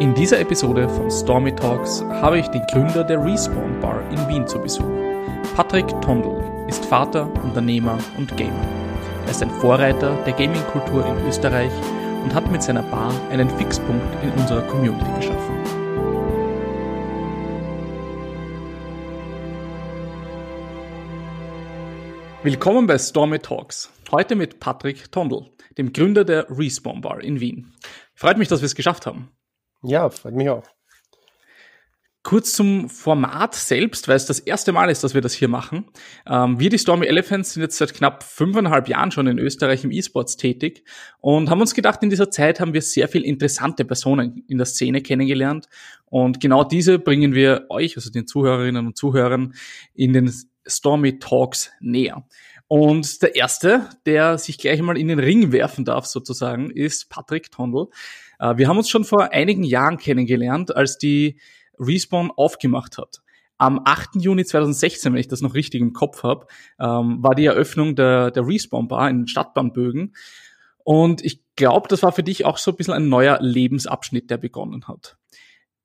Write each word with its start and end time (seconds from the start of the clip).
In 0.00 0.14
dieser 0.14 0.40
Episode 0.40 0.88
von 0.88 1.10
Stormy 1.10 1.54
Talks 1.54 2.02
habe 2.04 2.38
ich 2.38 2.46
den 2.48 2.62
Gründer 2.72 3.04
der 3.04 3.22
Respawn 3.22 3.78
Bar 3.80 4.00
in 4.10 4.28
Wien 4.28 4.46
zu 4.46 4.58
Besuch. 4.58 4.88
Patrick 5.54 5.88
Tondel 6.00 6.42
ist 6.68 6.86
Vater, 6.86 7.30
Unternehmer 7.44 7.98
und 8.16 8.34
Gamer. 8.34 8.66
Er 9.26 9.30
ist 9.30 9.42
ein 9.42 9.50
Vorreiter 9.50 10.16
der 10.24 10.32
Gaming-Kultur 10.32 11.04
in 11.04 11.28
Österreich 11.28 11.70
und 12.24 12.32
hat 12.32 12.50
mit 12.50 12.62
seiner 12.62 12.82
Bar 12.84 13.12
einen 13.30 13.50
Fixpunkt 13.50 14.24
in 14.24 14.30
unserer 14.40 14.62
Community 14.68 15.04
geschaffen. 15.16 15.54
Willkommen 22.42 22.86
bei 22.86 22.96
Stormy 22.96 23.38
Talks. 23.38 23.92
Heute 24.10 24.34
mit 24.34 24.60
Patrick 24.60 25.12
Tondel, 25.12 25.50
dem 25.76 25.92
Gründer 25.92 26.24
der 26.24 26.46
Respawn 26.48 27.02
Bar 27.02 27.20
in 27.20 27.38
Wien. 27.40 27.74
Freut 28.14 28.38
mich, 28.38 28.48
dass 28.48 28.62
wir 28.62 28.66
es 28.66 28.74
geschafft 28.74 29.04
haben. 29.04 29.28
Ja, 29.82 30.10
freut 30.10 30.34
mich 30.34 30.48
auch. 30.48 30.64
Kurz 32.22 32.52
zum 32.52 32.90
Format 32.90 33.54
selbst, 33.54 34.06
weil 34.06 34.16
es 34.16 34.26
das 34.26 34.40
erste 34.40 34.72
Mal 34.72 34.90
ist, 34.90 35.02
dass 35.02 35.14
wir 35.14 35.22
das 35.22 35.32
hier 35.32 35.48
machen. 35.48 35.86
Ähm, 36.26 36.60
wir, 36.60 36.68
die 36.68 36.78
Stormy 36.78 37.06
Elephants, 37.06 37.54
sind 37.54 37.62
jetzt 37.62 37.78
seit 37.78 37.94
knapp 37.94 38.22
fünfeinhalb 38.22 38.88
Jahren 38.88 39.10
schon 39.10 39.26
in 39.26 39.38
Österreich 39.38 39.84
im 39.84 39.90
E-Sports 39.90 40.36
tätig 40.36 40.84
und 41.20 41.48
haben 41.48 41.62
uns 41.62 41.74
gedacht, 41.74 42.02
in 42.02 42.10
dieser 42.10 42.30
Zeit 42.30 42.60
haben 42.60 42.74
wir 42.74 42.82
sehr 42.82 43.08
viel 43.08 43.24
interessante 43.24 43.86
Personen 43.86 44.44
in 44.48 44.58
der 44.58 44.66
Szene 44.66 45.00
kennengelernt. 45.00 45.66
Und 46.04 46.40
genau 46.40 46.62
diese 46.62 46.98
bringen 46.98 47.32
wir 47.32 47.64
euch, 47.70 47.96
also 47.96 48.10
den 48.10 48.26
Zuhörerinnen 48.26 48.86
und 48.86 48.98
Zuhörern, 48.98 49.54
in 49.94 50.12
den 50.12 50.30
Stormy 50.66 51.18
Talks 51.20 51.70
näher. 51.80 52.26
Und 52.68 53.22
der 53.22 53.34
erste, 53.34 53.88
der 54.04 54.36
sich 54.36 54.58
gleich 54.58 54.80
mal 54.82 54.98
in 54.98 55.08
den 55.08 55.18
Ring 55.18 55.52
werfen 55.52 55.84
darf, 55.86 56.04
sozusagen, 56.04 56.70
ist 56.70 57.08
Patrick 57.08 57.50
Tondel. 57.50 57.86
Äh, 58.40 58.56
wir 58.56 58.66
haben 58.68 58.78
uns 58.78 58.88
schon 58.88 59.04
vor 59.04 59.32
einigen 59.32 59.62
Jahren 59.62 59.98
kennengelernt, 59.98 60.74
als 60.74 60.98
die 60.98 61.38
Respawn 61.78 62.32
aufgemacht 62.34 62.98
hat. 62.98 63.22
Am 63.58 63.80
8. 63.84 64.16
Juni 64.16 64.44
2016, 64.44 65.12
wenn 65.12 65.20
ich 65.20 65.28
das 65.28 65.42
noch 65.42 65.54
richtig 65.54 65.80
im 65.82 65.92
Kopf 65.92 66.22
habe, 66.22 66.46
ähm, 66.80 67.22
war 67.22 67.34
die 67.34 67.44
Eröffnung 67.44 67.94
der, 67.94 68.30
der 68.30 68.46
Respawn 68.46 68.88
Bar 68.88 69.10
in 69.10 69.26
Stadtbahnbögen. 69.26 70.14
Und 70.82 71.22
ich 71.24 71.42
glaube, 71.56 71.88
das 71.88 72.02
war 72.02 72.12
für 72.12 72.22
dich 72.22 72.46
auch 72.46 72.56
so 72.56 72.70
ein 72.70 72.76
bisschen 72.76 72.94
ein 72.94 73.10
neuer 73.10 73.38
Lebensabschnitt, 73.40 74.30
der 74.30 74.38
begonnen 74.38 74.88
hat. 74.88 75.18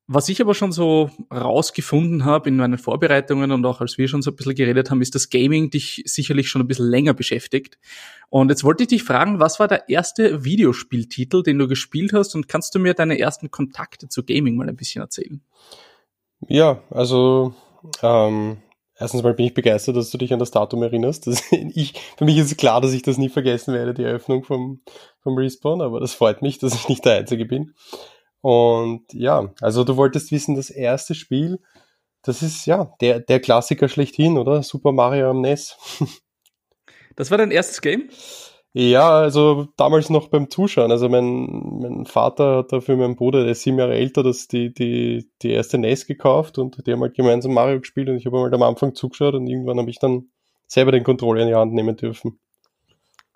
Was 0.08 0.30
ich 0.30 0.40
aber 0.40 0.54
schon 0.54 0.72
so 0.72 1.10
rausgefunden 1.34 2.26
habe 2.26 2.50
in 2.50 2.58
meinen 2.58 2.78
Vorbereitungen 2.78 3.52
und 3.52 3.66
auch 3.66 3.82
als 3.82 3.98
wir 3.98 4.08
schon 4.08 4.22
so 4.22 4.30
ein 4.30 4.36
bisschen 4.36 4.54
geredet 4.54 4.92
haben, 4.92 5.02
ist, 5.02 5.16
dass 5.16 5.32
Gaming 5.32 5.72
dich 5.72 6.04
sicherlich 6.06 6.48
schon 6.48 6.62
ein 6.62 6.68
bisschen 6.68 6.88
länger 6.88 7.16
beschäftigt. 7.16 7.80
Und 8.30 8.50
jetzt 8.50 8.64
wollte 8.64 8.84
ich 8.84 8.90
dich 8.90 9.04
fragen, 9.04 9.40
was 9.40 9.60
war 9.60 9.68
der 9.68 9.90
erste 9.90 10.44
Videospieltitel, 10.44 11.42
den 11.42 11.58
du 11.58 11.68
gespielt 11.68 12.14
hast 12.14 12.36
und 12.36 12.48
kannst 12.48 12.76
du 12.76 12.80
mir 12.80 12.94
deine 12.94 13.18
ersten 13.18 13.50
Kontakte 13.50 14.08
zu 14.08 14.24
Gaming 14.24 14.56
mal 14.56 14.70
ein 14.70 14.76
bisschen 14.76 15.02
erzählen? 15.02 15.42
Ja, 16.48 16.84
also 16.92 17.56
ähm, 18.04 18.58
erstens 19.00 19.24
mal 19.24 19.34
bin 19.34 19.48
ich 19.48 19.56
begeistert, 19.56 19.96
dass 19.96 20.12
du 20.12 20.20
dich 20.20 20.32
an 20.34 20.40
das 20.40 20.52
Datum 20.52 20.84
erinnerst. 20.84 21.26
Das, 21.26 21.42
ich, 21.52 21.96
für 22.16 22.26
mich 22.26 22.38
ist 22.38 22.58
klar, 22.58 22.80
dass 22.80 22.94
ich 22.94 23.02
das 23.02 23.18
nie 23.18 23.30
vergessen 23.30 23.74
werde, 23.74 23.96
die 23.96 24.04
Eröffnung 24.04 24.44
vom, 24.44 24.82
vom 25.22 25.36
Respawn, 25.36 25.82
aber 25.82 26.00
das 26.00 26.14
freut 26.14 26.44
mich, 26.44 26.60
dass 26.60 26.76
ich 26.76 26.90
nicht 26.90 27.06
der 27.06 27.18
Einzige 27.18 27.46
bin. 27.46 27.74
Und 28.46 29.12
ja, 29.12 29.52
also 29.60 29.84
du 29.84 29.98
wolltest 29.98 30.32
wissen, 30.32 30.54
das 30.54 30.70
erste 30.70 31.16
Spiel, 31.16 31.60
das 32.22 32.44
ist 32.44 32.68
ja 32.68 32.94
der, 33.02 33.20
der 33.20 33.40
Klassiker 33.40 33.90
schlechthin, 33.90 34.38
oder? 34.38 34.62
Super 34.62 34.92
Mario 34.92 35.32
am 35.32 35.42
NES. 35.42 35.76
Das 37.18 37.32
war 37.32 37.38
dein 37.38 37.50
erstes 37.50 37.80
Game? 37.80 38.10
Ja, 38.74 39.10
also 39.10 39.70
damals 39.78 40.10
noch 40.10 40.28
beim 40.28 40.50
Zuschauen. 40.50 40.92
Also 40.92 41.08
mein, 41.08 41.80
mein 41.80 42.06
Vater 42.06 42.58
hat 42.58 42.74
da 42.74 42.82
für 42.82 42.98
meinen 42.98 43.16
Bruder, 43.16 43.44
der 43.44 43.54
ist 43.54 43.62
sieben 43.62 43.80
Jahre 43.80 43.96
älter, 43.96 44.22
das 44.22 44.50
die, 44.50 44.74
die, 44.74 45.32
die 45.42 45.52
erste 45.52 45.78
NES 45.78 46.06
gekauft 46.06 46.58
und 46.58 46.86
die 46.86 46.92
haben 46.92 47.00
halt 47.00 47.16
gemeinsam 47.16 47.54
Mario 47.54 47.80
gespielt 47.80 48.10
und 48.10 48.18
ich 48.18 48.26
habe 48.26 48.38
halt 48.40 48.54
am 48.54 48.64
Anfang 48.64 48.94
zugeschaut 48.94 49.34
und 49.34 49.48
irgendwann 49.48 49.80
habe 49.80 49.90
ich 49.90 49.98
dann 49.98 50.28
selber 50.68 50.92
den 50.92 51.06
Controller 51.06 51.44
in 51.44 51.48
die 51.48 51.56
Hand 51.56 51.74
nehmen 51.74 51.96
dürfen. 51.96 52.38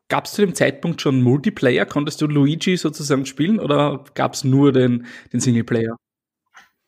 Gab 0.09 0.25
es 0.25 0.33
zu 0.33 0.41
dem 0.41 0.55
Zeitpunkt 0.55 1.01
schon 1.01 1.21
Multiplayer? 1.21 1.85
Konntest 1.85 2.19
du 2.21 2.27
Luigi 2.27 2.75
sozusagen 2.77 3.27
spielen 3.27 3.59
oder 3.59 4.03
gab 4.15 4.33
es 4.33 4.43
nur 4.43 4.73
den, 4.73 5.05
den 5.31 5.39
Singleplayer? 5.39 5.95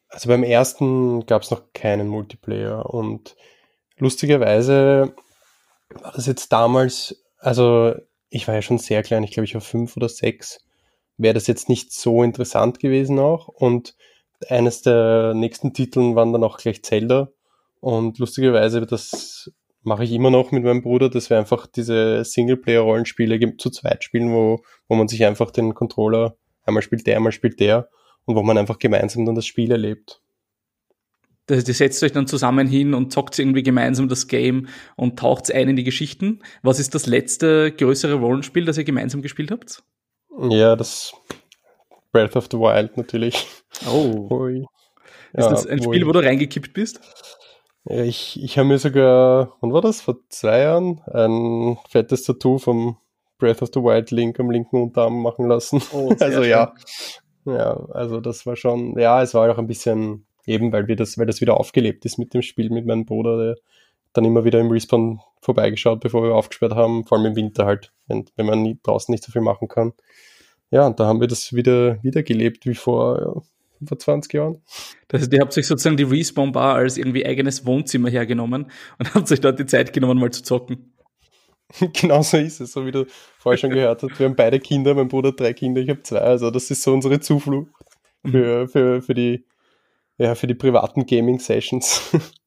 Also 0.09 0.27
beim 0.27 0.43
ersten 0.43 1.25
gab 1.25 1.43
es 1.43 1.51
noch 1.51 1.71
keinen 1.73 2.07
Multiplayer 2.09 2.93
und 2.93 3.35
lustigerweise 3.97 5.15
war 5.89 6.11
das 6.13 6.25
jetzt 6.25 6.51
damals, 6.51 7.23
also 7.37 7.93
ich 8.29 8.47
war 8.47 8.55
ja 8.55 8.61
schon 8.61 8.79
sehr 8.79 9.03
klein, 9.03 9.23
ich 9.23 9.31
glaube 9.31 9.45
ich 9.45 9.53
war 9.53 9.61
fünf 9.61 9.95
oder 9.95 10.09
sechs, 10.09 10.65
wäre 11.17 11.33
das 11.33 11.47
jetzt 11.47 11.69
nicht 11.69 11.93
so 11.93 12.23
interessant 12.23 12.79
gewesen 12.79 13.19
auch 13.19 13.47
und 13.47 13.95
eines 14.49 14.81
der 14.81 15.33
nächsten 15.33 15.73
Titeln 15.73 16.15
waren 16.15 16.33
dann 16.33 16.43
auch 16.43 16.57
gleich 16.57 16.83
Zelda 16.83 17.29
und 17.79 18.19
lustigerweise 18.19 18.81
das 18.85 19.51
mache 19.83 20.03
ich 20.03 20.11
immer 20.11 20.29
noch 20.29 20.51
mit 20.51 20.63
meinem 20.63 20.81
Bruder, 20.81 21.09
dass 21.09 21.29
wir 21.29 21.37
einfach 21.37 21.67
diese 21.67 22.23
Singleplayer-Rollenspiele 22.23 23.57
zu 23.57 23.69
zweit 23.69 24.03
spielen, 24.03 24.31
wo, 24.31 24.61
wo 24.87 24.95
man 24.95 25.07
sich 25.07 25.25
einfach 25.25 25.51
den 25.51 25.73
Controller, 25.73 26.35
einmal 26.63 26.83
spielt 26.83 27.07
der, 27.07 27.17
einmal 27.17 27.31
spielt 27.31 27.59
der 27.59 27.89
und 28.25 28.35
wo 28.35 28.43
man 28.43 28.57
einfach 28.57 28.79
gemeinsam 28.79 29.25
dann 29.25 29.35
das 29.35 29.45
Spiel 29.45 29.71
erlebt. 29.71 30.21
Das 31.47 31.67
ihr 31.67 31.73
setzt 31.73 32.03
euch 32.03 32.11
dann 32.11 32.27
zusammen 32.27 32.67
hin 32.67 32.93
und 32.93 33.11
zockt 33.11 33.37
irgendwie 33.39 33.63
gemeinsam 33.63 34.07
das 34.07 34.27
Game 34.27 34.67
und 34.95 35.17
taucht 35.17 35.51
ein 35.51 35.69
in 35.69 35.75
die 35.75 35.83
Geschichten. 35.83 36.39
Was 36.61 36.79
ist 36.79 36.95
das 36.95 37.07
letzte 37.07 37.71
größere 37.71 38.13
Rollenspiel, 38.13 38.65
das 38.65 38.77
ihr 38.77 38.83
gemeinsam 38.83 39.21
gespielt 39.21 39.51
habt? 39.51 39.83
Ja, 40.49 40.75
das 40.75 41.13
Breath 42.11 42.35
of 42.35 42.47
the 42.51 42.57
Wild 42.57 42.95
natürlich. 42.95 43.47
Oh. 43.87 44.27
Ui. 44.31 44.65
Ist 45.33 45.43
ja, 45.43 45.49
das 45.49 45.65
ein 45.65 45.81
Spiel, 45.81 46.05
wo 46.05 46.11
du 46.11 46.19
reingekippt 46.19 46.73
bist? 46.73 46.99
Ja, 47.85 48.03
ich, 48.03 48.41
ich 48.41 48.57
habe 48.57 48.67
mir 48.67 48.77
sogar, 48.77 49.57
wann 49.59 49.73
war 49.73 49.81
das? 49.81 50.01
Vor 50.01 50.17
zwei 50.29 50.59
Jahren 50.59 51.01
ein 51.11 51.77
fettes 51.89 52.23
Tattoo 52.23 52.59
vom 52.59 52.97
Breath 53.39 53.61
of 53.61 53.69
the 53.73 53.81
Wild 53.81 54.11
Link 54.11 54.39
am 54.39 54.51
linken 54.51 54.81
Unterarm 54.83 55.21
machen 55.21 55.47
lassen. 55.47 55.81
Oh, 55.91 56.13
also 56.19 56.43
ja. 56.43 56.73
Ja, 57.45 57.73
also 57.91 58.21
das 58.21 58.45
war 58.45 58.55
schon, 58.55 58.97
ja, 58.99 59.21
es 59.23 59.33
war 59.33 59.51
auch 59.51 59.57
ein 59.57 59.65
bisschen 59.65 60.27
eben, 60.45 60.71
weil 60.71 60.87
wir 60.87 60.95
das, 60.95 61.17
weil 61.17 61.25
das 61.25 61.41
wieder 61.41 61.57
aufgelebt 61.57 62.05
ist 62.05 62.19
mit 62.19 62.33
dem 62.35 62.43
Spiel 62.43 62.69
mit 62.69 62.85
meinem 62.85 63.05
Bruder, 63.05 63.37
der 63.37 63.55
dann 64.13 64.25
immer 64.25 64.43
wieder 64.43 64.59
im 64.59 64.69
Respawn 64.69 65.21
vorbeigeschaut, 65.41 66.01
bevor 66.01 66.23
wir 66.23 66.35
aufgesperrt 66.35 66.75
haben, 66.75 67.05
vor 67.05 67.17
allem 67.17 67.27
im 67.31 67.35
Winter 67.35 67.65
halt, 67.65 67.91
wenn, 68.07 68.25
wenn 68.35 68.45
man 68.45 68.61
nie, 68.61 68.77
draußen 68.83 69.11
nicht 69.11 69.23
so 69.23 69.31
viel 69.31 69.41
machen 69.41 69.67
kann. 69.67 69.93
Ja, 70.69 70.85
und 70.85 70.99
da 70.99 71.07
haben 71.07 71.19
wir 71.19 71.27
das 71.27 71.53
wieder, 71.53 72.01
wieder 72.03 72.21
gelebt 72.21 72.65
wie 72.65 72.75
vor 72.75 73.19
ja, 73.19 73.41
vor 73.87 73.97
20 73.97 74.33
Jahren. 74.33 74.61
Das 75.07 75.21
heißt, 75.21 75.33
ihr 75.33 75.41
habt 75.41 75.53
sich 75.53 75.67
sozusagen 75.67 75.97
die 75.97 76.03
Respawn 76.03 76.51
Bar 76.51 76.75
als 76.75 76.97
irgendwie 76.97 77.25
eigenes 77.25 77.65
Wohnzimmer 77.65 78.09
hergenommen 78.09 78.71
und 78.99 79.13
habt 79.13 79.31
euch 79.31 79.41
dort 79.41 79.59
die 79.59 79.65
Zeit 79.65 79.93
genommen, 79.93 80.19
mal 80.19 80.31
zu 80.31 80.43
zocken. 80.43 80.93
Genau 81.93 82.21
so 82.21 82.37
ist 82.37 82.59
es, 82.59 82.73
so 82.73 82.85
wie 82.85 82.91
du 82.91 83.05
vorher 83.37 83.57
schon 83.57 83.69
gehört 83.69 84.03
hast. 84.03 84.19
Wir 84.19 84.27
haben 84.27 84.35
beide 84.35 84.59
Kinder, 84.59 84.93
mein 84.93 85.07
Bruder 85.07 85.29
hat 85.29 85.39
drei 85.39 85.53
Kinder, 85.53 85.81
ich 85.81 85.89
habe 85.89 86.03
zwei. 86.03 86.19
Also 86.19 86.51
das 86.51 86.69
ist 86.69 86.83
so 86.83 86.93
unsere 86.93 87.19
Zuflucht 87.19 87.71
für, 88.29 88.67
für, 88.67 89.01
für, 89.01 89.13
die, 89.13 89.45
ja, 90.17 90.35
für 90.35 90.47
die 90.47 90.55
privaten 90.55 91.05
Gaming-Sessions. 91.05 92.11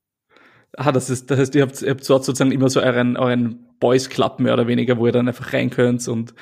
Ah, 0.77 0.91
das 0.91 1.09
ist, 1.09 1.31
das 1.31 1.39
heißt, 1.39 1.55
ihr 1.55 1.63
habt, 1.63 1.83
ihr 1.83 1.91
habt 1.91 2.11
dort 2.11 2.25
sozusagen 2.25 2.51
immer 2.51 2.69
so 2.69 2.81
euren, 2.81 3.17
euren 3.17 3.77
Boys 3.79 4.11
Club 4.11 4.41
mehr 4.41 4.55
oder 4.55 4.67
weniger, 4.67 4.99
wo 4.99 5.07
ihr 5.07 5.13
dann 5.13 5.29
einfach 5.29 5.53
rein 5.53 5.71
könnt 5.71 6.09
und, 6.09 6.35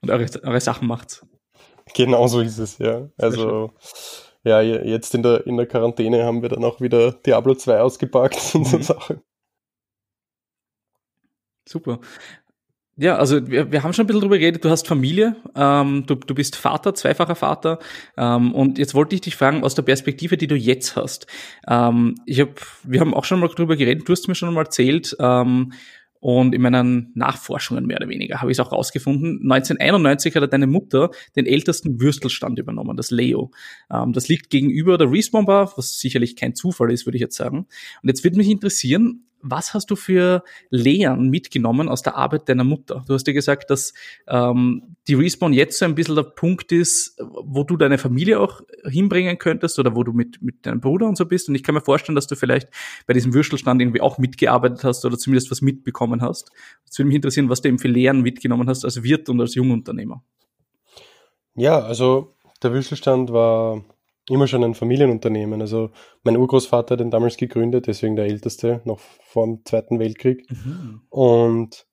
und 0.00 0.10
eure, 0.10 0.26
eure 0.44 0.60
Sachen 0.60 0.86
macht. 0.86 1.26
Genau 1.94 2.28
so 2.28 2.40
ist 2.40 2.58
es, 2.58 2.78
ja. 2.78 3.08
Also 3.18 3.72
ja, 4.44 4.60
jetzt 4.60 5.14
in 5.14 5.22
der, 5.22 5.46
in 5.46 5.56
der 5.56 5.66
Quarantäne 5.66 6.24
haben 6.24 6.42
wir 6.42 6.48
dann 6.48 6.64
auch 6.64 6.80
wieder 6.80 7.12
Diablo 7.12 7.54
2 7.54 7.80
ausgepackt 7.80 8.54
und 8.54 8.66
so 8.66 8.78
mhm. 8.78 8.82
Sachen. 8.82 9.20
Super. 11.68 12.00
Ja, 12.96 13.16
also 13.16 13.48
wir, 13.48 13.72
wir 13.72 13.82
haben 13.82 13.94
schon 13.94 14.04
ein 14.04 14.06
bisschen 14.08 14.20
drüber 14.20 14.38
geredet, 14.38 14.62
du 14.62 14.68
hast 14.68 14.86
Familie, 14.86 15.36
ähm, 15.56 16.04
du, 16.06 16.16
du 16.16 16.34
bist 16.34 16.54
Vater, 16.54 16.94
zweifacher 16.94 17.34
Vater 17.34 17.78
ähm, 18.18 18.52
und 18.54 18.76
jetzt 18.76 18.94
wollte 18.94 19.14
ich 19.14 19.22
dich 19.22 19.36
fragen, 19.36 19.64
aus 19.64 19.74
der 19.74 19.82
Perspektive, 19.82 20.36
die 20.36 20.46
du 20.46 20.54
jetzt 20.54 20.96
hast. 20.96 21.26
Ähm, 21.66 22.16
ich 22.26 22.40
hab, 22.40 22.60
wir 22.82 23.00
haben 23.00 23.14
auch 23.14 23.24
schon 23.24 23.40
mal 23.40 23.48
drüber 23.48 23.76
geredet, 23.76 24.06
du 24.06 24.12
hast 24.12 24.28
mir 24.28 24.34
schon 24.34 24.52
mal 24.52 24.64
erzählt, 24.64 25.16
ähm, 25.18 25.72
und 26.20 26.54
in 26.54 26.60
meinen 26.60 27.10
Nachforschungen 27.14 27.86
mehr 27.86 27.96
oder 27.96 28.08
weniger 28.08 28.40
habe 28.40 28.50
ich 28.50 28.58
es 28.58 28.60
auch 28.60 28.72
rausgefunden. 28.72 29.40
1991 29.50 30.36
hat 30.36 30.52
deine 30.52 30.66
Mutter 30.66 31.10
den 31.34 31.46
ältesten 31.46 32.00
Würstelstand 32.00 32.58
übernommen, 32.58 32.96
das 32.96 33.10
Leo. 33.10 33.50
Ähm, 33.90 34.12
das 34.12 34.28
liegt 34.28 34.50
gegenüber 34.50 34.98
der 34.98 35.10
Respawn 35.10 35.46
Bar, 35.46 35.72
was 35.76 35.98
sicherlich 35.98 36.36
kein 36.36 36.54
Zufall 36.54 36.92
ist, 36.92 37.06
würde 37.06 37.16
ich 37.16 37.22
jetzt 37.22 37.36
sagen. 37.36 37.66
Und 38.02 38.08
jetzt 38.08 38.22
würde 38.22 38.36
mich 38.36 38.50
interessieren, 38.50 39.24
was 39.42 39.74
hast 39.74 39.90
du 39.90 39.96
für 39.96 40.42
Lehren 40.70 41.30
mitgenommen 41.30 41.88
aus 41.88 42.02
der 42.02 42.16
Arbeit 42.16 42.48
deiner 42.48 42.64
Mutter? 42.64 43.04
Du 43.06 43.14
hast 43.14 43.26
ja 43.26 43.32
gesagt, 43.32 43.70
dass 43.70 43.92
ähm, 44.26 44.96
die 45.08 45.14
Respawn 45.14 45.52
jetzt 45.52 45.78
so 45.78 45.84
ein 45.84 45.94
bisschen 45.94 46.14
der 46.14 46.22
Punkt 46.22 46.72
ist, 46.72 47.16
wo 47.18 47.64
du 47.64 47.76
deine 47.76 47.98
Familie 47.98 48.40
auch 48.40 48.60
hinbringen 48.84 49.38
könntest 49.38 49.78
oder 49.78 49.94
wo 49.94 50.04
du 50.04 50.12
mit, 50.12 50.42
mit 50.42 50.66
deinem 50.66 50.80
Bruder 50.80 51.06
und 51.06 51.16
so 51.16 51.26
bist. 51.26 51.48
Und 51.48 51.54
ich 51.54 51.62
kann 51.62 51.74
mir 51.74 51.80
vorstellen, 51.80 52.16
dass 52.16 52.26
du 52.26 52.36
vielleicht 52.36 52.68
bei 53.06 53.12
diesem 53.12 53.34
Würstelstand 53.34 53.80
irgendwie 53.80 54.00
auch 54.00 54.18
mitgearbeitet 54.18 54.84
hast 54.84 55.04
oder 55.04 55.18
zumindest 55.18 55.50
was 55.50 55.62
mitbekommen 55.62 56.22
hast. 56.22 56.50
Es 56.88 56.98
würde 56.98 57.08
mich 57.08 57.16
interessieren, 57.16 57.48
was 57.48 57.62
du 57.62 57.68
eben 57.68 57.78
für 57.78 57.88
Lehren 57.88 58.22
mitgenommen 58.22 58.68
hast 58.68 58.84
als 58.84 59.02
Wirt 59.02 59.28
und 59.28 59.40
als 59.40 59.54
Jungunternehmer. 59.54 60.22
Ja, 61.54 61.80
also 61.80 62.34
der 62.62 62.72
Würstelstand 62.72 63.32
war 63.32 63.84
immer 64.30 64.46
schon 64.46 64.64
ein 64.64 64.74
Familienunternehmen. 64.74 65.60
Also 65.60 65.90
mein 66.22 66.36
Urgroßvater 66.36 66.94
hat 66.94 67.00
den 67.00 67.10
damals 67.10 67.36
gegründet, 67.36 67.86
deswegen 67.86 68.16
der 68.16 68.26
älteste, 68.26 68.80
noch 68.84 69.00
vor 69.00 69.46
dem 69.46 69.64
Zweiten 69.64 69.98
Weltkrieg. 69.98 70.46
Mhm. 70.50 71.02
Und 71.10 71.86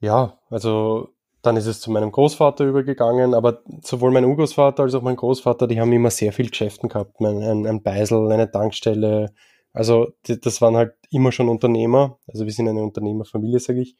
ja, 0.00 0.38
also 0.50 1.08
dann 1.42 1.56
ist 1.56 1.66
es 1.66 1.80
zu 1.80 1.90
meinem 1.90 2.12
Großvater 2.12 2.64
übergegangen, 2.64 3.32
aber 3.32 3.62
sowohl 3.82 4.10
mein 4.10 4.24
Urgroßvater 4.24 4.82
als 4.82 4.94
auch 4.94 5.02
mein 5.02 5.16
Großvater, 5.16 5.66
die 5.66 5.80
haben 5.80 5.92
immer 5.92 6.10
sehr 6.10 6.32
viel 6.32 6.50
Geschäften 6.50 6.88
gehabt. 6.88 7.20
Ein, 7.20 7.42
ein, 7.42 7.66
ein 7.66 7.82
Beisel, 7.82 8.30
eine 8.32 8.50
Tankstelle. 8.50 9.32
Also 9.72 10.08
die, 10.26 10.40
das 10.40 10.60
waren 10.60 10.76
halt 10.76 10.94
immer 11.10 11.30
schon 11.30 11.48
Unternehmer. 11.48 12.18
Also 12.26 12.44
wir 12.44 12.52
sind 12.52 12.68
eine 12.68 12.82
Unternehmerfamilie, 12.82 13.60
sage 13.60 13.80
ich. 13.80 13.96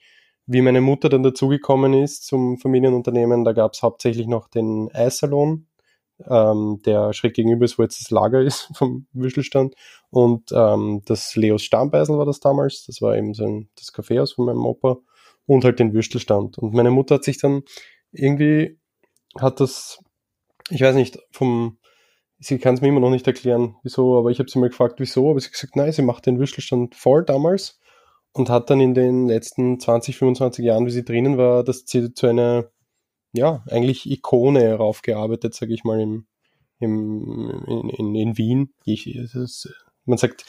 Wie 0.47 0.63
meine 0.63 0.81
Mutter 0.81 1.09
dann 1.11 1.23
dazugekommen 1.23 1.93
ist 1.93 2.27
zum 2.27 2.59
Familienunternehmen, 2.59 3.45
da 3.45 3.53
gab 3.53 3.75
es 3.75 3.83
hauptsächlich 3.83 4.27
noch 4.27 4.49
den 4.49 4.91
Eissalon, 4.93 5.68
ähm, 6.27 6.81
der 6.85 7.13
schräg 7.13 7.35
gegenüber 7.35 7.65
ist, 7.65 7.79
wo 7.79 7.83
jetzt 7.83 8.01
das 8.01 8.11
Lager 8.11 8.41
ist 8.41 8.71
vom 8.75 9.07
Würstelstand. 9.13 9.75
Und 10.11 10.51
ähm, 10.53 11.03
das 11.05 11.37
Leos 11.37 11.63
Stammbeisel 11.63 12.19
war 12.19 12.27
das 12.27 12.41
damals. 12.41 12.85
Das 12.87 13.01
war 13.03 13.17
eben 13.17 13.35
so 13.35 13.45
ein, 13.45 13.69
das 13.77 13.93
Kaffeehaus 13.93 14.33
von 14.33 14.47
meinem 14.47 14.65
Opa 14.65 14.99
und 15.47 15.65
halt 15.65 15.79
den 15.79 15.93
Würstelstand. 15.93 16.59
Und 16.59 16.75
meine 16.75 16.91
Mutter 16.91 17.17
hat 17.17 17.25
sich 17.25 17.39
dann 17.39 17.63
irgendwie, 18.13 18.79
hat 19.39 19.61
das, 19.61 19.99
ich 20.71 20.81
weiß 20.81 20.95
nicht, 20.95 21.19
vom, 21.31 21.79
sie 22.39 22.59
kann 22.59 22.75
es 22.75 22.81
mir 22.81 22.89
immer 22.89 23.01
noch 23.01 23.11
nicht 23.11 23.27
erklären, 23.27 23.77
wieso, 23.83 24.19
aber 24.19 24.31
ich 24.31 24.39
habe 24.39 24.51
sie 24.51 24.59
mal 24.59 24.69
gefragt, 24.69 24.97
wieso, 24.99 25.31
aber 25.31 25.41
sie 25.41 25.47
hat 25.47 25.53
gesagt, 25.53 25.77
nein, 25.77 25.93
sie 25.93 26.03
macht 26.03 26.27
den 26.27 26.39
Würstelstand 26.39 26.95
voll 26.95 27.25
damals 27.25 27.81
und 28.33 28.51
hat 28.51 28.71
dann 28.71 28.81
in 28.81 28.95
den 28.95 29.27
letzten 29.27 29.81
20, 29.81 30.17
25 30.17 30.65
Jahren, 30.65 30.87
wie 30.87 30.91
sie 30.91 31.05
drinnen 31.05 31.39
war, 31.39 31.65
das 31.65 31.85
zu, 31.85 32.13
zu 32.13 32.27
einer, 32.27 32.71
ja, 33.39 33.65
eigentlich 33.71 34.11
Ikone 34.11 34.75
raufgearbeitet, 34.75 35.55
sage 35.55 35.75
ich 35.75 35.85
mal, 35.85 36.01
im, 36.01 36.27
im, 36.81 37.65
in, 37.67 37.89
in, 37.91 38.15
in 38.15 38.39
Wien. 38.39 38.75
Ich, 38.85 39.07
ist, 39.15 39.69
man 40.05 40.19
sagt, 40.19 40.45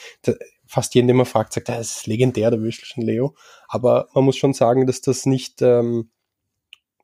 fast 0.66 0.94
jeden, 0.94 1.08
den 1.08 1.16
man 1.16 1.26
fragt, 1.26 1.52
sagt, 1.52 1.68
das 1.68 1.98
ist 1.98 2.06
legendär, 2.06 2.50
der 2.50 2.60
Würstelchen 2.60 3.02
Leo. 3.02 3.34
Aber 3.68 4.08
man 4.14 4.24
muss 4.24 4.36
schon 4.36 4.52
sagen, 4.52 4.86
dass 4.86 5.00
das 5.00 5.26
nicht, 5.26 5.62
ähm, 5.62 6.10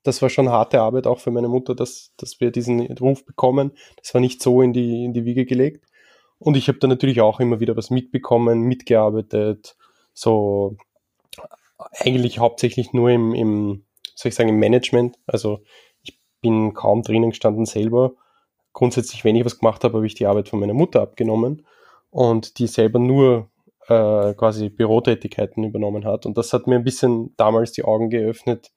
das 0.03 0.23
war 0.23 0.31
schon 0.31 0.49
harte 0.49 0.81
Arbeit 0.81 1.07
auch 1.07 1.21
für 1.21 1.31
meine 1.31 1.49
Mutter, 1.49 1.75
dass, 1.75 2.13
dass 2.17 2.41
wir 2.41 2.51
diesen 2.51 2.81
Ruf 2.99 3.25
bekommen. 3.25 3.73
Das 3.97 4.15
war 4.15 4.21
nicht 4.21 4.43
so 4.43 4.63
in 4.63 4.73
die, 4.73 5.05
in 5.05 5.13
die 5.13 5.25
Wiege 5.25 5.47
gelegt. 5.47 5.87
Und 6.39 6.57
ich 6.57 6.69
habe 6.69 6.79
da 6.79 6.87
natürlich 6.87 7.21
auch 7.21 7.41
immer 7.41 7.61
wieder 7.61 7.77
was 7.77 7.91
mitbekommen, 7.91 8.61
mitgearbeitet, 8.61 9.77
so 10.13 10.77
eigentlich 11.93 12.39
hauptsächlich 12.39 12.93
nur 12.93 13.11
im, 13.11 13.35
im 13.35 13.86
soll 14.17 14.31
ich 14.31 14.35
sagen, 14.35 14.49
im 14.49 14.59
Management. 14.59 15.19
Also 15.27 15.61
ich 16.03 16.19
bin 16.41 16.75
kaum 16.75 17.03
drinnen 17.03 17.31
gestanden 17.31 17.67
selber. 17.67 18.15
Grundsätzlich, 18.73 19.25
wenn 19.25 19.37
ich 19.37 19.45
was 19.45 19.59
gemacht 19.59 19.85
habe, 19.85 19.95
habe 19.95 20.07
ich 20.07 20.15
die 20.15 20.27
Arbeit 20.27 20.49
von 20.49 20.59
meiner 20.59 20.75
Mutter 20.75 21.01
abgenommen 21.01 21.67
und 22.11 22.59
die 22.59 22.67
selber 22.67 22.99
nur 22.99 23.51
äh, 23.89 24.35
quasi 24.35 24.69
Bürotätigkeiten 24.69 25.65
übernommen 25.65 26.05
hat. 26.05 26.27
Und 26.27 26.37
das 26.37 26.53
hat 26.53 26.67
mir 26.67 26.77
ein 26.77 26.85
bisschen 26.85 27.35
damals 27.37 27.73
die 27.73 27.85
Augen 27.85 28.11
geöffnet. 28.11 28.73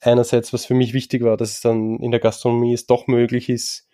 Einerseits, 0.00 0.52
was 0.52 0.66
für 0.66 0.74
mich 0.74 0.94
wichtig 0.94 1.22
war, 1.22 1.36
dass 1.36 1.52
es 1.52 1.60
dann 1.60 1.98
in 1.98 2.10
der 2.10 2.20
Gastronomie 2.20 2.72
es 2.72 2.86
doch 2.86 3.06
möglich 3.06 3.48
ist, 3.48 3.86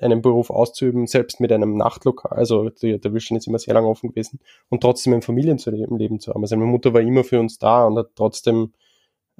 einen 0.00 0.22
Beruf 0.22 0.50
auszuüben, 0.50 1.06
selbst 1.06 1.40
mit 1.40 1.52
einem 1.52 1.76
Nachtlokal. 1.76 2.36
Also 2.36 2.68
der, 2.68 2.98
der 2.98 3.14
Wischchen 3.14 3.36
ist 3.36 3.46
immer 3.46 3.58
sehr 3.58 3.74
lange 3.74 3.88
offen 3.88 4.10
gewesen 4.10 4.40
und 4.68 4.80
trotzdem 4.80 5.14
ein 5.14 5.22
Familienleben 5.22 6.20
zu 6.20 6.32
haben. 6.32 6.42
Also 6.42 6.56
meine 6.56 6.70
Mutter 6.70 6.92
war 6.92 7.00
immer 7.00 7.24
für 7.24 7.40
uns 7.40 7.58
da 7.58 7.86
und 7.86 7.98
hat 7.98 8.10
trotzdem, 8.14 8.72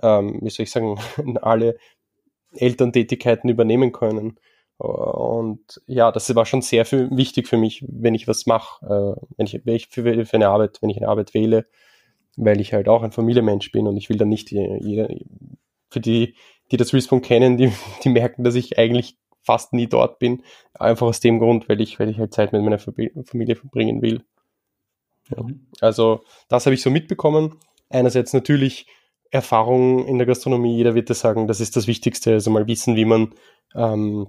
ähm, 0.02 0.38
wie 0.43 0.50
soll 0.50 0.64
ich 0.64 0.70
sagen, 0.70 0.98
alle 1.43 1.78
Elterntätigkeiten 2.54 3.50
übernehmen 3.50 3.93
können. 3.93 4.38
Und 4.78 5.81
ja, 5.87 6.12
das 6.12 6.34
war 6.34 6.44
schon 6.44 6.62
sehr 6.62 6.84
für, 6.84 7.10
wichtig 7.10 7.48
für 7.48 7.56
mich, 7.56 7.84
wenn 7.88 8.14
ich 8.14 8.28
was 8.28 8.46
mache, 8.46 8.84
äh, 8.84 9.20
wenn 9.37 9.46
ich, 9.46 9.64
wenn 9.64 9.75
ich 9.75 9.88
für, 9.88 10.26
für, 10.26 10.34
eine 10.34 10.48
Arbeit, 10.48 10.78
wenn 10.82 10.90
ich 10.90 10.98
eine 10.98 11.08
Arbeit 11.08 11.32
wähle, 11.32 11.66
weil 12.37 12.60
ich 12.60 12.75
halt 12.75 12.88
auch 12.88 13.02
ein 13.02 13.12
Familienmensch 13.12 13.72
bin 13.72 13.87
und 13.87 13.96
ich 13.96 14.10
will 14.10 14.19
dann 14.19 14.28
nicht 14.28 14.50
jeder, 14.50 15.08
für 15.88 16.00
die, 16.00 16.34
die 16.70 16.76
das 16.76 16.93
Respawn 16.93 17.22
kennen, 17.22 17.56
die, 17.56 17.72
die 18.04 18.10
merken, 18.10 18.44
dass 18.44 18.54
ich 18.54 18.78
eigentlich 18.78 19.16
fast 19.43 19.72
nie 19.72 19.87
dort 19.87 20.19
bin, 20.19 20.43
einfach 20.75 21.06
aus 21.06 21.20
dem 21.20 21.38
Grund, 21.38 21.69
weil 21.69 21.81
ich, 21.81 21.98
weil 21.98 22.10
ich 22.10 22.19
halt 22.19 22.34
Zeit 22.34 22.52
mit 22.52 22.62
meiner 22.62 22.78
Familie 22.78 23.56
verbringen 23.56 24.02
will. 24.02 24.25
Ja. 25.34 25.43
Mhm. 25.43 25.66
Also 25.81 26.25
das 26.48 26.66
habe 26.66 26.75
ich 26.75 26.82
so 26.82 26.90
mitbekommen. 26.90 27.56
Einerseits 27.88 28.32
natürlich 28.32 28.87
Erfahrung 29.31 30.06
in 30.06 30.19
der 30.19 30.26
Gastronomie, 30.26 30.76
jeder 30.76 30.94
wird 30.94 31.11
das 31.11 31.20
sagen, 31.20 31.46
das 31.46 31.61
ist 31.61 31.76
das 31.76 31.87
Wichtigste, 31.87 32.32
also 32.32 32.50
mal 32.50 32.67
wissen, 32.67 32.96
wie 32.96 33.05
man 33.05 33.34
ähm, 33.75 34.28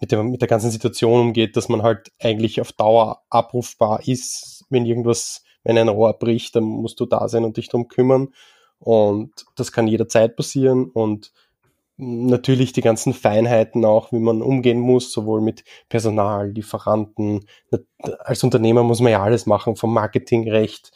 mit 0.00 0.12
der, 0.12 0.22
mit 0.22 0.40
der 0.40 0.48
ganzen 0.48 0.70
Situation 0.70 1.20
umgeht, 1.20 1.56
dass 1.56 1.68
man 1.68 1.82
halt 1.82 2.10
eigentlich 2.20 2.60
auf 2.60 2.72
Dauer 2.72 3.22
abrufbar 3.28 4.06
ist. 4.06 4.64
Wenn 4.70 4.86
irgendwas, 4.86 5.44
wenn 5.62 5.76
ein 5.76 5.88
Rohr 5.88 6.14
bricht, 6.14 6.56
dann 6.56 6.64
musst 6.64 7.00
du 7.00 7.06
da 7.06 7.28
sein 7.28 7.44
und 7.44 7.56
dich 7.56 7.68
drum 7.68 7.88
kümmern. 7.88 8.28
Und 8.78 9.32
das 9.56 9.72
kann 9.72 9.86
jederzeit 9.86 10.36
passieren. 10.36 10.88
Und 10.88 11.32
natürlich 11.98 12.72
die 12.72 12.80
ganzen 12.80 13.12
Feinheiten 13.12 13.84
auch, 13.84 14.10
wie 14.10 14.18
man 14.18 14.40
umgehen 14.40 14.80
muss, 14.80 15.12
sowohl 15.12 15.42
mit 15.42 15.64
Personal, 15.90 16.50
Lieferanten. 16.50 17.46
Als 18.20 18.42
Unternehmer 18.42 18.82
muss 18.82 19.00
man 19.00 19.12
ja 19.12 19.22
alles 19.22 19.44
machen, 19.44 19.76
vom 19.76 19.92
Marketingrecht, 19.92 20.92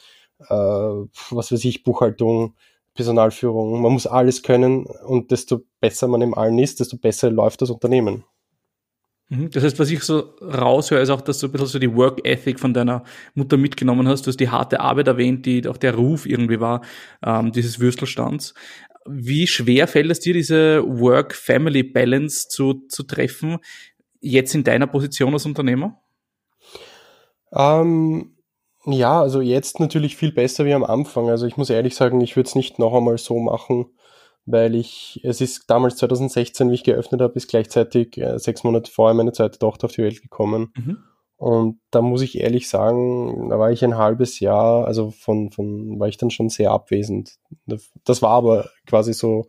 äh, 0.48 0.54
was 0.54 1.52
weiß 1.52 1.62
ich, 1.64 1.84
Buchhaltung, 1.84 2.54
Personalführung. 2.94 3.80
Man 3.82 3.92
muss 3.92 4.06
alles 4.06 4.42
können 4.42 4.86
und 4.86 5.30
desto 5.30 5.62
besser 5.80 6.08
man 6.08 6.22
im 6.22 6.34
Allen 6.34 6.58
ist, 6.58 6.80
desto 6.80 6.96
besser 6.96 7.30
läuft 7.30 7.62
das 7.62 7.70
Unternehmen. 7.70 8.24
Mhm. 9.28 9.50
Das 9.50 9.64
heißt, 9.64 9.78
was 9.78 9.90
ich 9.90 10.02
so 10.02 10.34
raushöre, 10.40 11.00
ist 11.00 11.10
auch, 11.10 11.20
dass 11.20 11.38
du 11.38 11.46
ein 11.46 11.52
bisschen 11.52 11.66
so 11.66 11.78
die 11.78 11.94
Work 11.94 12.26
Ethic 12.26 12.60
von 12.60 12.74
deiner 12.74 13.04
Mutter 13.34 13.56
mitgenommen 13.56 14.06
hast. 14.06 14.22
Du 14.22 14.28
hast 14.28 14.40
die 14.40 14.50
harte 14.50 14.80
Arbeit 14.80 15.08
erwähnt, 15.08 15.46
die 15.46 15.66
auch 15.66 15.76
der 15.76 15.94
Ruf 15.94 16.26
irgendwie 16.26 16.60
war, 16.60 16.82
ähm, 17.24 17.52
dieses 17.52 17.80
Würstelstands. 17.80 18.54
Wie 19.06 19.46
schwer 19.46 19.86
fällt 19.86 20.10
es 20.10 20.20
dir, 20.20 20.32
diese 20.32 20.82
Work-Family-Balance 20.86 22.48
zu, 22.48 22.86
zu 22.88 23.02
treffen, 23.02 23.58
jetzt 24.20 24.54
in 24.54 24.64
deiner 24.64 24.86
Position 24.86 25.34
als 25.34 25.44
Unternehmer? 25.44 26.00
Ähm, 27.52 28.33
ja, 28.86 29.20
also 29.20 29.40
jetzt 29.40 29.80
natürlich 29.80 30.16
viel 30.16 30.32
besser 30.32 30.64
wie 30.64 30.74
am 30.74 30.84
Anfang. 30.84 31.30
Also 31.30 31.46
ich 31.46 31.56
muss 31.56 31.70
ehrlich 31.70 31.94
sagen, 31.94 32.20
ich 32.20 32.36
würde 32.36 32.48
es 32.48 32.54
nicht 32.54 32.78
noch 32.78 32.94
einmal 32.94 33.18
so 33.18 33.38
machen 33.38 33.86
weil 34.46 34.74
ich, 34.74 35.20
es 35.22 35.40
ist 35.40 35.70
damals 35.70 35.96
2016, 35.96 36.70
wie 36.70 36.74
ich 36.74 36.84
geöffnet 36.84 37.20
habe, 37.20 37.34
ist 37.34 37.48
gleichzeitig 37.48 38.18
äh, 38.18 38.38
sechs 38.38 38.64
Monate 38.64 38.90
vorher 38.90 39.14
meine 39.14 39.32
zweite 39.32 39.58
Tochter 39.58 39.86
auf 39.86 39.92
die 39.92 40.02
Welt 40.02 40.22
gekommen. 40.22 40.72
Mhm. 40.76 40.98
Und 41.36 41.80
da 41.90 42.00
muss 42.00 42.22
ich 42.22 42.38
ehrlich 42.38 42.68
sagen, 42.68 43.48
da 43.50 43.58
war 43.58 43.70
ich 43.70 43.82
ein 43.84 43.96
halbes 43.96 44.40
Jahr, 44.40 44.86
also 44.86 45.10
von, 45.10 45.50
von, 45.50 45.98
war 45.98 46.08
ich 46.08 46.16
dann 46.16 46.30
schon 46.30 46.48
sehr 46.48 46.70
abwesend. 46.70 47.36
Das 48.04 48.22
war 48.22 48.30
aber 48.30 48.70
quasi 48.86 49.12
so, 49.12 49.46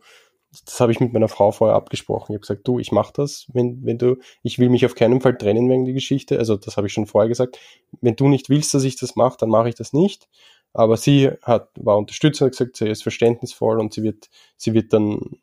das 0.64 0.80
habe 0.80 0.92
ich 0.92 1.00
mit 1.00 1.12
meiner 1.12 1.28
Frau 1.28 1.52
vorher 1.52 1.76
abgesprochen. 1.76 2.32
Ich 2.32 2.36
habe 2.36 2.40
gesagt, 2.40 2.68
du, 2.68 2.78
ich 2.78 2.92
mache 2.92 3.12
das, 3.14 3.46
wenn, 3.52 3.84
wenn 3.84 3.98
du, 3.98 4.16
ich 4.42 4.58
will 4.58 4.68
mich 4.68 4.86
auf 4.86 4.94
keinen 4.94 5.20
Fall 5.20 5.36
trennen 5.36 5.68
wegen 5.68 5.84
der 5.84 5.94
Geschichte. 5.94 6.38
Also 6.38 6.56
das 6.56 6.76
habe 6.76 6.86
ich 6.86 6.92
schon 6.92 7.06
vorher 7.06 7.28
gesagt. 7.28 7.58
Wenn 8.00 8.16
du 8.16 8.28
nicht 8.28 8.48
willst, 8.48 8.72
dass 8.74 8.84
ich 8.84 8.96
das 8.96 9.16
mache, 9.16 9.36
dann 9.38 9.50
mache 9.50 9.68
ich 9.68 9.74
das 9.74 9.92
nicht. 9.92 10.28
Aber 10.72 10.96
sie 10.96 11.30
hat, 11.42 11.70
war 11.76 11.96
unterstützend, 11.96 12.46
hat 12.46 12.58
gesagt, 12.58 12.76
sie 12.76 12.88
ist 12.88 13.02
verständnisvoll 13.02 13.80
und 13.80 13.94
sie 13.94 14.02
wird, 14.02 14.28
sie 14.56 14.74
wird 14.74 14.92
dann, 14.92 15.38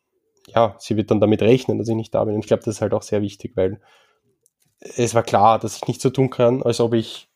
ja, 0.46 0.76
sie 0.78 0.96
wird 0.96 1.10
dann 1.10 1.20
damit 1.20 1.42
rechnen, 1.42 1.78
dass 1.78 1.88
ich 1.88 1.96
nicht 1.96 2.14
da 2.14 2.24
bin. 2.24 2.34
Und 2.34 2.40
ich 2.40 2.46
glaube, 2.46 2.62
das 2.64 2.76
ist 2.76 2.80
halt 2.80 2.94
auch 2.94 3.02
sehr 3.02 3.22
wichtig, 3.22 3.56
weil 3.56 3.80
es 4.80 5.14
war 5.14 5.22
klar, 5.22 5.58
dass 5.58 5.76
ich 5.76 5.88
nicht 5.88 6.00
so 6.00 6.10
tun 6.10 6.30
kann, 6.30 6.62
als 6.62 6.80
ob 6.80 6.94
ich 6.94 7.28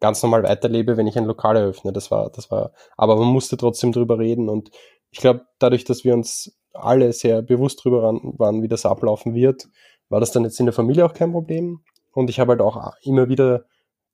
ganz 0.00 0.22
normal 0.22 0.42
weiterlebe, 0.42 0.96
wenn 0.96 1.06
ich 1.06 1.16
ein 1.16 1.24
Lokal 1.24 1.56
eröffne. 1.56 1.92
Das 1.92 2.10
war, 2.10 2.30
das 2.30 2.50
war, 2.50 2.72
aber 2.96 3.16
man 3.16 3.28
musste 3.28 3.56
trotzdem 3.56 3.92
drüber 3.92 4.18
reden 4.18 4.48
und 4.48 4.70
ich 5.10 5.20
glaube, 5.20 5.46
dadurch, 5.58 5.84
dass 5.84 6.04
wir 6.04 6.14
uns 6.14 6.58
alle 6.78 7.12
sehr 7.12 7.42
bewusst 7.42 7.84
drüber 7.84 8.02
waren, 8.02 8.62
wie 8.62 8.68
das 8.68 8.86
ablaufen 8.86 9.34
wird, 9.34 9.68
war 10.08 10.20
das 10.20 10.32
dann 10.32 10.44
jetzt 10.44 10.60
in 10.60 10.66
der 10.66 10.72
Familie 10.72 11.04
auch 11.04 11.14
kein 11.14 11.32
Problem. 11.32 11.80
Und 12.12 12.30
ich 12.30 12.40
habe 12.40 12.52
halt 12.52 12.60
auch 12.60 12.94
immer 13.02 13.28
wieder, 13.28 13.64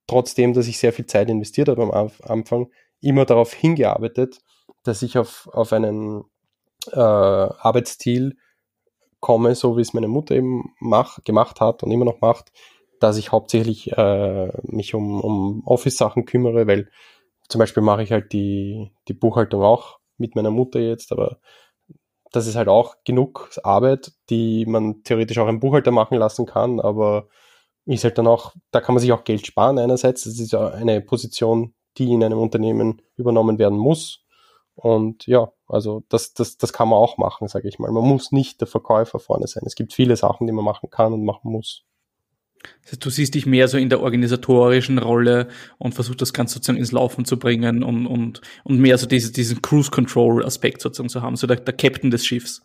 trotzdem, 0.06 0.52
dass 0.52 0.66
ich 0.66 0.78
sehr 0.78 0.92
viel 0.92 1.06
Zeit 1.06 1.30
investiert 1.30 1.68
habe 1.68 1.82
am 1.82 2.10
Anfang, 2.24 2.68
immer 3.00 3.24
darauf 3.24 3.52
hingearbeitet, 3.52 4.40
dass 4.82 5.02
ich 5.02 5.18
auf, 5.18 5.48
auf 5.52 5.72
einen 5.72 6.24
äh, 6.90 6.98
Arbeitsstil 6.98 8.36
komme, 9.20 9.54
so 9.54 9.76
wie 9.76 9.82
es 9.82 9.94
meine 9.94 10.08
Mutter 10.08 10.34
eben 10.34 10.74
mach, 10.80 11.22
gemacht 11.24 11.60
hat 11.60 11.82
und 11.82 11.90
immer 11.92 12.04
noch 12.04 12.20
macht, 12.20 12.52
dass 12.98 13.16
ich 13.16 13.32
hauptsächlich 13.32 13.92
äh, 13.92 14.48
mich 14.64 14.94
um, 14.94 15.20
um 15.20 15.62
Office-Sachen 15.66 16.24
kümmere, 16.24 16.66
weil 16.66 16.88
zum 17.48 17.58
Beispiel 17.58 17.82
mache 17.82 18.02
ich 18.02 18.12
halt 18.12 18.32
die, 18.32 18.92
die 19.08 19.14
Buchhaltung 19.14 19.62
auch 19.62 19.98
mit 20.18 20.34
meiner 20.34 20.50
Mutter 20.50 20.80
jetzt, 20.80 21.12
aber 21.12 21.38
das 22.32 22.46
ist 22.46 22.56
halt 22.56 22.68
auch 22.68 22.96
genug 23.04 23.50
Arbeit, 23.62 24.12
die 24.30 24.66
man 24.66 25.02
theoretisch 25.04 25.38
auch 25.38 25.46
einen 25.46 25.60
Buchhalter 25.60 25.90
machen 25.90 26.18
lassen 26.18 26.46
kann, 26.46 26.80
aber 26.80 27.28
ist 27.84 28.04
halt 28.04 28.18
dann 28.18 28.26
auch, 28.26 28.54
da 28.70 28.80
kann 28.80 28.94
man 28.94 29.00
sich 29.00 29.12
auch 29.12 29.24
Geld 29.24 29.46
sparen 29.46 29.78
einerseits. 29.78 30.24
Das 30.24 30.38
ist 30.38 30.52
ja 30.52 30.68
eine 30.68 31.00
Position, 31.00 31.74
die 31.98 32.12
in 32.12 32.24
einem 32.24 32.38
Unternehmen 32.38 33.02
übernommen 33.16 33.58
werden 33.58 33.78
muss. 33.78 34.24
Und 34.74 35.26
ja, 35.26 35.52
also 35.66 36.02
das, 36.08 36.32
das, 36.32 36.56
das 36.56 36.72
kann 36.72 36.88
man 36.88 36.98
auch 36.98 37.18
machen, 37.18 37.48
sage 37.48 37.68
ich 37.68 37.78
mal. 37.78 37.90
Man 37.90 38.04
muss 38.04 38.32
nicht 38.32 38.60
der 38.60 38.68
Verkäufer 38.68 39.18
vorne 39.18 39.46
sein. 39.46 39.64
Es 39.66 39.74
gibt 39.74 39.92
viele 39.92 40.16
Sachen, 40.16 40.46
die 40.46 40.52
man 40.52 40.64
machen 40.64 40.90
kann 40.90 41.12
und 41.12 41.24
machen 41.24 41.50
muss. 41.50 41.84
Du 43.00 43.10
siehst 43.10 43.34
dich 43.34 43.46
mehr 43.46 43.68
so 43.68 43.78
in 43.78 43.88
der 43.88 44.00
organisatorischen 44.00 44.98
Rolle 44.98 45.48
und 45.78 45.94
versuchst 45.94 46.20
das 46.20 46.32
Ganze 46.32 46.54
sozusagen 46.54 46.78
ins 46.78 46.92
Laufen 46.92 47.24
zu 47.24 47.38
bringen 47.38 47.82
und, 47.82 48.06
und, 48.06 48.40
und 48.64 48.80
mehr 48.80 48.98
so 48.98 49.06
diese, 49.06 49.32
diesen 49.32 49.62
Cruise-Control-Aspekt 49.62 50.82
sozusagen 50.82 51.08
zu 51.08 51.22
haben, 51.22 51.36
so 51.36 51.46
der, 51.46 51.56
der 51.56 51.74
Captain 51.74 52.10
des 52.10 52.26
Schiffs. 52.26 52.62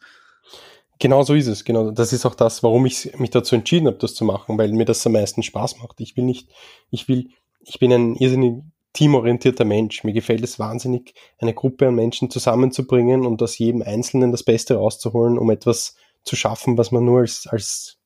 Genau 1.00 1.24
so 1.24 1.34
ist 1.36 1.48
es, 1.48 1.64
genau. 1.64 1.92
Das 1.92 2.12
ist 2.12 2.26
auch 2.26 2.36
das, 2.36 2.64
warum 2.64 2.86
ich 2.86 3.18
mich 3.20 3.30
dazu 3.30 3.56
entschieden 3.56 3.88
habe, 3.88 3.98
das 3.98 4.16
zu 4.16 4.26
machen, 4.26 4.58
weil 4.58 4.72
mir 4.72 4.86
das 4.86 5.06
am 5.06 5.14
meisten 5.14 5.44
Spaß 5.44 5.80
macht. 5.80 6.02
Ich 6.02 6.18
will 6.18 6.24
nicht, 6.24 6.50
ich 6.90 7.08
will, 7.08 7.30
ich 7.62 7.80
bin 7.80 7.94
ein 7.94 8.16
irrsinnig 8.16 8.64
teamorientierter 8.94 9.64
Mensch. 9.64 10.04
Mir 10.04 10.14
gefällt 10.14 10.44
es 10.44 10.58
wahnsinnig, 10.58 11.14
eine 11.38 11.54
Gruppe 11.54 11.88
an 11.88 11.96
Menschen 11.96 12.32
zusammenzubringen 12.32 13.26
und 13.28 13.42
aus 13.44 13.60
jedem 13.60 13.84
Einzelnen 13.84 14.32
das 14.32 14.44
Beste 14.44 14.76
rauszuholen, 14.76 15.38
um 15.38 15.52
etwas 15.52 15.96
zu 16.24 16.36
schaffen, 16.36 16.78
was 16.78 16.92
man 16.92 17.06
nur 17.06 17.20
als, 17.20 17.46
als, 17.48 17.98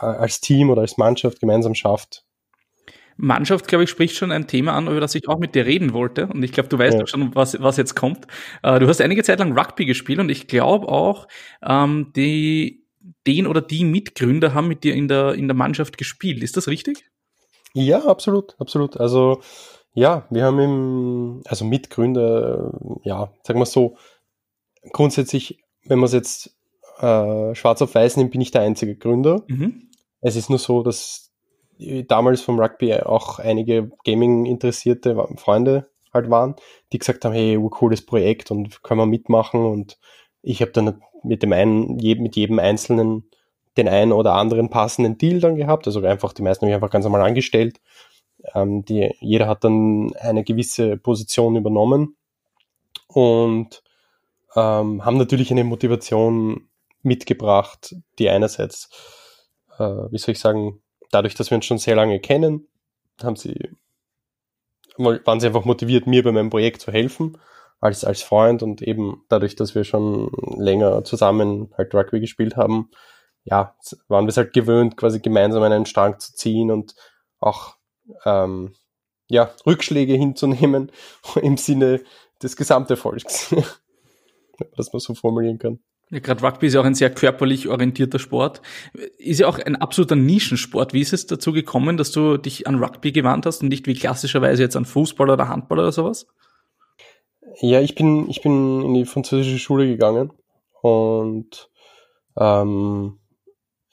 als 0.00 0.40
Team 0.40 0.70
oder 0.70 0.82
als 0.82 0.96
Mannschaft 0.96 1.40
gemeinsam 1.40 1.74
schafft. 1.74 2.24
Mannschaft, 3.16 3.66
glaube 3.66 3.84
ich, 3.84 3.90
spricht 3.90 4.14
schon 4.14 4.30
ein 4.30 4.46
Thema 4.46 4.74
an, 4.74 4.86
über 4.86 5.00
das 5.00 5.14
ich 5.14 5.28
auch 5.28 5.38
mit 5.38 5.56
dir 5.56 5.66
reden 5.66 5.92
wollte. 5.92 6.28
Und 6.28 6.42
ich 6.44 6.52
glaube, 6.52 6.68
du 6.68 6.78
weißt 6.78 6.98
ja. 6.98 7.02
auch 7.02 7.08
schon, 7.08 7.34
was, 7.34 7.60
was 7.60 7.76
jetzt 7.76 7.96
kommt. 7.96 8.26
Äh, 8.62 8.78
du 8.78 8.86
hast 8.86 9.00
einige 9.00 9.24
Zeit 9.24 9.40
lang 9.40 9.58
Rugby 9.58 9.86
gespielt 9.86 10.20
und 10.20 10.28
ich 10.28 10.46
glaube 10.46 10.88
auch, 10.88 11.26
ähm, 11.62 12.12
die, 12.14 12.84
den 13.26 13.48
oder 13.48 13.60
die 13.60 13.84
Mitgründer 13.84 14.54
haben 14.54 14.68
mit 14.68 14.84
dir 14.84 14.94
in 14.94 15.08
der, 15.08 15.34
in 15.34 15.48
der 15.48 15.56
Mannschaft 15.56 15.98
gespielt. 15.98 16.44
Ist 16.44 16.56
das 16.56 16.68
richtig? 16.68 17.10
Ja, 17.74 18.04
absolut, 18.06 18.54
absolut. 18.60 18.96
Also, 18.98 19.40
ja, 19.94 20.26
wir 20.30 20.44
haben 20.44 20.60
im, 20.60 21.42
also 21.46 21.64
Mitgründer, 21.64 22.72
ja, 23.02 23.32
sagen 23.42 23.58
wir 23.58 23.66
so, 23.66 23.96
grundsätzlich, 24.92 25.58
wenn 25.84 25.98
man 25.98 26.06
es 26.06 26.12
jetzt 26.12 26.57
äh, 26.98 27.54
schwarz 27.54 27.82
auf 27.82 27.94
weiß 27.94 28.16
nimmt, 28.16 28.30
bin 28.30 28.40
ich 28.40 28.50
der 28.50 28.62
einzige 28.62 28.96
Gründer. 28.96 29.42
Mhm. 29.46 29.88
Es 30.20 30.36
ist 30.36 30.50
nur 30.50 30.58
so, 30.58 30.82
dass 30.82 31.32
damals 32.08 32.40
vom 32.40 32.58
Rugby 32.58 32.94
auch 32.94 33.38
einige 33.38 33.90
Gaming-interessierte 34.04 35.16
Freunde 35.36 35.88
halt 36.12 36.28
waren, 36.30 36.56
die 36.92 36.98
gesagt 36.98 37.24
haben, 37.24 37.32
hey, 37.32 37.58
cooles 37.70 38.04
Projekt 38.04 38.50
und 38.50 38.82
können 38.82 39.00
wir 39.00 39.06
mitmachen 39.06 39.64
und 39.64 39.98
ich 40.42 40.60
habe 40.60 40.72
dann 40.72 41.00
mit 41.22 41.42
dem 41.42 41.52
einen, 41.52 41.96
mit 41.96 42.36
jedem 42.36 42.58
einzelnen 42.58 43.30
den 43.76 43.88
einen 43.88 44.12
oder 44.12 44.34
anderen 44.34 44.70
passenden 44.70 45.18
Deal 45.18 45.40
dann 45.40 45.54
gehabt, 45.54 45.86
also 45.86 46.04
einfach 46.04 46.32
die 46.32 46.42
meisten 46.42 46.62
habe 46.62 46.70
ich 46.70 46.74
einfach 46.74 46.90
ganz 46.90 47.04
normal 47.04 47.22
angestellt. 47.22 47.80
Ähm, 48.54 48.84
die, 48.84 49.14
jeder 49.20 49.46
hat 49.46 49.62
dann 49.62 50.12
eine 50.16 50.42
gewisse 50.42 50.96
Position 50.96 51.54
übernommen 51.54 52.16
und 53.06 53.82
ähm, 54.56 55.04
haben 55.04 55.16
natürlich 55.16 55.50
eine 55.52 55.64
Motivation 55.64 56.67
mitgebracht, 57.08 57.94
die 58.18 58.28
einerseits, 58.28 58.90
äh, 59.78 59.84
wie 59.84 60.18
soll 60.18 60.32
ich 60.32 60.40
sagen, 60.40 60.82
dadurch, 61.10 61.34
dass 61.34 61.50
wir 61.50 61.56
uns 61.56 61.66
schon 61.66 61.78
sehr 61.78 61.96
lange 61.96 62.20
kennen, 62.20 62.68
haben 63.22 63.36
sie, 63.36 63.70
waren 64.96 65.40
sie 65.40 65.46
einfach 65.46 65.64
motiviert, 65.64 66.06
mir 66.06 66.22
bei 66.22 66.32
meinem 66.32 66.50
Projekt 66.50 66.80
zu 66.82 66.92
helfen, 66.92 67.38
als, 67.80 68.04
als 68.04 68.22
Freund 68.22 68.62
und 68.62 68.82
eben 68.82 69.24
dadurch, 69.28 69.56
dass 69.56 69.74
wir 69.74 69.84
schon 69.84 70.30
länger 70.56 71.04
zusammen 71.04 71.72
halt 71.76 71.94
Rugby 71.94 72.20
gespielt 72.20 72.56
haben, 72.56 72.90
ja, 73.44 73.74
waren 74.08 74.26
wir 74.26 74.30
es 74.30 74.36
halt 74.36 74.52
gewöhnt, 74.52 74.96
quasi 74.96 75.20
gemeinsam 75.20 75.62
einen 75.62 75.86
Strang 75.86 76.18
zu 76.18 76.34
ziehen 76.34 76.70
und 76.70 76.94
auch, 77.40 77.76
ähm, 78.24 78.74
ja, 79.28 79.50
Rückschläge 79.66 80.14
hinzunehmen 80.14 80.90
im 81.42 81.56
Sinne 81.56 82.00
des 82.42 82.56
Gesamterfolgs. 82.56 83.54
dass 84.76 84.92
man 84.92 85.00
so 85.00 85.14
formulieren 85.14 85.58
kann. 85.58 85.80
Ja, 86.10 86.20
gerade 86.20 86.42
Rugby 86.42 86.66
ist 86.66 86.74
ja 86.74 86.80
auch 86.80 86.86
ein 86.86 86.94
sehr 86.94 87.10
körperlich 87.10 87.68
orientierter 87.68 88.18
Sport. 88.18 88.62
Ist 89.18 89.40
ja 89.40 89.46
auch 89.46 89.58
ein 89.58 89.76
absoluter 89.76 90.16
Nischensport. 90.16 90.94
Wie 90.94 91.02
ist 91.02 91.12
es 91.12 91.26
dazu 91.26 91.52
gekommen, 91.52 91.98
dass 91.98 92.12
du 92.12 92.38
dich 92.38 92.66
an 92.66 92.82
Rugby 92.82 93.12
gewandt 93.12 93.44
hast 93.44 93.62
und 93.62 93.68
nicht 93.68 93.86
wie 93.86 93.94
klassischerweise 93.94 94.62
jetzt 94.62 94.76
an 94.76 94.86
Fußball 94.86 95.28
oder 95.28 95.48
Handball 95.48 95.80
oder 95.80 95.92
sowas? 95.92 96.26
Ja, 97.60 97.80
ich 97.80 97.94
bin, 97.94 98.28
ich 98.30 98.40
bin 98.40 98.82
in 98.82 98.94
die 98.94 99.04
französische 99.04 99.58
Schule 99.58 99.86
gegangen 99.86 100.32
und 100.80 101.68
ähm, 102.36 103.18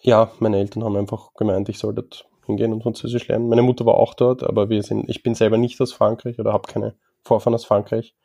ja, 0.01 0.31
meine 0.39 0.57
Eltern 0.57 0.83
haben 0.83 0.95
einfach 0.95 1.33
gemeint, 1.33 1.67
ich 1.67 1.79
soll 1.79 1.95
dort 1.95 2.27
hingehen 2.45 2.73
und 2.73 2.83
Französisch 2.83 3.27
lernen. 3.27 3.49
Meine 3.49 3.63
Mutter 3.63 3.85
war 3.85 3.95
auch 3.95 4.13
dort, 4.13 4.43
aber 4.43 4.69
wir 4.69 4.83
sind, 4.83 5.09
ich 5.09 5.23
bin 5.23 5.35
selber 5.35 5.57
nicht 5.57 5.81
aus 5.81 5.93
Frankreich 5.93 6.39
oder 6.39 6.53
habe 6.53 6.71
keine 6.71 6.95
Vorfahren 7.23 7.55
aus 7.55 7.65
Frankreich. 7.65 8.15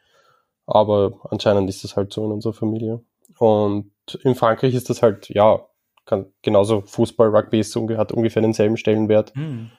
Aber 0.67 1.19
anscheinend 1.31 1.69
ist 1.69 1.83
das 1.85 1.97
halt 1.97 2.13
so 2.13 2.25
in 2.27 2.33
unserer 2.33 2.53
Familie. 2.53 3.03
Und 3.41 3.91
in 4.23 4.35
Frankreich 4.35 4.75
ist 4.75 4.91
das 4.91 5.01
halt, 5.01 5.31
ja, 5.31 5.67
kann, 6.05 6.31
genauso 6.43 6.83
Fußball, 6.83 7.35
Rugby 7.35 7.61
ist, 7.61 7.75
hat 7.75 8.13
ungefähr 8.13 8.43
denselben 8.43 8.77
Stellenwert. 8.77 9.35
Mhm. 9.35 9.71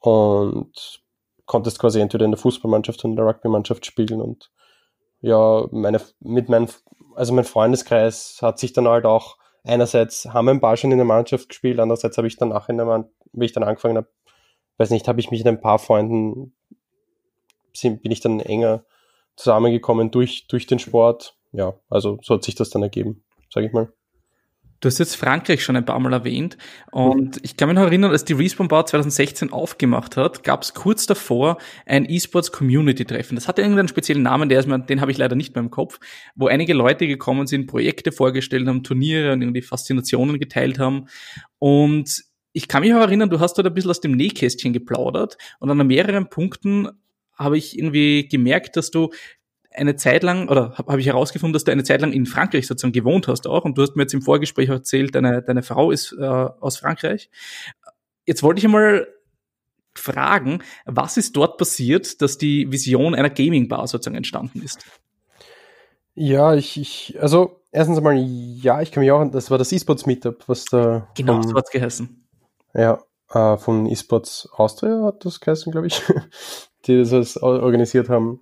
Und 0.00 1.00
konntest 1.46 1.78
quasi 1.78 2.00
entweder 2.00 2.24
in 2.24 2.32
der 2.32 2.40
Fußballmannschaft 2.40 3.04
oder 3.04 3.10
in 3.10 3.16
der 3.16 3.26
Rugby-Mannschaft 3.26 3.86
spielen. 3.86 4.20
Und 4.20 4.50
ja, 5.20 5.64
meine, 5.70 6.00
mit 6.18 6.48
meinem, 6.48 6.66
also 7.14 7.32
mein 7.32 7.44
Freundeskreis 7.44 8.38
hat 8.42 8.58
sich 8.58 8.72
dann 8.72 8.88
halt 8.88 9.04
auch, 9.04 9.36
einerseits 9.62 10.24
haben 10.26 10.48
ein 10.48 10.60
paar 10.60 10.76
schon 10.76 10.90
in 10.90 10.98
der 10.98 11.06
Mannschaft 11.06 11.48
gespielt, 11.48 11.78
andererseits 11.78 12.16
habe 12.16 12.26
ich 12.26 12.36
danach 12.36 12.68
in 12.68 12.78
der 12.78 12.86
Mann, 12.86 13.08
wie 13.32 13.44
ich 13.44 13.52
dann 13.52 13.62
angefangen 13.62 13.96
habe, 13.96 14.08
weiß 14.78 14.90
nicht, 14.90 15.06
habe 15.06 15.20
ich 15.20 15.30
mich 15.30 15.44
mit 15.44 15.54
ein 15.54 15.60
paar 15.60 15.78
Freunden, 15.78 16.56
bin 17.80 18.10
ich 18.10 18.20
dann 18.20 18.40
enger 18.40 18.84
zusammengekommen 19.36 20.10
durch, 20.10 20.48
durch 20.48 20.66
den 20.66 20.80
Sport 20.80 21.36
ja, 21.54 21.74
also 21.88 22.18
so 22.22 22.34
hat 22.34 22.44
sich 22.44 22.54
das 22.54 22.70
dann 22.70 22.82
ergeben, 22.82 23.22
sage 23.48 23.66
ich 23.66 23.72
mal. 23.72 23.88
Du 24.80 24.88
hast 24.88 24.98
jetzt 24.98 25.14
Frankreich 25.16 25.64
schon 25.64 25.76
ein 25.76 25.86
paar 25.86 25.98
Mal 25.98 26.12
erwähnt 26.12 26.58
und 26.90 27.38
ich 27.42 27.56
kann 27.56 27.68
mich 27.68 27.76
noch 27.76 27.84
erinnern, 27.84 28.10
als 28.10 28.26
die 28.26 28.34
Respawn 28.34 28.68
Bar 28.68 28.84
2016 28.84 29.50
aufgemacht 29.50 30.18
hat, 30.18 30.44
gab 30.44 30.62
es 30.62 30.74
kurz 30.74 31.06
davor 31.06 31.56
ein 31.86 32.04
E-Sports 32.06 32.52
Community 32.52 33.06
Treffen. 33.06 33.34
Das 33.36 33.48
hatte 33.48 33.62
irgendeinen 33.62 33.88
speziellen 33.88 34.22
Namen, 34.22 34.50
der 34.50 34.60
ist 34.60 34.66
mir, 34.66 34.78
den 34.78 35.00
habe 35.00 35.10
ich 35.10 35.16
leider 35.16 35.36
nicht 35.36 35.54
mehr 35.54 35.64
im 35.64 35.70
Kopf, 35.70 36.00
wo 36.34 36.48
einige 36.48 36.74
Leute 36.74 37.06
gekommen 37.06 37.46
sind, 37.46 37.66
Projekte 37.66 38.12
vorgestellt 38.12 38.68
haben, 38.68 38.82
Turniere 38.82 39.32
und 39.32 39.40
irgendwie 39.40 39.62
Faszinationen 39.62 40.38
geteilt 40.38 40.78
haben. 40.78 41.06
Und 41.58 42.24
ich 42.52 42.68
kann 42.68 42.82
mich 42.82 42.92
auch 42.92 43.00
erinnern, 43.00 43.30
du 43.30 43.40
hast 43.40 43.56
dort 43.56 43.66
ein 43.66 43.72
bisschen 43.74 43.90
aus 43.90 44.02
dem 44.02 44.12
Nähkästchen 44.12 44.74
geplaudert 44.74 45.38
und 45.60 45.70
an 45.70 45.86
mehreren 45.86 46.28
Punkten 46.28 46.90
habe 47.36 47.56
ich 47.56 47.78
irgendwie 47.78 48.28
gemerkt, 48.28 48.76
dass 48.76 48.90
du 48.90 49.10
eine 49.74 49.96
Zeit 49.96 50.22
lang, 50.22 50.48
oder 50.48 50.74
habe 50.76 50.92
hab 50.92 50.98
ich 50.98 51.06
herausgefunden, 51.06 51.52
dass 51.52 51.64
du 51.64 51.72
eine 51.72 51.84
Zeit 51.84 52.00
lang 52.00 52.12
in 52.12 52.26
Frankreich 52.26 52.66
sozusagen 52.66 52.92
gewohnt 52.92 53.28
hast 53.28 53.46
auch. 53.46 53.64
Und 53.64 53.76
du 53.76 53.82
hast 53.82 53.96
mir 53.96 54.02
jetzt 54.02 54.14
im 54.14 54.22
Vorgespräch 54.22 54.68
erzählt, 54.68 55.14
deine, 55.14 55.42
deine 55.42 55.62
Frau 55.62 55.90
ist 55.90 56.12
äh, 56.12 56.24
aus 56.24 56.78
Frankreich. 56.78 57.30
Jetzt 58.24 58.42
wollte 58.42 58.60
ich 58.60 58.64
einmal 58.64 59.08
fragen, 59.96 60.60
was 60.86 61.16
ist 61.16 61.36
dort 61.36 61.58
passiert, 61.58 62.22
dass 62.22 62.38
die 62.38 62.70
Vision 62.70 63.14
einer 63.14 63.30
Gaming-Bar 63.30 63.86
sozusagen 63.86 64.16
entstanden 64.16 64.62
ist? 64.62 64.84
Ja, 66.14 66.54
ich, 66.54 66.80
ich, 66.80 67.18
also 67.20 67.60
erstens 67.72 67.98
einmal, 67.98 68.16
ja, 68.16 68.80
ich 68.80 68.92
kann 68.92 69.02
mich 69.02 69.10
auch, 69.10 69.24
das 69.30 69.50
war 69.50 69.58
das 69.58 69.72
E-Sports 69.72 70.06
Meetup, 70.06 70.48
was 70.48 70.64
da. 70.66 71.08
Genau, 71.16 71.42
so 71.42 71.54
hat's 71.54 71.70
geheißen. 71.70 72.26
Ja, 72.74 73.02
äh, 73.30 73.56
von 73.56 73.86
E-Sports 73.86 74.48
Austria 74.52 75.02
hat 75.04 75.24
das 75.24 75.40
geheißen, 75.40 75.72
glaube 75.72 75.88
ich, 75.88 76.00
die 76.86 77.02
das 77.02 77.36
organisiert 77.36 78.08
haben. 78.08 78.40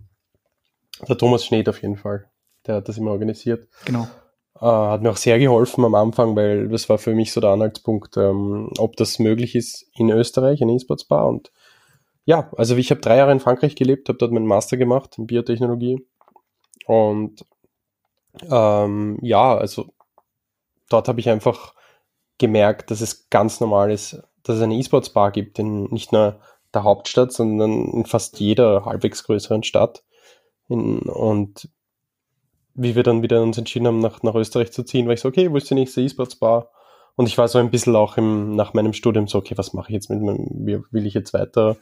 Der 1.09 1.19
Thomas 1.19 1.45
Schneed 1.45 1.69
auf 1.69 1.83
jeden 1.83 1.97
Fall. 1.97 2.31
Der 2.67 2.77
hat 2.77 2.89
das 2.89 2.99
immer 2.99 3.11
organisiert. 3.11 3.69
Genau. 3.85 4.07
Äh, 4.61 4.67
hat 4.67 5.03
mir 5.03 5.11
auch 5.11 5.17
sehr 5.17 5.39
geholfen 5.39 5.85
am 5.85 5.95
Anfang, 5.95 6.37
weil 6.37 6.69
das 6.69 6.89
war 6.89 6.99
für 6.99 7.15
mich 7.15 7.33
so 7.33 7.41
der 7.41 7.51
Anhaltspunkt, 7.51 8.17
ähm, 8.17 8.71
ob 8.79 8.97
das 8.97 9.19
möglich 9.19 9.55
ist 9.55 9.91
in 9.95 10.11
Österreich, 10.11 10.63
ein 10.63 10.69
E-Sports 10.69 11.05
Bar. 11.05 11.27
Und 11.27 11.51
ja, 12.25 12.51
also 12.57 12.77
ich 12.77 12.91
habe 12.91 13.01
drei 13.01 13.17
Jahre 13.17 13.33
in 13.33 13.41
Frankreich 13.41 13.75
gelebt, 13.75 14.09
habe 14.09 14.19
dort 14.19 14.31
meinen 14.31 14.47
Master 14.47 14.77
gemacht 14.77 15.19
in 15.19 15.27
Biotechnologie. 15.27 16.07
Und 16.87 17.45
ähm, 18.49 19.19
ja, 19.21 19.57
also 19.57 19.87
dort 20.89 21.09
habe 21.09 21.21
ich 21.21 21.29
einfach 21.29 21.75
gemerkt, 22.39 22.91
dass 22.91 23.01
es 23.01 23.29
ganz 23.31 23.61
normal 23.61 23.91
ist, 23.91 24.23
dass 24.43 24.57
es 24.57 24.63
eine 24.63 24.75
E-Sports 24.75 25.11
Bar 25.11 25.33
gibt, 25.33 25.59
in 25.59 25.85
nicht 25.85 26.13
nur 26.13 26.41
der 26.73 26.85
Hauptstadt, 26.85 27.33
sondern 27.33 27.85
in 27.89 28.07
fast 28.07 28.41
jeder 28.41 28.85
halbwegs 28.85 29.25
größeren 29.25 29.63
Stadt. 29.63 30.05
In, 30.73 31.01
und 31.01 31.69
wie 32.75 32.95
wir 32.95 33.03
dann 33.03 33.23
wieder 33.23 33.43
uns 33.43 33.59
entschieden 33.59 33.87
haben, 33.87 33.99
nach, 33.99 34.23
nach 34.23 34.35
Österreich 34.35 34.73
zu 34.73 34.83
ziehen, 34.83 35.07
war 35.07 35.15
ich 35.15 35.21
so, 35.21 35.29
okay, 35.29 35.51
wo 35.51 35.57
ist 35.57 35.71
die 35.71 35.75
nächste 35.75 36.01
E-Sports-Bar? 36.01 36.71
Und 37.17 37.27
ich 37.27 37.37
war 37.37 37.49
so 37.49 37.59
ein 37.59 37.71
bisschen 37.71 37.95
auch 37.95 38.17
im, 38.17 38.57
nach 38.57 38.73
meinem 38.73 38.95
Studium 38.95 39.29
so, 39.29 39.39
okay, 39.39 39.57
was 39.57 39.75
mache 39.75 39.91
ich 39.91 39.95
jetzt 39.95 40.09
mit 40.09 40.23
meinem, 40.23 40.49
wie 40.67 40.81
will 40.91 41.07
ich 41.07 41.15
jetzt 41.15 41.35
weiter? 41.35 41.77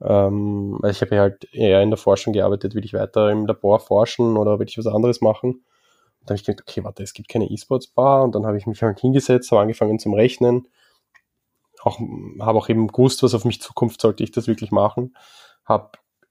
Ähm, 0.00 0.78
also 0.82 0.90
ich 0.90 1.02
habe 1.02 1.16
ja 1.16 1.22
halt 1.22 1.52
eher 1.52 1.82
in 1.82 1.90
der 1.90 1.98
Forschung 1.98 2.32
gearbeitet, 2.32 2.74
will 2.74 2.84
ich 2.84 2.94
weiter 2.94 3.30
im 3.30 3.46
Labor 3.46 3.80
forschen 3.80 4.36
oder 4.36 4.58
will 4.58 4.68
ich 4.68 4.78
was 4.78 4.86
anderes 4.86 5.20
machen? 5.20 5.50
Und 5.50 6.28
dann 6.28 6.34
habe 6.34 6.36
ich 6.36 6.44
gedacht, 6.44 6.64
okay, 6.66 6.84
warte, 6.84 7.02
es 7.02 7.12
gibt 7.12 7.28
keine 7.28 7.50
E-Sports-Bar 7.50 8.24
und 8.24 8.34
dann 8.34 8.46
habe 8.46 8.56
ich 8.56 8.66
mich 8.66 8.82
halt 8.82 9.00
hingesetzt, 9.00 9.50
habe 9.50 9.60
angefangen 9.62 9.98
zum 9.98 10.14
Rechnen, 10.14 10.68
auch, 11.82 11.98
habe 12.40 12.58
auch 12.58 12.68
eben 12.68 12.88
gewusst, 12.88 13.22
was 13.22 13.34
auf 13.34 13.44
mich 13.44 13.60
Zukunft 13.60 14.00
sollte 14.00 14.22
ich 14.22 14.30
das 14.30 14.46
wirklich 14.46 14.70
machen, 14.70 15.14
habe 15.64 15.90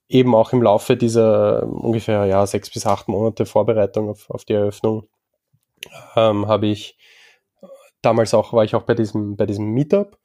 eben 0.09 0.35
auch 0.35 0.51
im 0.53 0.61
Laufe 0.61 0.97
dieser 0.97 1.63
ungefähr 1.67 2.25
ja, 2.25 2.45
sechs 2.45 2.69
bis 2.69 2.85
acht 2.85 3.07
Monate 3.07 3.45
Vorbereitung 3.45 4.09
auf, 4.09 4.29
auf 4.29 4.43
die 4.43 4.53
Eröffnung 4.53 5.07
ähm, 6.15 6.47
habe 6.47 6.67
ich 6.67 6.97
damals 8.01 8.33
auch, 8.33 8.53
war 8.53 8.63
ich 8.63 8.75
auch 8.75 8.83
bei 8.83 8.95
diesem, 8.95 9.37
bei 9.37 9.45
diesem 9.45 9.65
Meetup 9.65 10.17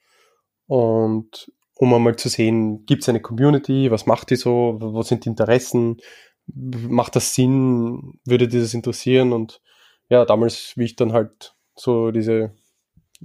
und 0.66 1.52
um 1.76 1.92
einmal 1.92 2.16
zu 2.16 2.28
sehen, 2.28 2.86
gibt 2.86 3.02
es 3.02 3.08
eine 3.08 3.20
Community, 3.20 3.90
was 3.90 4.06
macht 4.06 4.30
die 4.30 4.36
so, 4.36 4.76
wo 4.80 5.02
sind 5.02 5.24
die 5.24 5.28
Interessen, 5.28 5.98
macht 6.46 7.16
das 7.16 7.34
Sinn, 7.34 8.20
würde 8.24 8.48
dir 8.48 8.60
das 8.60 8.74
interessieren? 8.74 9.32
Und 9.32 9.60
ja, 10.08 10.24
damals, 10.24 10.74
wie 10.76 10.84
ich 10.84 10.96
dann 10.96 11.12
halt 11.12 11.54
so 11.74 12.10
diese 12.10 12.54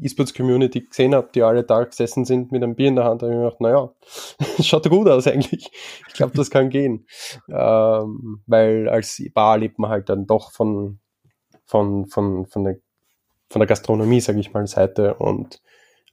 E-Sports-Community 0.01 0.81
gesehen 0.81 1.15
habe, 1.15 1.29
die 1.33 1.43
alle 1.43 1.63
da 1.63 1.83
gesessen 1.83 2.25
sind 2.25 2.51
mit 2.51 2.63
einem 2.63 2.75
Bier 2.75 2.89
in 2.89 2.95
der 2.95 3.05
Hand, 3.05 3.21
habe 3.21 3.31
ich 3.31 3.37
mir 3.37 3.43
gedacht, 3.45 3.61
naja, 3.61 3.91
schaut 4.61 4.89
gut 4.89 5.07
aus 5.07 5.27
eigentlich. 5.27 5.71
Ich 6.07 6.13
glaube, 6.13 6.35
das 6.35 6.49
kann 6.49 6.69
gehen. 6.69 7.05
Ähm, 7.49 8.41
weil 8.47 8.89
als 8.89 9.21
Bar 9.33 9.57
lebt 9.57 9.79
man 9.79 9.89
halt 9.89 10.09
dann 10.09 10.27
doch 10.27 10.51
von, 10.51 10.99
von, 11.65 12.07
von, 12.07 12.45
von, 12.45 12.63
der, 12.63 12.77
von 13.49 13.59
der 13.59 13.67
Gastronomie, 13.67 14.21
sage 14.21 14.39
ich 14.39 14.53
mal, 14.53 14.65
Seite. 14.67 15.15
Und 15.15 15.61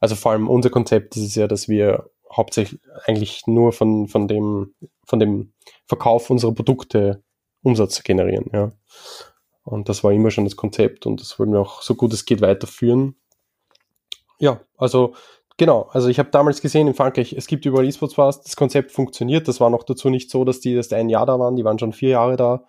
also 0.00 0.14
vor 0.14 0.33
allem 0.33 0.49
unser 0.49 0.71
Konzept 0.71 1.16
ist 1.16 1.25
es 1.25 1.35
ja, 1.35 1.47
dass 1.47 1.69
wir 1.69 2.11
hauptsächlich 2.33 2.81
eigentlich 3.05 3.47
nur 3.47 3.73
von, 3.73 4.09
von, 4.09 4.28
dem, 4.28 4.75
von 5.05 5.19
dem 5.19 5.52
Verkauf 5.87 6.31
unserer 6.31 6.52
Produkte 6.52 7.23
Umsatz 7.62 8.02
generieren. 8.02 8.50
Ja. 8.52 8.73
Und 9.64 9.88
das 9.88 10.05
war 10.05 10.12
immer 10.12 10.31
schon 10.31 10.45
das 10.45 10.57
Konzept 10.57 11.07
und 11.07 11.21
das 11.21 11.38
wollen 11.38 11.52
wir 11.52 11.61
auch 11.61 11.83
so 11.83 11.97
gut 11.97 12.12
es 12.12 12.25
geht 12.25 12.40
weiterführen. 12.40 13.16
Ja, 14.38 14.61
also 14.76 15.14
genau. 15.57 15.88
Also 15.93 16.09
ich 16.09 16.19
habe 16.19 16.31
damals 16.31 16.61
gesehen 16.61 16.88
in 16.88 16.95
Frankreich, 16.95 17.33
es 17.33 17.47
gibt 17.47 17.64
überall 17.66 17.87
E-Sports 17.87 18.14
Bars, 18.14 18.43
das 18.43 18.57
Konzept 18.57 18.93
funktioniert. 18.93 19.49
Das 19.49 19.61
war 19.61 19.71
noch 19.71 19.83
dazu 19.83 20.11
nicht 20.11 20.31
so, 20.31 20.45
dass 20.45 20.61
die 20.61 20.75
erst 20.75 20.93
ein 20.93 21.09
Jahr 21.09 21.26
da 21.26 21.38
waren, 21.38 21.57
die 21.57 21.64
waren 21.64 21.78
schon 21.78 21.93
vier 21.93 22.11
Jahre 22.11 22.37
da, 22.37 22.64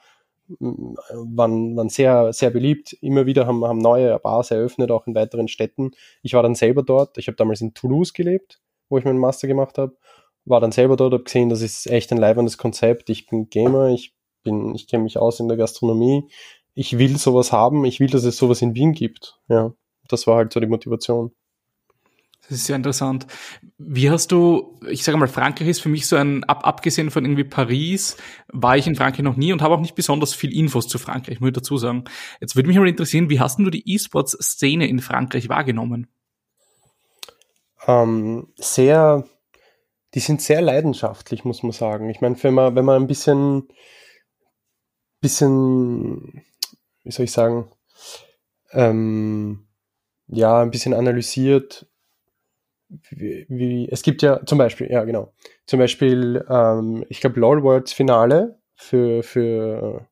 waren, 0.59 1.75
waren 1.75 1.89
sehr, 1.89 2.31
sehr 2.33 2.49
beliebt. 2.49 2.93
Immer 3.01 3.25
wieder 3.25 3.47
haben, 3.47 3.65
haben 3.65 3.79
neue 3.79 4.17
Bars 4.19 4.51
eröffnet, 4.51 4.91
auch 4.91 5.07
in 5.07 5.15
weiteren 5.15 5.47
Städten. 5.47 5.91
Ich 6.21 6.33
war 6.33 6.43
dann 6.43 6.55
selber 6.55 6.83
dort. 6.83 7.17
Ich 7.17 7.27
habe 7.27 7.35
damals 7.35 7.61
in 7.61 7.73
Toulouse 7.73 8.13
gelebt 8.13 8.59
wo 8.89 8.97
ich 8.97 9.05
meinen 9.05 9.19
Master 9.19 9.47
gemacht 9.47 9.77
habe. 9.77 9.95
War 10.45 10.61
dann 10.61 10.71
selber 10.71 10.95
dort, 10.95 11.13
habe 11.13 11.23
gesehen, 11.23 11.49
das 11.49 11.61
ist 11.61 11.87
echt 11.87 12.11
ein 12.11 12.17
leibendes 12.17 12.57
Konzept. 12.57 13.09
Ich 13.09 13.27
bin 13.27 13.49
Gamer, 13.49 13.89
ich 13.89 14.13
bin, 14.43 14.73
ich 14.75 14.87
kenne 14.87 15.03
mich 15.03 15.17
aus 15.17 15.39
in 15.39 15.47
der 15.47 15.57
Gastronomie. 15.57 16.29
Ich 16.73 16.97
will 16.97 17.17
sowas 17.17 17.51
haben, 17.51 17.85
ich 17.85 17.99
will, 17.99 18.09
dass 18.09 18.23
es 18.23 18.37
sowas 18.37 18.61
in 18.61 18.75
Wien 18.75 18.93
gibt. 18.93 19.39
Ja, 19.49 19.73
das 20.07 20.27
war 20.27 20.37
halt 20.37 20.53
so 20.53 20.59
die 20.59 20.67
Motivation. 20.67 21.31
Das 22.49 22.59
ist 22.59 22.65
sehr 22.65 22.75
interessant. 22.77 23.27
Wie 23.77 24.09
hast 24.09 24.31
du, 24.31 24.79
ich 24.89 25.03
sage 25.03 25.17
mal, 25.17 25.27
Frankreich 25.27 25.67
ist 25.67 25.81
für 25.81 25.89
mich 25.89 26.07
so 26.07 26.15
ein, 26.15 26.43
ab, 26.45 26.65
abgesehen 26.65 27.11
von 27.11 27.25
irgendwie 27.25 27.43
Paris, 27.43 28.15
war 28.47 28.77
ich 28.77 28.87
in 28.87 28.95
Frankreich 28.95 29.23
noch 29.23 29.35
nie 29.35 29.51
und 29.51 29.61
habe 29.61 29.75
auch 29.75 29.81
nicht 29.81 29.95
besonders 29.95 30.33
viel 30.33 30.55
Infos 30.55 30.87
zu 30.87 30.97
Frankreich, 30.97 31.41
muss 31.41 31.49
ich 31.49 31.55
dazu 31.55 31.77
sagen. 31.77 32.05
Jetzt 32.39 32.55
würde 32.55 32.67
mich 32.67 32.77
mal 32.77 32.87
interessieren, 32.87 33.29
wie 33.29 33.39
hast 33.39 33.59
du 33.59 33.69
die 33.69 33.93
E-Sports-Szene 33.93 34.87
in 34.87 34.99
Frankreich 34.99 35.49
wahrgenommen? 35.49 36.07
ähm, 37.87 38.47
sehr, 38.57 39.23
die 40.13 40.19
sind 40.19 40.41
sehr 40.41 40.61
leidenschaftlich, 40.61 41.45
muss 41.45 41.63
man 41.63 41.71
sagen. 41.71 42.09
Ich 42.09 42.21
meine, 42.21 42.41
wenn 42.43 42.53
man, 42.53 42.75
wenn 42.75 42.85
man 42.85 43.01
ein 43.01 43.07
bisschen, 43.07 43.67
bisschen, 45.21 46.43
wie 47.03 47.11
soll 47.11 47.25
ich 47.25 47.31
sagen, 47.31 47.71
ähm, 48.71 49.67
ja, 50.27 50.61
ein 50.61 50.71
bisschen 50.71 50.93
analysiert, 50.93 51.87
wie, 53.09 53.45
wie, 53.49 53.89
es 53.89 54.01
gibt 54.01 54.21
ja 54.21 54.45
zum 54.45 54.57
Beispiel, 54.57 54.89
ja 54.89 55.03
genau, 55.03 55.33
zum 55.65 55.79
Beispiel, 55.79 56.45
ähm, 56.49 57.05
ich 57.09 57.19
glaube, 57.19 57.39
LOL 57.39 57.63
Worlds 57.63 57.93
Finale 57.93 58.59
für, 58.75 59.23
für, 59.23 60.07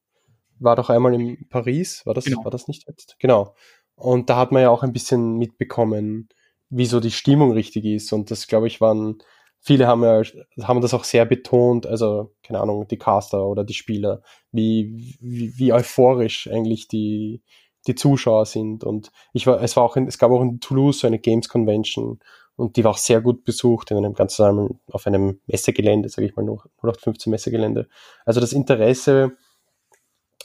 war 0.60 0.75
doch 0.75 0.89
einmal 0.89 1.13
in 1.13 1.48
Paris, 1.50 2.05
war 2.05 2.13
das, 2.13 2.25
genau. 2.25 2.44
war 2.44 2.51
das 2.51 2.67
nicht 2.67 2.88
jetzt? 2.88 3.15
Genau. 3.20 3.55
Und 3.96 4.29
da 4.29 4.38
hat 4.38 4.51
man 4.51 4.62
ja 4.62 4.70
auch 4.70 4.84
ein 4.84 4.94
bisschen 4.94 5.38
mitbekommen, 5.38 6.29
wie 6.70 6.86
so 6.86 7.00
die 7.00 7.12
Stimmung 7.12 7.51
richtig 7.51 7.86
ist. 7.86 8.12
Und 8.12 8.32
das, 8.32 8.48
glaube 8.48 8.67
ich, 8.67 8.82
waren, 8.82 9.19
viele 9.62 9.88
haben 9.88 10.04
ja, 10.04 10.21
haben 10.63 10.82
das 10.82 10.93
auch 10.93 11.04
sehr 11.04 11.26
betont, 11.26 11.88
also, 11.88 12.34
keine 12.43 12.60
Ahnung, 12.60 12.88
die 12.88 12.97
Caster 12.97 13.45
oder 13.45 13.63
die 13.63 13.73
Spieler, 13.73 14.21
wie, 14.52 15.17
wie, 15.21 15.58
wie 15.58 15.73
euphorisch 15.73 16.49
eigentlich 16.52 16.88
die, 16.88 17.41
die 17.88 17.95
Zuschauer 17.95 18.45
sind. 18.45 18.84
Und 18.84 19.12
ich 19.34 19.47
war, 19.47 19.62
es 19.62 19.76
war 19.78 19.84
auch 19.84 19.95
in, 19.95 20.08
es 20.08 20.17
gab 20.17 20.32
auch 20.32 20.41
in 20.41 20.60
Toulouse 20.60 20.99
so 20.99 21.08
eine 21.08 21.19
Games 21.19 21.47
Convention 21.47 22.19
und 22.56 22.78
die 22.78 22.84
war 22.84 22.91
auch 22.91 22.98
sehr 22.98 23.22
gut 23.22 23.44
besucht 23.44 23.91
in 23.91 23.98
einem 23.98 24.13
ganz 24.13 24.39
auf 24.39 25.08
einem 25.08 25.39
Messegelände, 25.46 26.10
sage 26.10 26.28
ich 26.28 26.36
mal, 26.36 26.44
0815 26.44 27.32
Messegelände. 27.32 27.88
Also 28.26 28.39
das 28.39 28.54
Interesse 28.54 29.34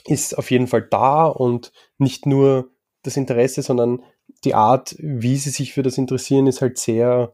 ist 0.05 0.37
auf 0.37 0.51
jeden 0.51 0.67
Fall 0.67 0.81
da 0.81 1.25
und 1.25 1.71
nicht 1.97 2.25
nur 2.25 2.71
das 3.03 3.17
Interesse, 3.17 3.61
sondern 3.61 4.03
die 4.43 4.55
Art, 4.55 4.95
wie 4.99 5.37
sie 5.37 5.49
sich 5.49 5.73
für 5.73 5.83
das 5.83 5.97
interessieren, 5.97 6.47
ist 6.47 6.61
halt 6.61 6.77
sehr 6.77 7.33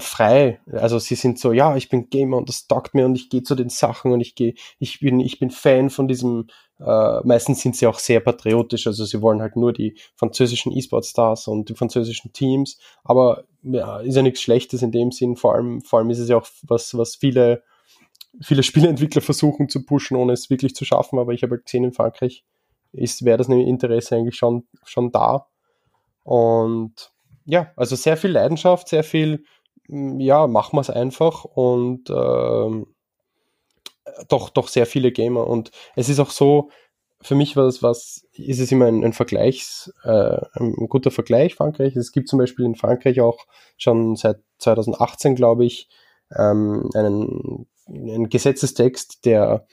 frei. 0.00 0.60
Also 0.72 0.98
sie 0.98 1.14
sind 1.14 1.38
so, 1.38 1.52
ja, 1.52 1.76
ich 1.76 1.88
bin 1.88 2.10
Gamer 2.10 2.36
und 2.36 2.48
das 2.48 2.66
taugt 2.66 2.94
mir 2.94 3.06
und 3.06 3.14
ich 3.14 3.30
gehe 3.30 3.42
zu 3.42 3.54
den 3.54 3.68
Sachen 3.68 4.12
und 4.12 4.20
ich 4.20 4.34
gehe, 4.34 4.54
ich 4.78 5.00
bin, 5.00 5.20
ich 5.20 5.38
bin 5.38 5.50
Fan 5.50 5.90
von 5.90 6.08
diesem, 6.08 6.48
äh, 6.80 7.20
meistens 7.24 7.60
sind 7.60 7.76
sie 7.76 7.86
auch 7.86 7.98
sehr 7.98 8.20
patriotisch, 8.20 8.86
also 8.86 9.04
sie 9.04 9.22
wollen 9.22 9.40
halt 9.40 9.56
nur 9.56 9.72
die 9.72 9.96
französischen 10.16 10.72
E-Sport-Stars 10.76 11.48
und 11.48 11.68
die 11.68 11.74
französischen 11.74 12.32
Teams, 12.32 12.78
aber 13.04 13.44
ja, 13.62 14.00
ist 14.00 14.16
ja 14.16 14.22
nichts 14.22 14.42
Schlechtes 14.42 14.82
in 14.82 14.92
dem 14.92 15.12
Sinn, 15.12 15.36
vor 15.36 15.54
allem, 15.54 15.82
vor 15.82 15.98
allem 15.98 16.10
ist 16.10 16.18
es 16.18 16.28
ja 16.28 16.36
auch 16.36 16.46
was, 16.62 16.96
was 16.96 17.16
viele, 17.16 17.62
viele 18.40 18.62
Spieleentwickler 18.62 19.22
versuchen 19.22 19.68
zu 19.68 19.84
pushen, 19.84 20.16
ohne 20.16 20.32
es 20.32 20.50
wirklich 20.50 20.74
zu 20.74 20.84
schaffen, 20.84 21.18
aber 21.18 21.32
ich 21.32 21.42
habe 21.42 21.56
halt 21.56 21.64
gesehen, 21.64 21.84
in 21.84 21.92
Frankreich 21.92 22.44
ist, 22.92 23.24
wäre 23.24 23.38
das 23.38 23.48
Interesse 23.48 24.16
eigentlich 24.16 24.36
schon, 24.36 24.66
schon 24.84 25.12
da. 25.12 25.46
Und 26.24 27.12
ja, 27.48 27.72
also 27.76 27.96
sehr 27.96 28.18
viel 28.18 28.32
Leidenschaft, 28.32 28.88
sehr 28.88 29.02
viel, 29.02 29.44
mm, 29.88 30.20
ja, 30.20 30.46
machen 30.46 30.76
wir 30.76 30.82
es 30.82 30.90
einfach 30.90 31.44
und 31.44 32.10
ähm, 32.10 32.86
doch, 34.28 34.50
doch 34.50 34.68
sehr 34.68 34.84
viele 34.86 35.12
Gamer. 35.12 35.46
Und 35.46 35.70
es 35.96 36.10
ist 36.10 36.20
auch 36.20 36.30
so, 36.30 36.70
für 37.22 37.34
mich 37.34 37.56
was, 37.56 37.82
was 37.82 38.26
ist 38.34 38.60
es 38.60 38.70
immer 38.70 38.86
ein, 38.86 39.02
ein 39.02 39.14
Vergleichs, 39.14 39.92
äh, 40.04 40.40
ein 40.52 40.88
guter 40.88 41.10
Vergleich 41.10 41.54
Frankreich. 41.54 41.96
Es 41.96 42.12
gibt 42.12 42.28
zum 42.28 42.38
Beispiel 42.38 42.66
in 42.66 42.76
Frankreich 42.76 43.20
auch 43.20 43.46
schon 43.78 44.14
seit 44.14 44.40
2018, 44.58 45.34
glaube 45.34 45.64
ich, 45.64 45.88
ähm, 46.36 46.90
einen, 46.94 47.66
einen 47.88 48.28
Gesetzestext, 48.28 49.24
der 49.24 49.66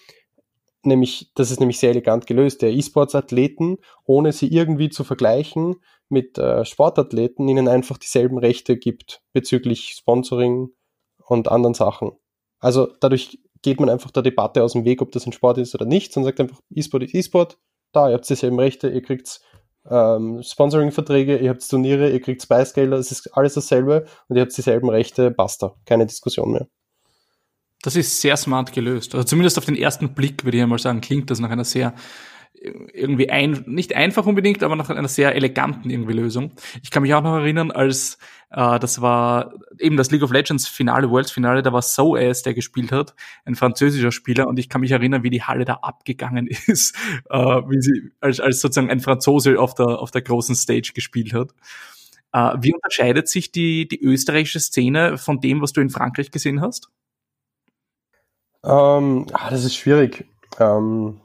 nämlich, 0.83 1.31
das 1.35 1.51
ist 1.51 1.59
nämlich 1.59 1.79
sehr 1.79 1.89
elegant 1.89 2.25
gelöst, 2.25 2.61
der 2.61 2.71
E-Sports-Athleten, 2.71 3.79
ohne 4.05 4.31
sie 4.31 4.47
irgendwie 4.47 4.89
zu 4.89 5.03
vergleichen 5.03 5.75
mit 6.09 6.37
äh, 6.37 6.65
Sportathleten, 6.65 7.47
ihnen 7.47 7.67
einfach 7.67 7.97
dieselben 7.97 8.37
Rechte 8.37 8.77
gibt 8.77 9.21
bezüglich 9.33 9.95
Sponsoring 9.97 10.69
und 11.17 11.47
anderen 11.49 11.73
Sachen. 11.73 12.11
Also 12.59 12.87
dadurch 12.99 13.39
geht 13.61 13.79
man 13.79 13.89
einfach 13.89 14.11
der 14.11 14.23
Debatte 14.23 14.63
aus 14.63 14.73
dem 14.73 14.85
Weg, 14.85 15.01
ob 15.01 15.11
das 15.11 15.25
ein 15.25 15.33
Sport 15.33 15.57
ist 15.57 15.73
oder 15.73 15.85
nicht, 15.85 16.13
sondern 16.13 16.29
sagt 16.29 16.39
einfach, 16.39 16.61
E-Sport 16.69 17.03
ist 17.03 17.15
E-Sport, 17.15 17.57
da, 17.91 18.09
ihr 18.09 18.13
habt 18.13 18.29
dieselben 18.29 18.59
Rechte, 18.59 18.89
ihr 18.89 19.01
kriegt 19.01 19.41
ähm, 19.89 20.41
Sponsoring-Verträge, 20.43 21.37
ihr 21.37 21.49
habt 21.49 21.67
Turniere, 21.67 22.11
ihr 22.11 22.21
kriegt 22.21 22.41
Spice-Gelder, 22.41 22.97
es 22.97 23.11
ist 23.11 23.35
alles 23.35 23.55
dasselbe 23.55 24.05
und 24.27 24.35
ihr 24.35 24.43
habt 24.43 24.55
dieselben 24.55 24.89
Rechte, 24.89 25.31
basta, 25.31 25.75
keine 25.85 26.05
Diskussion 26.05 26.51
mehr. 26.51 26.67
Das 27.81 27.95
ist 27.95 28.19
sehr 28.19 28.35
smart 28.35 28.73
gelöst. 28.73 29.13
Also 29.13 29.25
zumindest 29.25 29.57
auf 29.57 29.65
den 29.65 29.75
ersten 29.75 30.13
Blick 30.15 30.43
würde 30.43 30.57
ich 30.57 30.63
einmal 30.63 30.79
sagen, 30.79 31.01
klingt 31.01 31.29
das 31.29 31.39
nach 31.39 31.51
einer 31.51 31.65
sehr 31.65 31.93
irgendwie 32.93 33.29
ein, 33.29 33.63
nicht 33.67 33.95
einfach 33.95 34.25
unbedingt, 34.25 34.63
aber 34.63 34.75
nach 34.75 34.89
einer 34.89 35.07
sehr 35.07 35.35
eleganten 35.35 35.89
irgendwie 35.89 36.13
Lösung. 36.13 36.51
Ich 36.83 36.91
kann 36.91 37.03
mich 37.03 37.13
auch 37.13 37.21
noch 37.21 37.35
erinnern, 37.35 37.71
als 37.71 38.17
äh, 38.51 38.79
das 38.79 39.01
war 39.01 39.53
eben 39.79 39.97
das 39.97 40.11
League 40.11 40.23
of 40.23 40.31
Legends 40.31 40.67
Finale, 40.67 41.09
Worlds 41.09 41.31
Finale, 41.31 41.61
da 41.61 41.73
war 41.73 41.81
Soaz, 41.81 42.43
der 42.43 42.53
gespielt 42.53 42.91
hat, 42.91 43.15
ein 43.45 43.55
französischer 43.55 44.11
Spieler, 44.11 44.47
und 44.47 44.57
ich 44.57 44.69
kann 44.69 44.81
mich 44.81 44.91
erinnern, 44.91 45.23
wie 45.23 45.29
die 45.29 45.43
Halle 45.43 45.65
da 45.65 45.75
abgegangen 45.75 46.47
ist, 46.67 46.95
äh, 47.29 47.37
wie 47.37 47.81
sie 47.81 48.11
als, 48.19 48.39
als 48.39 48.61
sozusagen 48.61 48.89
ein 48.89 48.99
Franzose 48.99 49.59
auf 49.59 49.73
der 49.75 49.99
auf 49.99 50.11
der 50.11 50.21
großen 50.21 50.55
Stage 50.55 50.91
gespielt 50.93 51.33
hat. 51.33 51.53
Äh, 52.33 52.57
wie 52.61 52.73
unterscheidet 52.73 53.27
sich 53.27 53.51
die 53.51 53.87
die 53.87 54.01
österreichische 54.01 54.59
Szene 54.59 55.17
von 55.17 55.39
dem, 55.39 55.61
was 55.61 55.73
du 55.73 55.81
in 55.81 55.89
Frankreich 55.89 56.31
gesehen 56.31 56.61
hast? 56.61 56.89
Ähm, 58.63 59.27
ah, 59.33 59.49
das 59.51 59.63
ist 59.63 59.75
schwierig. 59.75 60.25
Ähm, 60.59 61.21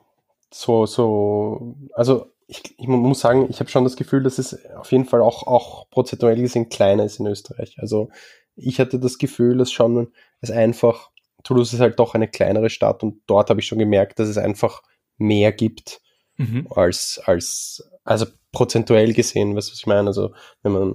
so, 0.53 0.87
so, 0.87 1.77
also 1.95 2.27
ich, 2.47 2.79
ich 2.79 2.89
muss 2.89 3.21
sagen, 3.21 3.47
ich 3.49 3.61
habe 3.61 3.71
schon 3.71 3.85
das 3.85 3.97
Gefühl, 3.97 4.23
dass 4.23 4.39
es 4.39 4.67
auf 4.75 4.91
jeden 4.91 5.05
Fall 5.05 5.23
auch, 5.23 5.47
auch 5.47 5.89
prozentuell 5.91 6.41
gesehen 6.41 6.69
kleiner 6.69 7.05
ist 7.05 7.21
in 7.21 7.27
Österreich. 7.27 7.77
Also 7.79 8.11
ich 8.57 8.81
hatte 8.81 8.99
das 8.99 9.19
Gefühl, 9.19 9.59
dass 9.59 9.71
schon 9.71 10.13
es 10.41 10.51
einfach, 10.51 11.11
Toulouse 11.45 11.73
ist 11.73 11.81
halt 11.81 11.99
doch 11.99 12.15
eine 12.15 12.29
kleinere 12.29 12.71
Stadt 12.71 13.03
und 13.03 13.21
dort 13.27 13.51
habe 13.51 13.61
ich 13.61 13.67
schon 13.67 13.79
gemerkt, 13.79 14.19
dass 14.19 14.29
es 14.29 14.37
einfach 14.37 14.83
mehr 15.17 15.53
gibt 15.53 16.01
mhm. 16.37 16.67
als, 16.71 17.21
als, 17.25 17.89
also 18.05 18.27
prozentuell 18.53 19.13
gesehen, 19.13 19.55
weißt 19.55 19.69
du, 19.69 19.73
was 19.73 19.79
ich 19.79 19.87
meine? 19.87 20.09
Also 20.09 20.33
wenn 20.63 20.73
man 20.73 20.93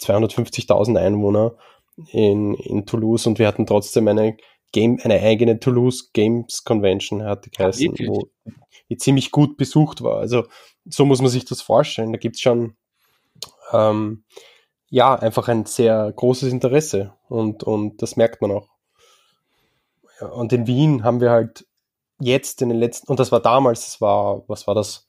250.000 0.00 0.98
Einwohner 0.98 1.56
in, 2.12 2.54
in 2.54 2.84
Toulouse 2.84 3.26
und 3.26 3.38
wir 3.38 3.46
hatten 3.46 3.66
trotzdem 3.66 4.06
eine 4.08 4.36
Game, 4.72 4.98
eine 5.02 5.20
eigene 5.20 5.58
Toulouse 5.58 6.12
Games 6.12 6.64
Convention 6.64 7.24
hatte 7.24 7.50
geheißen, 7.50 7.94
ah, 7.98 8.04
wo 8.06 8.28
die 8.88 8.96
ziemlich 8.96 9.30
gut 9.30 9.56
besucht 9.56 10.02
war. 10.02 10.18
Also 10.18 10.44
so 10.84 11.04
muss 11.04 11.20
man 11.20 11.30
sich 11.30 11.44
das 11.44 11.62
vorstellen. 11.62 12.12
Da 12.12 12.18
gibt's 12.18 12.40
schon 12.40 12.74
ähm, 13.72 14.24
ja, 14.90 15.14
einfach 15.14 15.48
ein 15.48 15.66
sehr 15.66 16.12
großes 16.14 16.52
Interesse 16.52 17.14
und, 17.28 17.62
und 17.62 18.02
das 18.02 18.16
merkt 18.16 18.42
man 18.42 18.50
auch. 18.50 18.68
Ja, 20.20 20.26
und 20.28 20.52
in 20.52 20.66
Wien 20.66 21.04
haben 21.04 21.20
wir 21.20 21.30
halt 21.30 21.66
jetzt 22.20 22.60
in 22.60 22.68
den 22.68 22.78
letzten, 22.78 23.08
und 23.08 23.20
das 23.20 23.32
war 23.32 23.40
damals, 23.40 23.86
das 23.86 24.00
war, 24.00 24.42
was 24.48 24.66
war 24.66 24.74
das? 24.74 25.08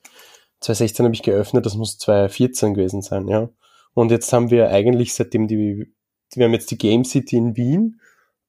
2016 0.61 1.05
habe 1.05 1.15
ich 1.15 1.23
geöffnet, 1.23 1.65
das 1.65 1.75
muss 1.75 1.97
2014 1.97 2.75
gewesen 2.75 3.01
sein, 3.01 3.27
ja. 3.27 3.49
Und 3.95 4.11
jetzt 4.11 4.31
haben 4.31 4.51
wir 4.51 4.69
eigentlich 4.69 5.15
seitdem 5.15 5.47
die, 5.47 5.91
wir 6.33 6.45
haben 6.45 6.53
jetzt 6.53 6.69
die 6.69 6.77
Game 6.77 7.03
City 7.03 7.37
in 7.37 7.57
Wien, 7.57 7.99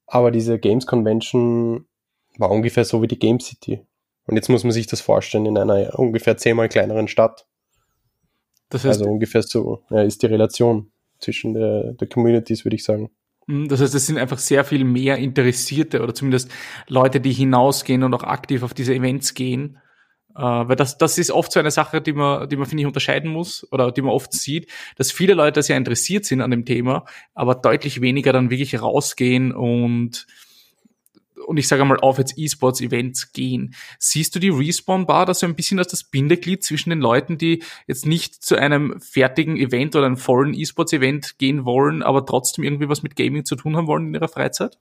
aber 0.06 0.30
diese 0.30 0.58
Games 0.58 0.86
Convention 0.86 1.86
war 2.38 2.50
ungefähr 2.50 2.84
so 2.84 3.02
wie 3.02 3.08
die 3.08 3.18
Game 3.18 3.40
City. 3.40 3.80
Und 4.26 4.36
jetzt 4.36 4.48
muss 4.48 4.64
man 4.64 4.72
sich 4.72 4.86
das 4.86 5.00
vorstellen 5.00 5.46
in 5.46 5.58
einer 5.58 5.98
ungefähr 5.98 6.36
zehnmal 6.36 6.68
kleineren 6.68 7.08
Stadt. 7.08 7.46
Das 8.68 8.84
heißt, 8.84 9.00
also 9.00 9.10
ungefähr 9.10 9.42
so 9.42 9.82
ja, 9.90 10.02
ist 10.02 10.22
die 10.22 10.26
Relation 10.26 10.92
zwischen 11.18 11.54
der, 11.54 11.92
der 11.94 12.08
Communities, 12.08 12.64
würde 12.64 12.76
ich 12.76 12.84
sagen. 12.84 13.10
Hm, 13.46 13.68
das 13.68 13.80
heißt, 13.80 13.94
es 13.94 14.06
sind 14.06 14.18
einfach 14.18 14.38
sehr 14.38 14.64
viel 14.64 14.84
mehr 14.84 15.18
Interessierte 15.18 16.02
oder 16.02 16.14
zumindest 16.14 16.50
Leute, 16.88 17.20
die 17.20 17.32
hinausgehen 17.32 18.02
und 18.02 18.14
auch 18.14 18.22
aktiv 18.22 18.62
auf 18.62 18.74
diese 18.74 18.94
Events 18.94 19.34
gehen. 19.34 19.78
Äh, 20.36 20.40
weil 20.40 20.76
das, 20.76 20.98
das 20.98 21.18
ist 21.18 21.30
oft 21.30 21.52
so 21.52 21.60
eine 21.60 21.70
Sache, 21.70 22.00
die 22.00 22.12
man, 22.12 22.48
die 22.48 22.56
man, 22.56 22.66
finde 22.66 22.82
ich, 22.82 22.86
unterscheiden 22.86 23.30
muss 23.30 23.66
oder 23.70 23.92
die 23.92 24.02
man 24.02 24.12
oft 24.12 24.32
sieht, 24.32 24.70
dass 24.96 25.12
viele 25.12 25.34
Leute 25.34 25.62
sehr 25.62 25.76
interessiert 25.76 26.24
sind 26.24 26.40
an 26.40 26.50
dem 26.50 26.64
Thema, 26.64 27.04
aber 27.34 27.54
deutlich 27.54 28.00
weniger 28.00 28.32
dann 28.32 28.50
wirklich 28.50 28.80
rausgehen 28.80 29.52
und 29.52 30.26
und 31.46 31.56
ich 31.56 31.68
sage 31.68 31.84
mal 31.84 31.98
auf 31.98 32.18
jetzt 32.18 32.38
E-Sports-Events 32.38 33.32
gehen. 33.32 33.74
Siehst 33.98 34.34
du 34.34 34.38
die 34.38 34.48
Respawn-Bar 34.48 35.26
da 35.26 35.34
so 35.34 35.46
ein 35.46 35.56
bisschen 35.56 35.78
als 35.78 35.88
das 35.88 36.04
Bindeglied 36.04 36.62
zwischen 36.62 36.90
den 36.90 37.00
Leuten, 37.00 37.38
die 37.38 37.62
jetzt 37.86 38.06
nicht 38.06 38.42
zu 38.42 38.56
einem 38.56 39.00
fertigen 39.00 39.56
Event 39.56 39.96
oder 39.96 40.06
einem 40.06 40.16
vollen 40.16 40.54
E-Sports-Event 40.54 41.38
gehen 41.38 41.64
wollen, 41.64 42.02
aber 42.02 42.24
trotzdem 42.26 42.64
irgendwie 42.64 42.88
was 42.88 43.02
mit 43.02 43.16
Gaming 43.16 43.44
zu 43.44 43.56
tun 43.56 43.76
haben 43.76 43.86
wollen 43.86 44.06
in 44.06 44.14
ihrer 44.14 44.28
Freizeit? 44.28 44.78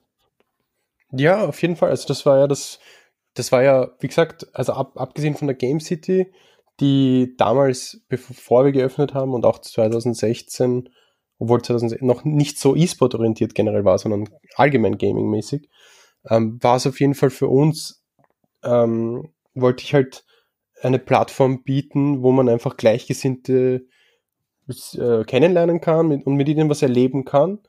Ja, 1.10 1.44
auf 1.44 1.60
jeden 1.60 1.76
Fall. 1.76 1.90
Also 1.90 2.08
das 2.08 2.24
war 2.24 2.38
ja 2.38 2.46
das, 2.46 2.78
das 3.34 3.52
war 3.52 3.62
ja, 3.62 3.90
wie 4.00 4.08
gesagt, 4.08 4.46
also 4.54 4.72
ab, 4.72 4.92
abgesehen 4.96 5.34
von 5.34 5.48
der 5.48 5.56
Game 5.56 5.80
City, 5.80 6.32
die 6.80 7.34
damals, 7.36 8.02
bevor 8.08 8.64
wir 8.64 8.72
geöffnet 8.72 9.14
haben 9.14 9.34
und 9.34 9.46
auch 9.46 9.58
2016, 9.58 10.88
obwohl 11.38 11.62
2016 11.62 12.06
noch 12.06 12.24
nicht 12.24 12.58
so 12.58 12.76
E-Sport 12.76 13.14
orientiert 13.14 13.54
generell 13.54 13.84
war, 13.84 13.98
sondern 13.98 14.28
allgemein 14.56 14.98
Gaming-mäßig, 14.98 15.68
ähm, 16.28 16.58
war 16.62 16.76
es 16.76 16.86
auf 16.86 17.00
jeden 17.00 17.14
Fall 17.14 17.30
für 17.30 17.48
uns, 17.48 18.04
ähm, 18.64 19.32
wollte 19.54 19.84
ich 19.84 19.94
halt 19.94 20.24
eine 20.82 20.98
Plattform 20.98 21.62
bieten, 21.62 22.22
wo 22.22 22.32
man 22.32 22.48
einfach 22.48 22.76
Gleichgesinnte 22.76 23.86
äh, 24.94 25.24
kennenlernen 25.24 25.80
kann 25.80 26.12
und 26.22 26.34
mit 26.34 26.48
ihnen 26.48 26.68
was 26.68 26.82
erleben 26.82 27.24
kann, 27.24 27.60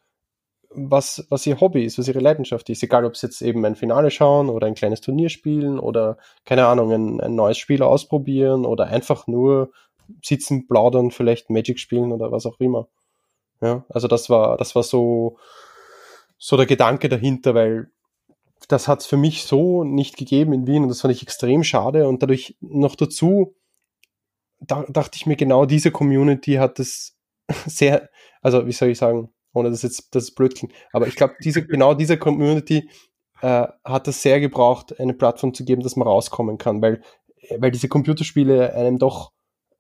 was, 0.76 1.26
was 1.30 1.46
ihr 1.46 1.60
Hobby 1.60 1.84
ist, 1.84 1.98
was 1.98 2.08
ihre 2.08 2.20
Leidenschaft 2.20 2.70
ist. 2.70 2.84
Egal, 2.84 3.06
ob 3.06 3.14
es 3.14 3.22
jetzt 3.22 3.42
eben 3.42 3.66
ein 3.66 3.76
Finale 3.76 4.12
schauen 4.12 4.50
oder 4.50 4.68
ein 4.68 4.76
kleines 4.76 5.02
Turnier 5.02 5.30
spielen 5.30 5.80
oder, 5.80 6.18
keine 6.46 6.68
Ahnung, 6.68 6.92
ein, 6.92 7.22
ein 7.22 7.36
neues 7.36 7.58
Spiel 7.58 7.84
ausprobieren 7.84 8.66
oder 8.66 8.88
einfach 8.88 9.28
nur 9.28 9.72
sitzen, 10.22 10.68
plaudern, 10.68 11.12
vielleicht 11.12 11.50
Magic 11.50 11.80
spielen 11.80 12.12
oder 12.12 12.32
was 12.32 12.46
auch 12.46 12.60
immer. 12.60 12.88
Ja, 13.62 13.86
also 13.90 14.08
das 14.08 14.30
war, 14.30 14.58
das 14.58 14.76
war 14.76 14.84
so, 14.84 15.38
so 16.38 16.58
der 16.58 16.66
Gedanke 16.66 17.08
dahinter, 17.10 17.56
weil 17.56 17.90
das 18.68 18.88
hat 18.88 19.02
es 19.02 19.06
für 19.06 19.18
mich 19.18 19.46
so 19.46 19.84
nicht 19.84 20.18
gegeben 20.18 20.54
in 20.54 20.68
Wien 20.68 20.84
und 20.84 20.90
das 20.90 21.02
fand 21.02 21.14
ich 21.14 21.24
extrem 21.24 21.64
schade 21.64 22.08
und 22.08 22.22
dadurch 22.24 22.58
noch 22.62 22.96
dazu 22.96 23.56
da, 24.68 24.86
dachte 24.88 25.18
ich 25.18 25.26
mir 25.26 25.36
genau 25.36 25.66
diese 25.66 25.92
Community 25.92 26.54
hat 26.54 26.80
es 26.80 27.18
sehr, 27.66 28.10
also 28.42 28.66
wie 28.68 28.72
soll 28.72 28.90
ich 28.90 28.98
sagen, 28.98 29.30
ohne 29.54 29.70
dass 29.70 29.84
jetzt 29.84 30.14
das 30.16 30.32
blöd 30.32 30.56
klingt, 30.56 30.74
aber 30.92 31.08
ich 31.08 31.16
glaube 31.16 31.36
diese 31.44 31.66
genau 31.66 31.94
diese 31.94 32.18
Community 32.18 32.90
äh, 33.42 33.68
hat 33.84 34.08
es 34.08 34.22
sehr 34.22 34.40
gebraucht, 34.40 35.00
eine 35.00 35.14
Plattform 35.14 35.54
zu 35.54 35.66
geben, 35.66 35.84
dass 35.84 35.96
man 35.96 36.08
rauskommen 36.08 36.58
kann, 36.58 36.82
weil 36.82 37.02
weil 37.58 37.72
diese 37.72 37.90
Computerspiele 37.90 38.74
einem 38.74 38.98
doch 38.98 39.32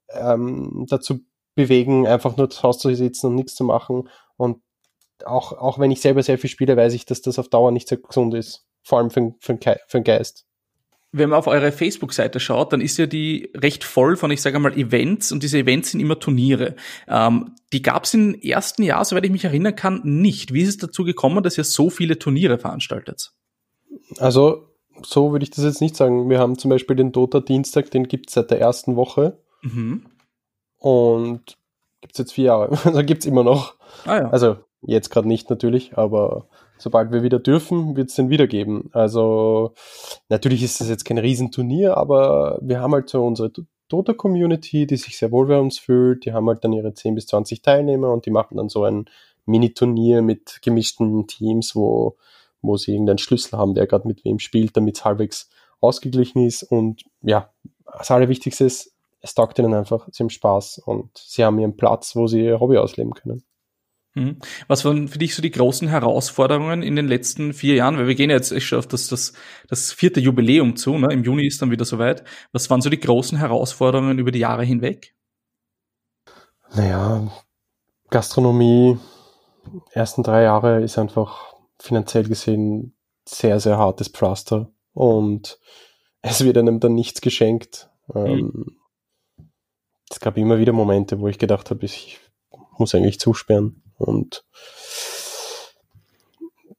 ähm, 0.09 0.85
dazu 0.89 1.19
bewegen, 1.55 2.07
einfach 2.07 2.37
nur 2.37 2.49
zu 2.49 2.63
Hause 2.63 2.79
zu 2.79 2.95
sitzen 2.95 3.27
und 3.27 3.35
nichts 3.35 3.55
zu 3.55 3.63
machen. 3.63 4.09
Und 4.37 4.61
auch, 5.25 5.53
auch 5.53 5.79
wenn 5.79 5.91
ich 5.91 6.01
selber 6.01 6.23
sehr 6.23 6.37
viel 6.37 6.49
spiele, 6.49 6.75
weiß 6.75 6.93
ich, 6.93 7.05
dass 7.05 7.21
das 7.21 7.39
auf 7.39 7.49
Dauer 7.49 7.71
nicht 7.71 7.87
sehr 7.87 7.99
gesund 7.99 8.33
ist. 8.33 8.65
Vor 8.83 8.97
allem 8.97 9.09
für, 9.09 9.33
für, 9.39 9.57
für 9.57 9.97
den 9.99 10.03
Geist. 10.03 10.45
Wenn 11.15 11.29
man 11.29 11.37
auf 11.37 11.45
eure 11.47 11.71
Facebook-Seite 11.71 12.39
schaut, 12.39 12.73
dann 12.73 12.81
ist 12.81 12.97
ja 12.97 13.05
die 13.05 13.51
recht 13.55 13.83
voll 13.83 14.17
von, 14.17 14.31
ich 14.31 14.41
sage 14.41 14.57
mal, 14.57 14.75
Events 14.75 15.31
und 15.31 15.43
diese 15.43 15.59
Events 15.59 15.91
sind 15.91 15.99
immer 15.99 16.19
Turniere. 16.19 16.75
Ähm, 17.07 17.51
die 17.71 17.83
gab 17.83 18.05
es 18.05 18.15
im 18.15 18.33
ersten 18.41 18.81
Jahr, 18.81 19.05
soweit 19.05 19.23
ich 19.23 19.31
mich 19.31 19.45
erinnern 19.45 19.75
kann, 19.75 20.01
nicht. 20.03 20.53
Wie 20.53 20.61
ist 20.61 20.69
es 20.69 20.77
dazu 20.77 21.03
gekommen, 21.03 21.43
dass 21.43 21.57
ihr 21.57 21.63
so 21.63 21.91
viele 21.91 22.17
Turniere 22.17 22.57
veranstaltet? 22.57 23.31
Also, 24.17 24.67
so 25.03 25.31
würde 25.31 25.43
ich 25.43 25.51
das 25.51 25.63
jetzt 25.63 25.81
nicht 25.81 25.95
sagen. 25.95 26.29
Wir 26.29 26.39
haben 26.39 26.57
zum 26.57 26.69
Beispiel 26.69 26.95
den 26.95 27.11
Dota-Dienstag, 27.11 27.91
den 27.91 28.07
gibt 28.07 28.29
es 28.29 28.33
seit 28.33 28.49
der 28.49 28.59
ersten 28.59 28.95
Woche. 28.95 29.37
Mhm. 29.61 30.07
Und 30.79 31.57
gibt 32.01 32.15
es 32.15 32.17
jetzt 32.17 32.33
vier 32.33 32.45
Jahre. 32.45 32.77
Also 32.85 33.03
gibt 33.03 33.21
es 33.21 33.27
immer 33.27 33.43
noch. 33.43 33.75
Ah, 34.05 34.17
ja. 34.17 34.29
Also 34.29 34.57
jetzt 34.81 35.09
gerade 35.09 35.27
nicht 35.27 35.49
natürlich, 35.49 35.97
aber 35.97 36.47
sobald 36.83 37.11
wir 37.13 37.23
wieder 37.23 37.39
dürfen, 37.39 37.95
wird 37.95 38.09
es 38.09 38.15
den 38.15 38.29
wieder 38.29 38.45
geben. 38.45 38.89
Also 38.91 39.73
natürlich 40.27 40.61
ist 40.63 40.81
das 40.81 40.89
jetzt 40.89 41.05
kein 41.05 41.17
Riesenturnier, 41.17 41.95
aber 41.95 42.59
wir 42.61 42.81
haben 42.81 42.93
halt 42.93 43.09
so 43.09 43.25
unsere 43.25 43.51
Dota-Community, 43.87 44.85
die 44.85 44.97
sich 44.97 45.17
sehr 45.17 45.31
wohl 45.31 45.47
bei 45.47 45.59
uns 45.59 45.79
fühlt. 45.79 46.25
Die 46.25 46.33
haben 46.33 46.47
halt 46.47 46.63
dann 46.63 46.73
ihre 46.73 46.93
10 46.93 47.15
bis 47.15 47.27
20 47.27 47.61
Teilnehmer 47.61 48.11
und 48.11 48.25
die 48.25 48.31
machen 48.31 48.57
dann 48.57 48.67
so 48.67 48.83
ein 48.83 49.05
Mini-Turnier 49.45 50.21
mit 50.21 50.59
gemischten 50.61 51.25
Teams, 51.27 51.75
wo, 51.75 52.17
wo 52.61 52.75
sie 52.75 52.91
irgendeinen 52.91 53.17
Schlüssel 53.17 53.57
haben, 53.57 53.75
der 53.75 53.87
gerade 53.87 54.07
mit 54.07 54.25
wem 54.25 54.39
spielt, 54.39 54.75
damit 54.75 54.97
es 54.97 55.05
halbwegs 55.05 55.49
ausgeglichen 55.79 56.45
ist. 56.45 56.63
Und 56.63 57.03
ja, 57.21 57.49
das 57.97 58.11
Allerwichtigste 58.11 58.65
ist, 58.65 58.93
es 59.21 59.35
taugt 59.35 59.57
ihnen 59.57 59.73
einfach, 59.73 60.09
sie 60.11 60.23
haben 60.23 60.29
Spaß 60.29 60.79
und 60.79 61.17
sie 61.17 61.45
haben 61.45 61.59
ihren 61.59 61.77
Platz, 61.77 62.13
wo 62.15 62.27
sie 62.27 62.43
ihr 62.43 62.59
Hobby 62.59 62.77
ausleben 62.77 63.13
können. 63.13 63.43
Mhm. 64.15 64.37
Was 64.67 64.85
waren 64.85 65.07
für 65.07 65.17
dich 65.17 65.33
so 65.33 65.41
die 65.41 65.51
großen 65.51 65.87
Herausforderungen 65.87 66.83
in 66.83 66.95
den 66.95 67.07
letzten 67.07 67.53
vier 67.53 67.75
Jahren? 67.75 67.97
Weil 67.97 68.07
wir 68.07 68.15
gehen 68.15 68.29
jetzt 68.29 68.59
schon 68.61 68.79
auf 68.79 68.87
das, 68.87 69.07
das, 69.07 69.33
das 69.67 69.91
vierte 69.91 70.19
Jubiläum 70.19 70.75
zu, 70.75 70.97
ne? 70.97 71.11
im 71.11 71.23
Juni 71.23 71.47
ist 71.47 71.61
dann 71.61 71.71
wieder 71.71 71.85
soweit. 71.85 72.23
Was 72.51 72.69
waren 72.69 72.81
so 72.81 72.89
die 72.89 72.99
großen 72.99 73.37
Herausforderungen 73.37 74.19
über 74.19 74.31
die 74.31 74.39
Jahre 74.39 74.63
hinweg? 74.63 75.15
Naja, 76.75 77.31
Gastronomie, 78.09 78.97
ersten 79.91 80.23
drei 80.23 80.43
Jahre 80.43 80.81
ist 80.83 80.97
einfach 80.97 81.53
finanziell 81.79 82.23
gesehen 82.23 82.95
sehr, 83.27 83.59
sehr 83.59 83.77
hartes 83.77 84.09
Pflaster 84.09 84.71
und 84.93 85.59
es 86.21 86.43
wird 86.43 86.57
einem 86.57 86.79
dann 86.79 86.93
nichts 86.93 87.21
geschenkt. 87.21 87.89
Mhm. 88.13 88.77
Es 90.09 90.19
gab 90.19 90.37
immer 90.37 90.59
wieder 90.59 90.73
Momente, 90.73 91.19
wo 91.19 91.27
ich 91.27 91.39
gedacht 91.39 91.71
habe, 91.71 91.85
ich 91.85 92.19
muss 92.77 92.93
eigentlich 92.93 93.19
zusperren. 93.19 93.82
Und 94.03 94.43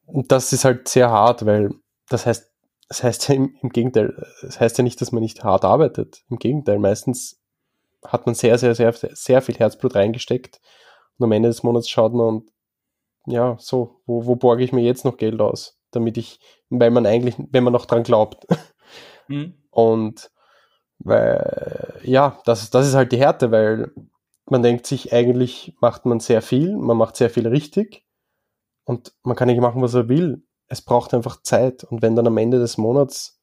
das 0.07 0.53
ist 0.53 0.65
halt 0.65 0.89
sehr 0.89 1.11
hart, 1.11 1.45
weil 1.45 1.71
das 2.09 2.27
heißt, 2.27 2.51
das 2.89 3.03
heißt 3.03 3.29
ja 3.29 3.35
im, 3.35 3.57
im 3.63 3.71
Gegenteil, 3.71 4.15
das 4.43 4.61
heißt 4.61 4.79
ja 4.79 4.85
nicht, 4.85 5.01
dass 5.01 5.13
man 5.13 5.23
nicht 5.23 5.43
hart 5.43 5.65
arbeitet. 5.65 6.23
Im 6.29 6.39
Gegenteil, 6.39 6.79
meistens 6.79 7.41
hat 8.05 8.27
man 8.27 8.35
sehr, 8.35 8.59
sehr, 8.59 8.75
sehr, 8.75 8.93
sehr 8.93 9.43
viel 9.43 9.57
Herzblut 9.57 9.95
reingesteckt 9.95 10.61
und 11.19 11.25
am 11.25 11.33
Ende 11.33 11.49
des 11.49 11.63
Monats 11.63 11.89
schaut 11.89 12.13
man 12.13 12.27
und 12.27 12.51
ja, 13.27 13.57
so, 13.59 14.01
wo, 14.07 14.27
wo 14.27 14.37
borge 14.37 14.65
ich 14.65 14.73
mir 14.73 14.83
jetzt 14.83 15.05
noch 15.05 15.17
Geld 15.17 15.41
aus? 15.41 15.79
Damit 15.91 16.19
ich, 16.19 16.41
weil 16.69 16.91
man 16.91 17.07
eigentlich, 17.07 17.37
wenn 17.51 17.65
man 17.65 17.73
noch 17.73 17.87
dran 17.87 18.03
glaubt. 18.03 18.47
Mhm. 19.29 19.55
Und 19.71 20.31
weil, 20.99 22.01
ja, 22.03 22.39
das, 22.45 22.69
das 22.69 22.87
ist 22.87 22.95
halt 22.95 23.13
die 23.13 23.19
Härte, 23.19 23.51
weil 23.51 23.91
man 24.47 24.63
denkt 24.63 24.87
sich, 24.87 25.13
eigentlich 25.13 25.75
macht 25.81 26.07
man 26.07 26.21
sehr 26.21 26.43
viel, 26.43 26.77
man 26.77 26.97
macht 26.97 27.17
sehr 27.17 27.31
viel 27.31 27.47
richtig 27.47 28.05
und 28.85 29.15
man 29.23 29.37
kann 29.37 29.49
nicht 29.49 29.61
machen, 29.61 29.83
was 29.83 29.95
er 29.95 30.09
will. 30.09 30.43
Es 30.67 30.83
braucht 30.83 31.15
einfach 31.15 31.43
Zeit 31.43 31.85
und 31.85 32.03
wenn 32.03 32.17
dann 32.17 32.27
am 32.27 32.37
Ende 32.37 32.59
des 32.59 32.77
Monats 32.77 33.41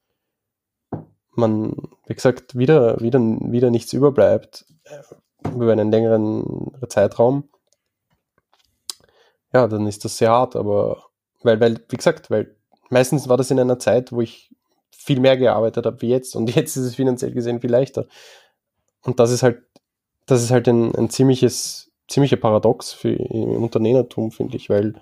man, 1.34 1.74
wie 2.06 2.14
gesagt, 2.14 2.56
wieder, 2.56 3.00
wieder, 3.00 3.18
wieder 3.20 3.70
nichts 3.70 3.92
überbleibt 3.92 4.66
äh, 4.84 5.48
über 5.48 5.72
einen 5.72 5.90
längeren 5.90 6.72
Zeitraum, 6.88 7.48
ja, 9.52 9.66
dann 9.66 9.86
ist 9.86 10.04
das 10.04 10.18
sehr 10.18 10.30
hart, 10.30 10.56
aber 10.56 11.04
weil, 11.42 11.60
weil, 11.60 11.80
wie 11.88 11.96
gesagt, 11.96 12.30
weil 12.30 12.56
meistens 12.90 13.28
war 13.28 13.36
das 13.36 13.50
in 13.50 13.58
einer 13.58 13.78
Zeit, 13.78 14.12
wo 14.12 14.20
ich 14.20 14.54
viel 14.90 15.20
mehr 15.20 15.36
gearbeitet 15.36 15.86
habe 15.86 16.00
wie 16.02 16.08
jetzt 16.08 16.36
und 16.36 16.48
jetzt 16.54 16.76
ist 16.76 16.84
es 16.84 16.94
finanziell 16.94 17.32
gesehen 17.32 17.60
viel 17.60 17.70
leichter. 17.70 18.06
Und 19.02 19.18
das 19.18 19.32
ist 19.32 19.42
halt 19.42 19.64
das 20.26 20.42
ist 20.42 20.50
halt 20.50 20.68
ein, 20.68 20.94
ein 20.94 21.10
ziemliches, 21.10 21.90
ziemlicher 22.08 22.36
Paradox 22.36 22.92
für 22.92 23.10
im 23.10 23.62
Unternehmertum, 23.62 24.30
finde 24.30 24.56
ich, 24.56 24.70
weil, 24.70 24.94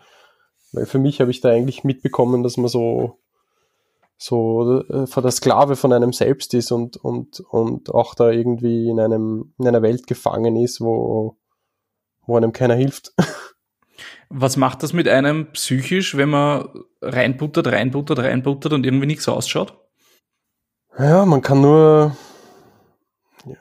weil 0.72 0.86
für 0.86 0.98
mich 0.98 1.20
habe 1.20 1.30
ich 1.30 1.40
da 1.40 1.50
eigentlich 1.50 1.84
mitbekommen, 1.84 2.42
dass 2.42 2.56
man 2.56 2.68
so, 2.68 3.18
so 4.16 4.82
äh, 4.82 5.06
vor 5.06 5.22
der 5.22 5.32
Sklave 5.32 5.76
von 5.76 5.92
einem 5.92 6.12
selbst 6.12 6.54
ist 6.54 6.72
und, 6.72 6.96
und, 6.96 7.40
und 7.40 7.92
auch 7.92 8.14
da 8.14 8.30
irgendwie 8.30 8.88
in 8.88 9.00
einem, 9.00 9.54
in 9.58 9.66
einer 9.66 9.82
Welt 9.82 10.06
gefangen 10.06 10.56
ist, 10.56 10.80
wo, 10.80 11.36
wo 12.26 12.36
einem 12.36 12.52
keiner 12.52 12.74
hilft. 12.74 13.12
Was 14.32 14.56
macht 14.56 14.84
das 14.84 14.92
mit 14.92 15.08
einem 15.08 15.50
psychisch, 15.52 16.16
wenn 16.16 16.30
man 16.30 16.68
reinbuttert, 17.02 17.66
reinbuttert, 17.66 18.20
reinbuttert 18.20 18.72
und 18.72 18.86
irgendwie 18.86 19.06
nichts 19.06 19.28
ausschaut? 19.28 19.76
Ja, 20.96 21.24
man 21.24 21.42
kann 21.42 21.60
nur, 21.60 22.16
ja, 23.44 23.56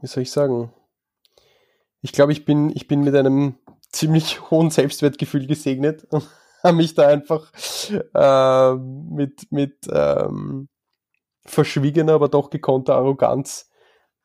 wie 0.00 0.06
soll 0.06 0.22
ich 0.22 0.30
sagen? 0.30 0.72
Ich 2.04 2.12
glaube, 2.12 2.32
ich 2.32 2.44
bin, 2.44 2.68
ich 2.68 2.86
bin 2.86 3.00
mit 3.00 3.14
einem 3.14 3.54
ziemlich 3.90 4.38
hohen 4.50 4.70
Selbstwertgefühl 4.70 5.46
gesegnet 5.46 6.04
und 6.10 6.28
habe 6.62 6.76
mich 6.76 6.94
da 6.94 7.08
einfach 7.08 7.50
äh, 8.14 8.74
mit, 8.74 9.50
mit 9.50 9.88
ähm, 9.90 10.68
verschwiegener, 11.46 12.12
aber 12.12 12.28
doch 12.28 12.50
gekonnter 12.50 12.96
Arroganz 12.96 13.70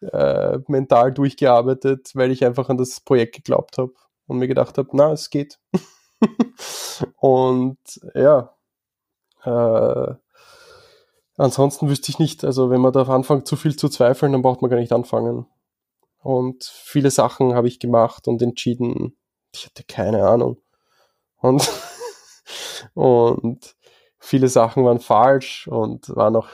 äh, 0.01 0.59
mental 0.67 1.13
durchgearbeitet, 1.13 2.11
weil 2.15 2.31
ich 2.31 2.43
einfach 2.43 2.67
an 2.67 2.77
das 2.77 2.99
Projekt 2.99 3.35
geglaubt 3.35 3.77
habe 3.77 3.93
und 4.27 4.39
mir 4.39 4.47
gedacht 4.49 4.77
habe, 4.77 4.89
na, 4.91 5.13
es 5.13 5.29
geht. 5.29 5.57
und 7.15 7.77
ja, 8.13 8.55
äh, 9.45 10.15
ansonsten 11.37 11.89
wüsste 11.89 12.11
ich 12.11 12.19
nicht, 12.19 12.43
also 12.43 12.69
wenn 12.69 12.81
man 12.81 12.91
da 12.91 13.03
anfängt 13.03 13.47
zu 13.47 13.55
viel 13.55 13.77
zu 13.77 13.87
zweifeln, 13.87 14.33
dann 14.33 14.41
braucht 14.41 14.61
man 14.61 14.69
gar 14.69 14.79
nicht 14.79 14.91
anfangen. 14.91 15.45
Und 16.21 16.63
viele 16.65 17.11
Sachen 17.11 17.53
habe 17.53 17.67
ich 17.67 17.79
gemacht 17.79 18.27
und 18.27 18.41
entschieden, 18.41 19.17
ich 19.53 19.65
hatte 19.65 19.83
keine 19.83 20.27
Ahnung. 20.27 20.61
Und, 21.37 21.67
und 22.93 23.75
viele 24.19 24.49
Sachen 24.49 24.83
waren 24.83 24.99
falsch 24.99 25.67
und 25.67 26.09
waren 26.15 26.35
auch 26.35 26.49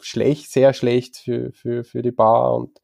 schlecht, 0.00 0.50
sehr 0.50 0.72
schlecht 0.72 1.18
für, 1.18 1.52
für, 1.52 1.84
für 1.84 2.02
die 2.02 2.12
Bar 2.12 2.54
und 2.54 2.80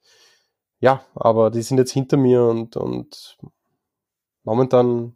ja, 0.78 1.04
aber 1.14 1.50
die 1.50 1.62
sind 1.62 1.78
jetzt 1.78 1.92
hinter 1.92 2.18
mir 2.18 2.44
und, 2.44 2.76
und 2.76 3.38
momentan 4.44 5.15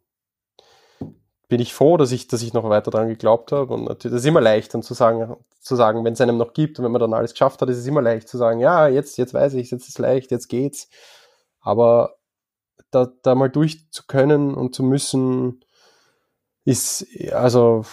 bin 1.51 1.61
ich 1.61 1.75
froh, 1.75 1.99
dass 1.99 2.13
ich, 2.13 2.29
dass 2.29 2.43
ich 2.43 2.55
noch 2.55 2.69
weiter 2.71 2.91
daran 2.91 3.09
geglaubt 3.09 3.53
habe. 3.53 3.75
Und 3.75 3.85
natürlich, 3.85 4.15
das 4.15 4.23
ist 4.23 4.29
immer 4.29 4.41
leicht, 4.41 4.73
dann 4.73 4.83
zu 4.83 4.95
sagen, 4.95 5.37
zu 5.61 5.77
sagen, 5.77 6.05
wenn 6.05 6.15
es 6.15 6.21
einem 6.21 6.39
noch 6.39 6.55
gibt 6.55 6.79
und 6.79 6.85
wenn 6.85 6.93
man 6.93 7.01
dann 7.01 7.13
alles 7.13 7.33
geschafft 7.33 7.61
hat, 7.61 7.69
ist 7.69 7.77
es 7.77 7.87
immer 7.87 8.01
leicht 8.01 8.29
zu 8.29 8.39
sagen, 8.39 8.61
ja, 8.61 8.89
jetzt, 8.89 9.19
jetzt 9.19 9.35
weiß 9.35 9.55
ich, 9.55 9.71
jetzt 9.71 9.83
ist 9.83 9.91
es 9.91 9.99
leicht, 9.99 10.31
jetzt 10.31 10.49
geht's. 10.49 10.89
Aber 11.61 12.15
da, 12.91 13.13
da 13.23 13.35
mal 13.35 13.51
durch 13.51 13.91
zu 13.91 14.05
können 14.07 14.55
und 14.55 14.75
zu 14.75 14.83
müssen, 14.83 15.61
ist, 16.65 17.07
also, 17.33 17.85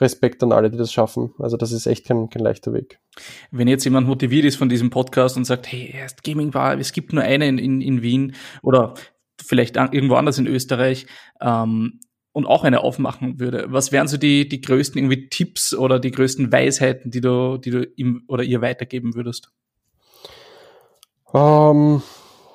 Respekt 0.00 0.42
an 0.42 0.52
alle, 0.52 0.70
die 0.70 0.76
das 0.76 0.92
schaffen. 0.92 1.32
Also 1.38 1.56
das 1.56 1.72
ist 1.72 1.86
echt 1.86 2.06
kein, 2.06 2.28
kein 2.28 2.42
leichter 2.42 2.72
Weg. 2.72 3.00
Wenn 3.50 3.68
jetzt 3.68 3.84
jemand 3.84 4.06
motiviert 4.06 4.44
ist 4.44 4.56
von 4.56 4.68
diesem 4.68 4.90
Podcast 4.90 5.36
und 5.36 5.44
sagt, 5.44 5.70
hey, 5.72 5.90
erst 5.92 6.22
Gaming 6.22 6.50
Bar, 6.50 6.78
es 6.78 6.92
gibt 6.92 7.12
nur 7.12 7.22
eine 7.22 7.48
in, 7.48 7.58
in, 7.58 7.80
in 7.80 8.02
Wien 8.02 8.34
oder 8.62 8.94
vielleicht 9.42 9.76
irgendwo 9.76 10.14
anders 10.14 10.38
in 10.38 10.46
Österreich 10.46 11.06
ähm, 11.40 12.00
und 12.34 12.46
auch 12.46 12.64
eine 12.64 12.80
aufmachen 12.80 13.38
würde, 13.38 13.66
was 13.68 13.92
wären 13.92 14.08
so 14.08 14.16
die, 14.16 14.48
die 14.48 14.60
größten 14.60 14.98
irgendwie 14.98 15.28
Tipps 15.28 15.72
oder 15.72 16.00
die 16.00 16.10
größten 16.10 16.50
Weisheiten, 16.50 17.12
die 17.12 17.20
du, 17.20 17.58
die 17.58 17.70
du 17.70 17.84
ihm 17.94 18.24
oder 18.26 18.42
ihr 18.42 18.60
weitergeben 18.60 19.14
würdest? 19.14 19.52
Um, 21.32 21.40
ähm, 21.96 22.02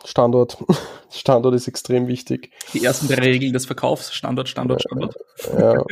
Standort. 0.04 0.58
Standort 1.10 1.56
ist 1.56 1.68
extrem 1.70 2.08
wichtig. 2.08 2.52
Die 2.74 2.84
ersten 2.84 3.08
drei 3.08 3.24
Regeln 3.24 3.54
des 3.54 3.65
Verkaufs, 3.65 4.13
Standort, 4.13 4.50
Standort, 4.50 4.82
Standort. 4.82 5.15
Ja. 5.58 5.84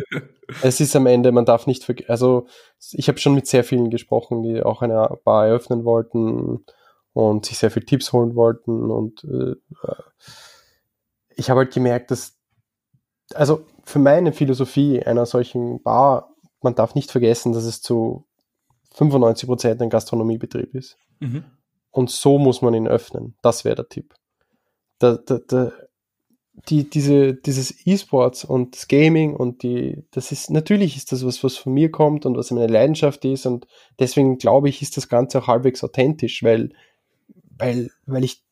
es 0.62 0.82
ist 0.82 0.96
am 0.96 1.06
Ende, 1.06 1.32
man 1.32 1.46
darf 1.46 1.66
nicht, 1.66 1.90
also 2.10 2.48
ich 2.92 3.08
habe 3.08 3.20
schon 3.20 3.36
mit 3.36 3.48
sehr 3.48 3.64
vielen 3.64 3.90
gesprochen, 3.90 4.44
die 4.44 4.62
auch 4.62 4.82
eine 4.82 5.18
Bar 5.24 5.48
eröffnen 5.48 5.86
wollten 5.86 6.66
und 7.14 7.46
sich 7.46 7.58
sehr 7.58 7.72
viele 7.72 7.86
Tipps 7.86 8.12
holen 8.12 8.36
wollten 8.36 8.92
und 8.92 9.24
äh, 9.24 9.56
ich 11.36 11.50
habe 11.50 11.60
halt 11.62 11.74
gemerkt, 11.74 12.12
dass, 12.12 12.37
also 13.34 13.66
für 13.84 14.00
meine 14.00 14.34
Philosophie 14.34 15.02
einer 15.04 15.26
solchen 15.26 15.82
Bar, 15.82 16.34
man 16.62 16.76
darf 16.76 16.96
nicht 16.96 17.12
vergessen, 17.12 17.54
dass 17.54 17.66
es 17.66 17.82
zu 17.82 18.26
95 18.96 19.48
Prozent 19.48 19.82
ein 19.82 19.90
Gastronomiebetrieb 19.90 20.74
ist. 20.76 20.98
Mhm. 21.20 21.44
Und 21.92 22.10
so 22.10 22.38
muss 22.38 22.62
man 22.62 22.74
ihn 22.74 22.88
öffnen. 22.88 23.36
Das 23.42 23.66
wäre 23.66 23.76
der 23.76 23.90
Tipp. 23.90 24.14
Der, 25.02 25.18
der, 25.18 25.40
der, 25.40 25.74
die, 26.70 26.90
diese, 26.90 27.36
dieses 27.36 27.86
E-Sports 27.86 28.44
und 28.44 28.76
das 28.76 28.88
Gaming 28.88 29.36
und 29.36 29.62
die, 29.64 30.04
das 30.12 30.32
ist, 30.32 30.50
natürlich 30.50 30.98
ist 30.98 31.12
das 31.12 31.26
was, 31.26 31.44
was 31.44 31.56
von 31.56 31.74
mir 31.74 31.92
kommt 31.92 32.26
und 32.26 32.36
was 32.36 32.52
meine 32.52 32.68
Leidenschaft 32.68 33.24
ist 33.26 33.46
und 33.46 33.68
deswegen 34.00 34.38
glaube 34.38 34.68
ich, 34.70 34.82
ist 34.82 34.98
das 34.98 35.08
Ganze 35.08 35.40
auch 35.40 35.48
halbwegs 35.48 35.84
authentisch, 35.84 36.44
weil, 36.44 36.72
weil, 37.58 37.92
weil 38.08 38.24
ich, 38.24 38.44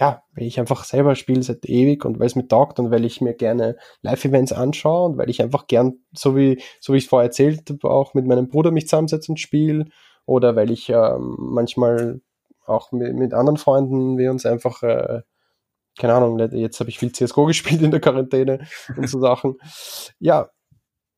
ja, 0.00 0.22
weil 0.34 0.46
ich 0.46 0.58
einfach 0.58 0.84
selber 0.84 1.14
spiele 1.14 1.42
seit 1.42 1.66
ewig 1.66 2.06
und 2.06 2.18
weil 2.18 2.26
es 2.26 2.34
mir 2.34 2.48
taugt 2.48 2.80
und 2.80 2.90
weil 2.90 3.04
ich 3.04 3.20
mir 3.20 3.34
gerne 3.34 3.76
Live-Events 4.00 4.52
anschaue 4.52 5.10
und 5.10 5.18
weil 5.18 5.28
ich 5.28 5.42
einfach 5.42 5.66
gern, 5.66 5.98
so 6.12 6.34
wie, 6.34 6.62
so 6.80 6.94
wie 6.94 6.96
ich 6.96 7.04
es 7.04 7.10
vorher 7.10 7.26
erzählt 7.26 7.68
habe, 7.68 7.90
auch 7.90 8.14
mit 8.14 8.26
meinem 8.26 8.48
Bruder 8.48 8.70
mich 8.70 8.86
zusammensetze 8.86 9.30
und 9.30 9.38
spiele 9.38 9.84
oder 10.24 10.56
weil 10.56 10.70
ich 10.70 10.88
ähm, 10.88 11.36
manchmal 11.38 12.22
auch 12.64 12.92
mit, 12.92 13.14
mit 13.14 13.34
anderen 13.34 13.58
Freunden 13.58 14.16
wir 14.16 14.30
uns 14.30 14.46
einfach, 14.46 14.82
äh, 14.82 15.20
keine 15.98 16.14
Ahnung, 16.14 16.38
jetzt 16.38 16.80
habe 16.80 16.88
ich 16.88 16.98
viel 16.98 17.12
CSGO 17.12 17.44
gespielt 17.46 17.82
in 17.82 17.90
der 17.90 18.00
Quarantäne 18.00 18.66
und 18.96 19.06
so 19.06 19.20
Sachen. 19.20 19.56
Ja, 20.18 20.48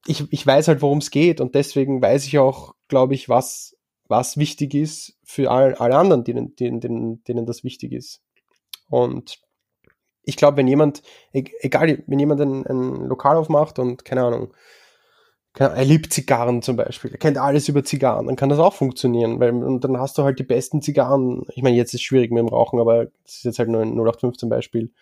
ich, 0.07 0.27
ich 0.33 0.45
weiß 0.45 0.67
halt, 0.67 0.83
worum 0.83 0.99
es 0.99 1.13
geht 1.13 1.41
und 1.41 1.55
deswegen 1.55 2.03
weiß 2.03 2.27
ich 2.27 2.41
auch, 2.41 2.75
glaube 2.89 3.15
ich, 3.15 3.29
was, 3.29 3.77
was 4.09 4.37
wichtig 4.39 4.75
ist 4.75 5.17
für 5.23 5.53
all, 5.53 5.77
alle 5.77 5.97
anderen, 5.97 6.25
denen, 6.25 6.57
denen, 6.57 6.81
denen, 6.81 7.23
denen 7.23 7.47
das 7.47 7.63
wichtig 7.63 7.93
ist. 7.93 8.21
Und 8.93 9.41
ich 10.23 10.37
glaube, 10.37 10.59
wenn 10.59 10.69
jemand, 10.69 11.03
e-, 11.33 11.45
egal, 11.61 12.05
wenn 12.07 12.19
jemand 12.19 12.41
ein, 12.43 12.67
ein 12.67 13.07
Lokal 13.07 13.37
aufmacht 13.37 13.79
und 13.79 14.05
keine 14.05 14.23
Ahnung, 14.23 14.53
er 15.55 15.85
liebt 15.85 16.13
Zigarren 16.13 16.63
zum 16.63 16.77
Beispiel, 16.77 17.11
er 17.11 17.19
kennt 17.19 17.37
alles 17.37 17.69
über 17.69 17.85
Zigarren, 17.85 18.27
dann 18.27 18.37
kann 18.37 18.49
das 18.49 18.59
auch 18.59 18.73
funktionieren, 18.73 19.39
weil 19.39 19.53
und 19.53 19.85
dann 19.85 19.99
hast 19.99 20.17
du 20.17 20.23
halt 20.25 20.39
die 20.39 20.45
besten 20.45 20.81
Zigarren. 20.81 21.45
Ich 21.55 21.63
meine, 21.63 21.77
jetzt 21.77 21.89
ist 21.89 22.01
es 22.01 22.03
schwierig 22.03 22.31
mit 22.31 22.41
dem 22.41 22.49
Rauchen, 22.49 22.81
aber 22.81 23.07
das 23.25 23.37
ist 23.37 23.45
jetzt 23.45 23.59
halt 23.59 23.69
nur 23.69 23.83
ein 23.83 23.93
0815 23.93 24.49
Beispiel. 24.49 24.93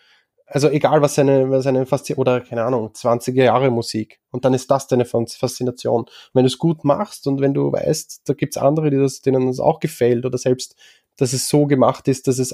Also 0.45 0.69
egal, 0.69 1.01
was 1.01 1.15
seine, 1.15 1.49
was 1.49 1.63
seine 1.63 1.85
Faszination, 1.85 2.21
oder 2.21 2.41
keine 2.41 2.63
Ahnung, 2.63 2.89
20er 2.93 3.43
Jahre 3.43 3.71
Musik. 3.71 4.19
Und 4.31 4.43
dann 4.43 4.53
ist 4.53 4.69
das 4.69 4.87
deine 4.87 5.05
Faszination. 5.05 6.05
wenn 6.33 6.43
du 6.43 6.47
es 6.47 6.57
gut 6.57 6.83
machst 6.83 7.27
und 7.27 7.39
wenn 7.39 7.53
du 7.53 7.71
weißt, 7.71 8.21
da 8.25 8.33
gibt's 8.33 8.57
andere, 8.57 8.89
die 8.89 8.97
das, 8.97 9.21
denen 9.21 9.47
das 9.47 9.61
auch 9.61 9.79
gefällt 9.79 10.25
oder 10.25 10.37
selbst, 10.37 10.75
dass 11.17 11.31
es 11.33 11.47
so 11.47 11.67
gemacht 11.67 12.07
ist, 12.09 12.27
dass 12.27 12.39
es 12.39 12.53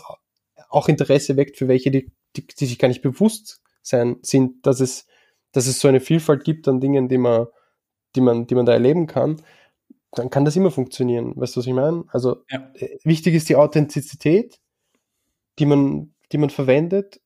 auch 0.69 0.89
Interesse 0.89 1.37
weckt 1.37 1.57
für 1.57 1.67
welche, 1.67 1.91
die, 1.91 2.11
die, 2.35 2.45
die 2.47 2.65
sich 2.65 2.79
gar 2.79 2.87
nicht 2.87 3.01
bewusst 3.01 3.61
sein 3.81 4.17
sind, 4.21 4.65
dass 4.65 4.79
es, 4.79 5.07
dass 5.51 5.67
es 5.67 5.79
so 5.79 5.87
eine 5.87 5.99
Vielfalt 5.99 6.43
gibt 6.43 6.67
an 6.67 6.79
Dingen, 6.79 7.07
die 7.07 7.17
man, 7.17 7.47
die 8.15 8.21
man, 8.21 8.47
die 8.47 8.55
man 8.55 8.65
da 8.65 8.73
erleben 8.73 9.07
kann, 9.07 9.41
dann 10.11 10.29
kann 10.29 10.45
das 10.45 10.55
immer 10.55 10.71
funktionieren. 10.71 11.33
Weißt 11.35 11.55
du, 11.55 11.59
was 11.59 11.67
ich 11.67 11.73
meine? 11.73 12.03
Also 12.09 12.43
ja. 12.49 12.71
Äh, 12.75 12.97
wichtig 13.03 13.35
ist 13.35 13.49
die 13.49 13.55
Authentizität, 13.55 14.59
die 15.59 15.65
man, 15.65 16.13
die 16.31 16.37
man 16.37 16.49
verwendet, 16.49 17.21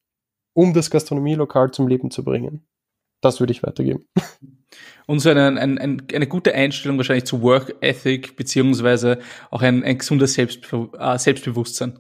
um 0.54 0.74
das 0.74 0.90
Gastronomielokal 0.90 1.72
zum 1.72 1.88
Leben 1.88 2.12
zu 2.12 2.24
bringen. 2.24 2.66
Das 3.22 3.40
würde 3.40 3.52
ich 3.52 3.64
weitergeben. 3.64 4.08
Und 5.08 5.20
so 5.20 5.30
eine, 5.30 5.60
eine, 5.60 5.80
eine 5.82 6.28
gute 6.28 6.54
Einstellung 6.54 6.98
wahrscheinlich 6.98 7.26
zu 7.26 7.42
Work 7.42 7.76
Ethic, 7.82 8.36
beziehungsweise 8.36 9.20
auch 9.50 9.62
ein, 9.62 9.84
ein 9.84 9.98
gesundes 9.98 10.34
Selbstbe 10.34 10.90
äh, 10.98 11.18
Selbstbewusstsein. 11.18 12.00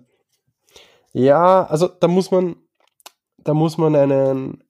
Ja, 1.13 1.65
also 1.65 1.87
da 1.87 2.07
muss 2.07 2.31
man, 2.31 2.55
da 3.37 3.53
muss 3.53 3.77
man 3.77 3.95
einen, 3.95 4.63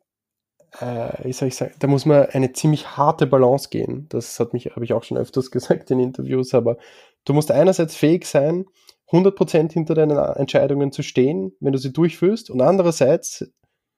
äh, 0.79 1.25
wie 1.25 1.33
soll 1.33 1.49
ich 1.49 1.55
sagen, 1.55 1.73
da 1.79 1.87
muss 1.87 2.05
man 2.05 2.25
eine 2.27 2.53
ziemlich 2.53 2.97
harte 2.97 3.27
Balance 3.27 3.69
gehen. 3.69 4.07
Das 4.09 4.39
hat 4.39 4.53
mich, 4.53 4.67
habe 4.71 4.85
ich 4.85 4.93
auch 4.93 5.03
schon 5.03 5.17
öfters 5.17 5.51
gesagt 5.51 5.91
in 5.91 5.99
Interviews, 5.99 6.53
aber 6.53 6.77
du 7.25 7.33
musst 7.33 7.51
einerseits 7.51 7.95
fähig 7.95 8.25
sein, 8.25 8.65
100% 9.11 9.73
hinter 9.73 9.93
deinen 9.93 10.17
Entscheidungen 10.17 10.91
zu 10.91 11.03
stehen, 11.03 11.53
wenn 11.59 11.73
du 11.73 11.79
sie 11.79 11.91
durchführst, 11.91 12.49
und 12.49 12.61
andererseits 12.61 13.51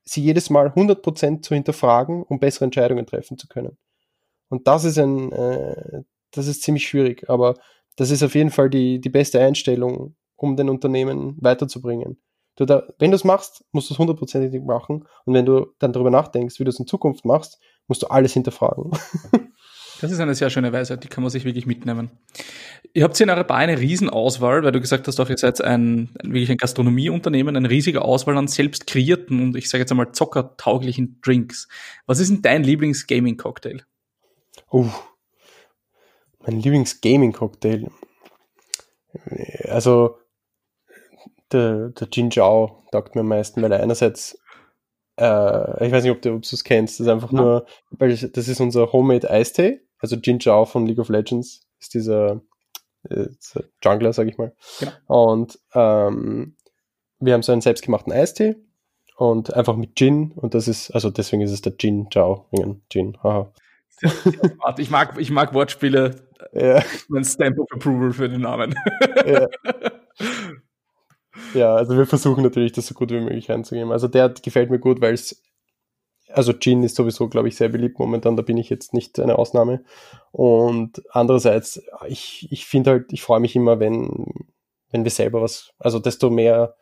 sie 0.04 0.22
jedes 0.22 0.50
Mal 0.50 0.70
100% 0.70 1.44
zu 1.44 1.54
hinterfragen, 1.54 2.24
um 2.24 2.40
bessere 2.40 2.66
Entscheidungen 2.66 3.06
treffen 3.06 3.38
zu 3.38 3.48
können. 3.48 3.78
Und 4.50 4.68
das 4.68 4.84
ist 4.84 4.98
ein, 5.00 5.32
äh, 5.32 6.04
das 6.32 6.48
ist 6.48 6.64
ziemlich 6.64 6.88
schwierig, 6.88 7.30
aber 7.30 7.56
das 7.96 8.12
ist 8.12 8.24
auf 8.24 8.36
jeden 8.36 8.50
Fall 8.50 8.70
die, 8.70 9.00
die 9.00 9.10
beste 9.10 9.40
Einstellung, 9.40 10.16
um 10.36 10.58
den 10.58 10.70
Unternehmen 10.70 11.38
weiterzubringen. 11.40 12.18
Du 12.56 12.66
da, 12.66 12.84
wenn 13.00 13.12
du 13.12 13.16
es 13.16 13.24
machst, 13.24 13.66
musst 13.72 13.90
du 13.90 13.94
es 13.94 14.00
hundertprozentig 14.00 14.62
machen. 14.62 15.08
Und 15.26 15.34
wenn 15.34 15.46
du 15.46 15.68
dann 15.80 15.94
darüber 15.94 16.12
nachdenkst, 16.12 16.60
wie 16.60 16.64
du 16.64 16.70
es 16.70 16.80
in 16.80 16.88
Zukunft 16.88 17.26
machst, 17.26 17.60
musst 17.88 18.04
du 18.04 18.08
alles 18.08 18.34
hinterfragen. 18.34 18.92
Das 20.04 20.12
ist 20.12 20.20
eine 20.20 20.36
sehr 20.36 20.50
schöne 20.50 20.74
Weise, 20.74 20.98
die 20.98 21.08
kann 21.08 21.24
man 21.24 21.30
sich 21.30 21.46
wirklich 21.46 21.66
mitnehmen. 21.66 22.12
Ihr 22.94 23.06
habt 23.06 23.16
hier 23.16 23.24
in 23.24 23.30
eurer 23.30 23.46
Bar 23.46 23.60
eine 23.60 23.80
Riesenauswahl, 23.80 24.62
weil 24.62 24.74
du 24.74 24.82
gesagt 24.82 25.08
hast, 25.08 25.18
auch 25.22 25.30
ihr 25.30 25.38
seid 25.38 25.62
ein, 25.62 26.10
wirklich 26.22 26.52
ein 26.52 26.58
Gastronomieunternehmen, 26.58 27.56
eine 27.56 27.70
riesige 27.70 28.02
Auswahl 28.02 28.38
an 28.38 28.50
selbst 28.50 28.86
kreierten 28.86 29.42
und 29.42 29.56
ich 29.56 29.70
sage 29.70 29.84
jetzt 29.84 29.92
einmal 29.92 30.12
zockertauglichen 30.12 31.22
Drinks. 31.22 31.70
Was 32.06 32.20
ist 32.20 32.32
denn 32.32 32.42
dein 32.42 32.66
Lieblings-Gaming-Cocktail? 32.66 33.84
Oh, 34.70 34.88
mein 36.46 36.60
Lieblings-Gaming-Cocktail. 36.60 37.88
Also, 39.70 40.18
der, 41.54 41.90
der 41.90 42.08
Jin 42.12 42.32
Zhao 42.32 42.84
taugt 42.92 43.16
mir 43.16 43.22
am 43.22 43.28
meisten, 43.28 43.62
weil 43.62 43.72
er 43.72 43.82
einerseits 43.82 44.38
äh, 45.18 45.86
ich 45.86 45.92
weiß 45.92 46.04
nicht, 46.04 46.12
ob 46.12 46.22
du 46.22 46.38
es 46.38 46.64
kennst, 46.64 47.00
das 47.00 47.06
ist 47.06 47.12
einfach 47.12 47.32
ja. 47.32 47.42
nur, 47.42 47.66
weil 47.92 48.16
das 48.16 48.48
ist 48.48 48.60
unser 48.60 48.92
Homemade 48.92 49.30
Eistee, 49.30 49.82
also 50.00 50.16
Jin 50.16 50.40
Zhao 50.40 50.66
von 50.66 50.86
League 50.86 51.00
of 51.00 51.10
Legends 51.10 51.68
ist 51.80 51.94
dieser 51.94 52.42
äh, 53.10 53.28
Jungler, 53.84 54.14
sag 54.14 54.28
ich 54.28 54.38
mal. 54.38 54.56
Genau. 54.80 55.32
Und 55.32 55.60
ähm, 55.74 56.56
wir 57.20 57.34
haben 57.34 57.44
so 57.44 57.52
einen 57.52 57.62
selbstgemachten 57.62 58.12
Eistee 58.12 58.56
und 59.18 59.54
einfach 59.54 59.76
mit 59.76 59.96
Gin 59.96 60.32
und 60.36 60.56
das 60.56 60.68
ist, 60.68 60.92
also 60.92 61.10
deswegen 61.10 61.42
ist 61.42 61.52
es 61.52 61.62
der 61.62 61.78
Gin 61.78 62.08
Zhao, 62.12 62.48
Gin, 62.90 63.18
haha. 63.24 63.52
Ich 64.78 64.90
mag, 64.90 65.18
ich 65.18 65.30
mag 65.30 65.54
Wortspiele. 65.54 66.16
Ja. 66.52 66.84
Mein 67.08 67.24
Stamp 67.24 67.58
of 67.60 67.72
Approval 67.72 68.12
für 68.12 68.28
den 68.28 68.42
Namen. 68.42 68.76
Ja. 69.26 69.48
ja, 71.54 71.76
also 71.76 71.98
wir 71.98 72.06
versuchen 72.06 72.44
natürlich, 72.44 72.72
das 72.72 72.88
so 72.88 72.94
gut 72.94 73.12
wie 73.12 73.20
möglich 73.20 73.50
reinzugeben. 73.50 73.92
Also 73.92 74.08
der 74.08 74.30
gefällt 74.30 74.70
mir 74.70 74.80
gut, 74.80 75.02
weil 75.02 75.14
es, 75.14 75.42
also 76.30 76.54
Gin 76.54 76.84
ist 76.84 76.96
sowieso, 76.96 77.28
glaube 77.28 77.48
ich, 77.48 77.56
sehr 77.56 77.70
beliebt 77.70 78.00
momentan, 78.00 78.36
da 78.36 78.44
bin 78.44 78.58
ich 78.58 78.70
jetzt 78.70 78.94
nicht 78.94 79.20
eine 79.20 79.38
Ausnahme. 79.38 79.84
Und 80.32 81.04
andererseits, 81.12 81.82
ich, 82.08 82.48
ich 82.52 82.66
finde 82.66 82.92
halt, 82.92 83.14
ich 83.14 83.22
freue 83.22 83.40
mich 83.40 83.56
immer, 83.56 83.80
wenn, 83.80 84.48
wenn 84.92 85.04
wir 85.04 85.12
selber 85.12 85.42
was, 85.42 85.74
also 85.80 86.00
desto 86.00 86.30
mehr 86.30 86.76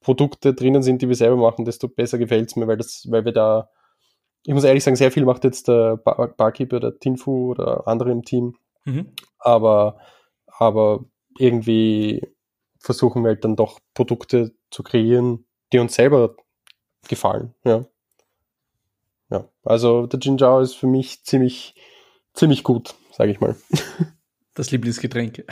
Produkte 0.00 0.54
drinnen 0.54 0.82
sind, 0.82 1.02
die 1.02 1.08
wir 1.08 1.16
selber 1.16 1.36
machen, 1.36 1.64
desto 1.64 1.88
besser 1.88 2.18
gefällt 2.18 2.50
es 2.50 2.56
mir, 2.56 2.66
weil 2.66 2.76
das, 2.76 3.06
weil 3.10 3.24
wir 3.24 3.32
da, 3.32 3.70
ich 4.44 4.54
muss 4.54 4.64
ehrlich 4.64 4.84
sagen, 4.84 4.96
sehr 4.96 5.12
viel 5.12 5.24
macht 5.24 5.44
jetzt 5.44 5.68
der 5.68 5.96
Bar 5.96 6.28
Barkeeper, 6.36 6.80
der 6.80 6.98
Tinfu 6.98 7.50
oder 7.50 7.86
andere 7.86 8.10
im 8.12 8.24
Team. 8.24 8.56
Mhm. 8.84 9.12
Aber, 9.38 9.98
aber 10.46 11.04
irgendwie 11.36 12.22
versuchen 12.78 13.22
wir 13.22 13.30
halt 13.30 13.44
dann 13.44 13.56
doch 13.56 13.80
Produkte 13.94 14.54
zu 14.70 14.82
kreieren, 14.82 15.46
die 15.72 15.78
uns 15.78 15.94
selber 15.94 16.36
gefallen. 17.08 17.54
Ja. 17.64 17.84
Ja, 19.30 19.46
also 19.62 20.06
der 20.06 20.20
Jinjao 20.20 20.60
ist 20.60 20.74
für 20.74 20.86
mich 20.86 21.22
ziemlich, 21.24 21.74
ziemlich 22.32 22.64
gut, 22.64 22.94
sage 23.12 23.30
ich 23.30 23.40
mal. 23.40 23.56
Das 24.54 24.72
Lieblingsgetränk. 24.72 25.44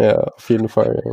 ja, 0.00 0.18
auf 0.18 0.50
jeden 0.50 0.68
Fall. 0.68 1.00
Ja. 1.04 1.12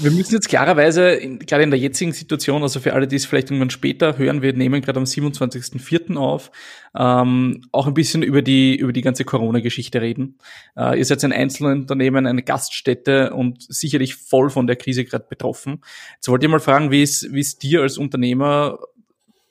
Wir 0.00 0.10
müssen 0.10 0.34
jetzt 0.34 0.48
klarerweise, 0.48 1.10
in, 1.10 1.38
gerade 1.38 1.62
in 1.62 1.70
der 1.70 1.78
jetzigen 1.78 2.12
Situation, 2.12 2.62
also 2.62 2.80
für 2.80 2.94
alle, 2.94 3.06
die 3.06 3.16
es 3.16 3.26
vielleicht 3.26 3.50
irgendwann 3.50 3.70
später 3.70 4.18
hören, 4.18 4.42
wir 4.42 4.52
nehmen 4.52 4.82
gerade 4.82 4.98
am 4.98 5.04
27.04. 5.04 6.16
auf, 6.16 6.50
ähm, 6.96 7.62
auch 7.70 7.86
ein 7.86 7.94
bisschen 7.94 8.22
über 8.22 8.42
die, 8.42 8.76
über 8.76 8.92
die 8.92 9.02
ganze 9.02 9.24
Corona-Geschichte 9.24 10.00
reden. 10.00 10.38
Äh, 10.76 10.98
ihr 10.98 11.04
seid 11.04 11.22
ein 11.24 11.32
Einzelunternehmen, 11.32 12.26
eine 12.26 12.42
Gaststätte 12.42 13.32
und 13.34 13.62
sicherlich 13.68 14.16
voll 14.16 14.50
von 14.50 14.66
der 14.66 14.76
Krise 14.76 15.04
gerade 15.04 15.26
betroffen. 15.28 15.82
Jetzt 16.14 16.28
wollte 16.28 16.46
ich 16.46 16.50
mal 16.50 16.60
fragen, 16.60 16.90
wie 16.90 17.02
es, 17.02 17.58
dir 17.58 17.82
als 17.82 17.96
Unternehmer 17.96 18.78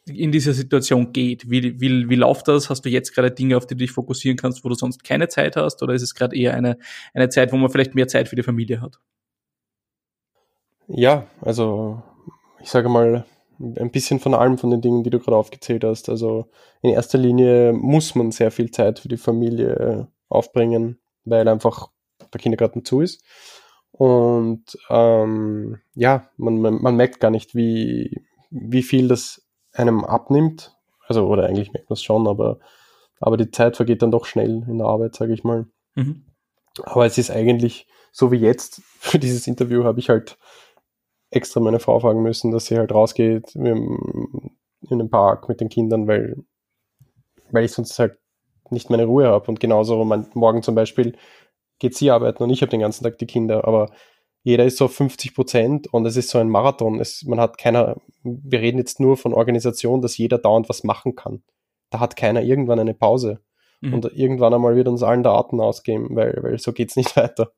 in 0.05 0.33
dieser 0.33 0.53
Situation 0.53 1.13
geht. 1.13 1.49
Wie, 1.49 1.79
wie, 1.79 2.09
wie 2.09 2.15
läuft 2.15 2.49
das? 2.49 2.69
Hast 2.69 2.83
du 2.83 2.89
jetzt 2.89 3.15
gerade 3.15 3.31
Dinge, 3.31 3.55
auf 3.55 3.65
die 3.65 3.75
du 3.75 3.79
dich 3.79 3.91
fokussieren 3.91 4.37
kannst, 4.37 4.65
wo 4.65 4.69
du 4.69 4.75
sonst 4.75 5.05
keine 5.05 5.29
Zeit 5.29 5.55
hast? 5.55 5.81
Oder 5.81 5.93
ist 5.93 6.01
es 6.01 6.13
gerade 6.13 6.35
eher 6.35 6.53
eine, 6.53 6.77
eine 7.13 7.29
Zeit, 7.29 7.53
wo 7.53 7.57
man 7.57 7.69
vielleicht 7.69 7.95
mehr 7.95 8.09
Zeit 8.09 8.27
für 8.27 8.35
die 8.35 8.43
Familie 8.43 8.81
hat? 8.81 8.99
Ja, 10.87 11.27
also 11.41 12.01
ich 12.61 12.69
sage 12.69 12.89
mal, 12.89 13.25
ein 13.59 13.91
bisschen 13.91 14.19
von 14.19 14.33
allem 14.33 14.57
von 14.57 14.71
den 14.71 14.81
Dingen, 14.81 15.03
die 15.03 15.09
du 15.09 15.19
gerade 15.19 15.37
aufgezählt 15.37 15.83
hast. 15.83 16.09
Also 16.09 16.49
in 16.81 16.91
erster 16.91 17.17
Linie 17.17 17.73
muss 17.73 18.15
man 18.15 18.31
sehr 18.31 18.51
viel 18.51 18.71
Zeit 18.71 18.99
für 18.99 19.07
die 19.07 19.17
Familie 19.17 20.07
aufbringen, 20.29 20.99
weil 21.23 21.47
einfach 21.47 21.89
der 22.33 22.41
Kindergarten 22.41 22.83
zu 22.83 23.01
ist. 23.01 23.23
Und 23.91 24.77
ähm, 24.89 25.79
ja, 25.93 26.29
man, 26.37 26.59
man, 26.59 26.81
man 26.81 26.95
merkt 26.95 27.19
gar 27.19 27.29
nicht, 27.29 27.53
wie, 27.53 28.25
wie 28.49 28.83
viel 28.83 29.07
das 29.07 29.47
einem 29.71 30.03
abnimmt. 30.03 30.75
Also, 31.07 31.27
oder 31.27 31.45
eigentlich 31.45 31.73
merkt 31.73 31.89
man 31.89 31.95
es 31.95 32.01
schon, 32.01 32.27
aber, 32.27 32.59
aber 33.19 33.37
die 33.37 33.51
Zeit 33.51 33.75
vergeht 33.75 34.01
dann 34.01 34.11
doch 34.11 34.25
schnell 34.25 34.65
in 34.67 34.79
der 34.79 34.87
Arbeit, 34.87 35.15
sage 35.15 35.33
ich 35.33 35.43
mal. 35.43 35.67
Mhm. 35.95 36.25
Aber 36.81 37.05
es 37.05 37.17
ist 37.19 37.29
eigentlich, 37.29 37.87
so 38.11 38.31
wie 38.31 38.37
jetzt, 38.37 38.81
für 38.99 39.19
dieses 39.19 39.45
Interview 39.45 39.83
habe 39.83 39.99
ich 39.99 40.09
halt 40.09 40.37
extra 41.35 41.59
meine 41.59 41.79
Frau 41.79 41.99
fragen 41.99 42.21
müssen, 42.21 42.51
dass 42.51 42.67
sie 42.67 42.77
halt 42.77 42.93
rausgeht 42.93 43.55
in 43.55 44.99
den 44.99 45.09
Park 45.09 45.49
mit 45.49 45.61
den 45.61 45.69
Kindern, 45.69 46.07
weil, 46.07 46.43
weil 47.51 47.65
ich 47.65 47.71
sonst 47.71 47.97
halt 47.99 48.17
nicht 48.69 48.89
meine 48.89 49.05
Ruhe 49.05 49.27
habe. 49.27 49.47
Und 49.47 49.59
genauso 49.59 50.03
man, 50.03 50.27
morgen 50.33 50.63
zum 50.63 50.75
Beispiel 50.75 51.15
geht 51.79 51.95
sie 51.95 52.11
arbeiten 52.11 52.43
und 52.43 52.49
ich 52.49 52.61
habe 52.61 52.69
den 52.69 52.79
ganzen 52.79 53.03
Tag 53.03 53.17
die 53.17 53.25
Kinder, 53.25 53.67
aber 53.67 53.91
jeder 54.43 54.65
ist 54.65 54.77
so 54.77 54.85
auf 54.85 54.95
50 54.95 55.33
Prozent 55.35 55.93
und 55.93 56.05
es 56.05 56.17
ist 56.17 56.29
so 56.29 56.37
ein 56.37 56.49
Marathon. 56.49 56.99
Es, 56.99 57.23
man 57.23 57.39
hat 57.39 57.57
keiner, 57.57 57.95
wir 58.23 58.59
reden 58.59 58.77
jetzt 58.77 58.99
nur 58.99 59.15
von 59.15 59.33
Organisation, 59.33 60.01
dass 60.01 60.17
jeder 60.17 60.37
dauernd 60.37 60.67
was 60.67 60.83
machen 60.83 61.15
kann. 61.15 61.43
Da 61.89 61.99
hat 61.99 62.17
keiner 62.17 62.41
irgendwann 62.41 62.79
eine 62.79 62.93
Pause. 62.93 63.39
Mhm. 63.79 63.93
Und 63.93 64.05
irgendwann 64.13 64.53
einmal 64.53 64.75
wird 64.75 64.89
uns 64.89 65.01
allen 65.01 65.23
der 65.23 65.31
Atem 65.31 65.61
ausgehen, 65.61 66.07
weil, 66.15 66.37
weil 66.41 66.59
so 66.59 66.73
geht's 66.73 66.97
nicht 66.97 67.15
weiter. 67.17 67.53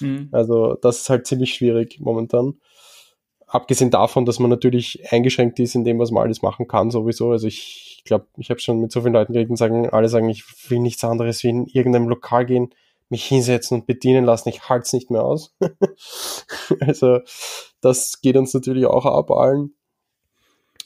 Mhm. 0.00 0.28
Also 0.32 0.74
das 0.74 1.02
ist 1.02 1.10
halt 1.10 1.26
ziemlich 1.26 1.52
schwierig 1.54 2.00
momentan 2.00 2.54
abgesehen 3.50 3.90
davon, 3.90 4.24
dass 4.24 4.38
man 4.38 4.48
natürlich 4.48 5.12
eingeschränkt 5.12 5.58
ist 5.58 5.74
in 5.74 5.84
dem, 5.84 5.98
was 5.98 6.12
man 6.12 6.22
alles 6.22 6.40
machen 6.40 6.68
kann, 6.68 6.90
sowieso. 6.90 7.32
Also 7.32 7.48
ich 7.48 8.02
glaube, 8.04 8.26
ich 8.36 8.48
habe 8.50 8.60
schon 8.60 8.80
mit 8.80 8.92
so 8.92 9.02
vielen 9.02 9.12
Leuten 9.12 9.32
geredet 9.32 9.50
und 9.50 9.56
sagen, 9.56 9.90
alle 9.90 10.08
sagen, 10.08 10.28
ich 10.28 10.44
will 10.70 10.78
nichts 10.78 11.04
anderes 11.04 11.42
wie 11.42 11.48
in 11.48 11.66
irgendeinem 11.66 12.08
Lokal 12.08 12.46
gehen, 12.46 12.72
mich 13.08 13.24
hinsetzen 13.24 13.80
und 13.80 13.86
bedienen 13.86 14.24
lassen. 14.24 14.48
Ich 14.50 14.68
halte 14.68 14.84
es 14.84 14.92
nicht 14.92 15.10
mehr 15.10 15.24
aus. 15.24 15.54
also 16.80 17.18
das 17.80 18.20
geht 18.20 18.36
uns 18.36 18.54
natürlich 18.54 18.86
auch 18.86 19.04
ab 19.04 19.30
allen. 19.32 19.74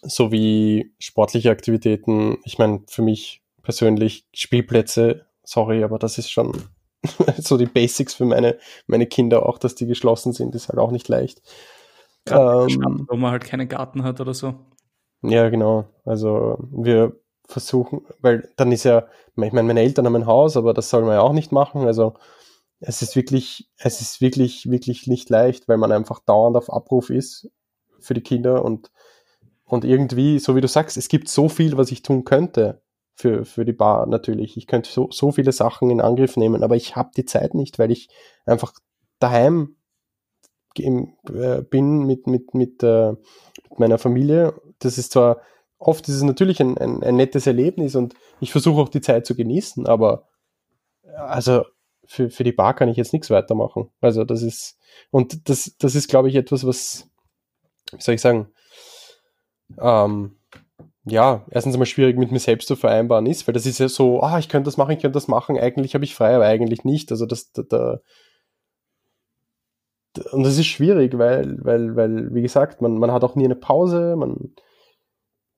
Sowie 0.03 0.92
sportliche 0.98 1.50
Aktivitäten. 1.50 2.38
Ich 2.44 2.59
meine, 2.59 2.83
für 2.88 3.03
mich 3.03 3.42
persönlich 3.62 4.27
Spielplätze, 4.33 5.27
sorry, 5.42 5.85
aber 5.85 5.98
das 5.98 6.16
ist 6.16 6.31
schon 6.31 6.53
so 7.38 7.59
die 7.59 7.66
Basics 7.66 8.14
für 8.14 8.24
meine, 8.24 8.59
meine 8.87 9.07
Kinder 9.07 9.46
auch, 9.46 9.59
dass 9.59 9.74
die 9.74 9.87
geschlossen 9.87 10.33
sind, 10.33 10.55
ist 10.55 10.68
halt 10.68 10.79
auch 10.79 10.90
nicht 10.90 11.09
leicht. 11.09 11.42
Ähm, 12.30 12.68
Stadt, 12.68 12.92
wo 13.08 13.16
man 13.16 13.32
halt 13.32 13.44
keinen 13.44 13.68
Garten 13.68 14.02
hat 14.02 14.20
oder 14.20 14.34
so. 14.34 14.54
Ja, 15.22 15.48
genau. 15.48 15.87
Also 16.04 16.58
wir 16.70 17.18
versuchen, 17.46 18.02
weil 18.20 18.50
dann 18.56 18.72
ist 18.72 18.84
ja, 18.84 19.06
ich 19.28 19.52
meine, 19.52 19.62
meine 19.62 19.80
Eltern 19.80 20.06
haben 20.06 20.16
ein 20.16 20.26
Haus, 20.26 20.56
aber 20.56 20.74
das 20.74 20.90
soll 20.90 21.02
man 21.02 21.12
ja 21.12 21.20
auch 21.20 21.32
nicht 21.32 21.52
machen. 21.52 21.87
Also 21.87 22.14
es 22.80 23.02
ist 23.02 23.16
wirklich, 23.16 23.70
es 23.76 24.00
ist 24.00 24.20
wirklich, 24.20 24.70
wirklich 24.70 25.06
nicht 25.06 25.30
leicht, 25.30 25.68
weil 25.68 25.78
man 25.78 25.92
einfach 25.92 26.20
dauernd 26.20 26.56
auf 26.56 26.72
Abruf 26.72 27.10
ist 27.10 27.50
für 28.00 28.14
die 28.14 28.22
Kinder 28.22 28.64
und, 28.64 28.90
und 29.64 29.84
irgendwie, 29.84 30.38
so 30.38 30.56
wie 30.56 30.60
du 30.60 30.68
sagst, 30.68 30.96
es 30.96 31.08
gibt 31.08 31.28
so 31.28 31.48
viel, 31.48 31.76
was 31.76 31.90
ich 31.90 32.02
tun 32.02 32.24
könnte 32.24 32.82
für, 33.14 33.44
für 33.44 33.64
die 33.64 33.72
Bar 33.72 34.06
natürlich. 34.06 34.56
Ich 34.56 34.66
könnte 34.66 34.90
so, 34.90 35.08
so 35.10 35.32
viele 35.32 35.52
Sachen 35.52 35.90
in 35.90 36.00
Angriff 36.00 36.37
nehmen, 36.37 36.62
aber 36.62 36.76
ich 36.76 36.96
habe 36.96 37.10
die 37.16 37.24
Zeit 37.24 37.54
nicht, 37.54 37.78
weil 37.78 37.90
ich 37.90 38.08
einfach 38.44 38.72
daheim 39.18 39.76
bin 40.74 42.04
mit, 42.06 42.26
mit, 42.26 42.54
mit, 42.54 42.82
äh, 42.82 43.12
mit 43.70 43.78
meiner 43.78 43.98
Familie. 43.98 44.54
Das 44.78 44.98
ist 44.98 45.12
zwar 45.12 45.40
oft 45.78 46.08
ist 46.08 46.16
es 46.16 46.22
natürlich 46.22 46.60
ein, 46.60 46.78
ein, 46.78 47.02
ein 47.02 47.16
nettes 47.16 47.46
Erlebnis 47.46 47.94
und 47.94 48.14
ich 48.40 48.52
versuche 48.52 48.80
auch 48.80 48.88
die 48.88 49.00
Zeit 49.00 49.26
zu 49.26 49.34
genießen, 49.34 49.87
aber 49.87 50.28
also 51.16 51.64
für, 52.06 52.30
für 52.30 52.44
die 52.44 52.52
Bar 52.52 52.74
kann 52.74 52.88
ich 52.88 52.96
jetzt 52.96 53.12
nichts 53.12 53.30
weitermachen. 53.30 53.90
Also 54.00 54.24
das 54.24 54.42
ist, 54.42 54.78
und 55.10 55.48
das, 55.48 55.74
das 55.78 55.94
ist, 55.94 56.08
glaube 56.08 56.28
ich, 56.28 56.34
etwas, 56.34 56.66
was, 56.66 57.08
wie 57.92 58.00
soll 58.00 58.14
ich 58.14 58.20
sagen, 58.20 58.48
ähm, 59.80 60.37
ja, 61.06 61.44
erstens 61.50 61.74
einmal 61.74 61.87
schwierig 61.87 62.16
mit 62.16 62.32
mir 62.32 62.38
selbst 62.38 62.66
zu 62.66 62.76
vereinbaren 62.76 63.26
ist, 63.26 63.46
weil 63.46 63.52
das 63.52 63.66
ist 63.66 63.78
ja 63.78 63.88
so, 63.88 64.22
ah, 64.22 64.38
ich 64.38 64.48
könnte 64.48 64.68
das 64.68 64.78
machen, 64.78 64.92
ich 64.92 65.00
könnte 65.00 65.16
das 65.16 65.28
machen, 65.28 65.58
eigentlich 65.58 65.94
habe 65.94 66.04
ich 66.04 66.14
frei, 66.14 66.34
aber 66.34 66.46
eigentlich 66.46 66.84
nicht. 66.84 67.10
Also 67.10 67.26
das, 67.26 67.52
da, 67.52 67.62
da, 67.62 68.00
und 70.33 70.44
das 70.44 70.58
ist 70.58 70.67
schwierig, 70.67 71.19
weil, 71.19 71.58
weil, 71.65 71.96
weil, 71.96 72.35
wie 72.35 72.42
gesagt, 72.42 72.81
man, 72.81 72.98
man 72.98 73.12
hat 73.12 73.25
auch 73.25 73.35
nie 73.35 73.44
eine 73.44 73.56
Pause, 73.56 74.17
man, 74.17 74.54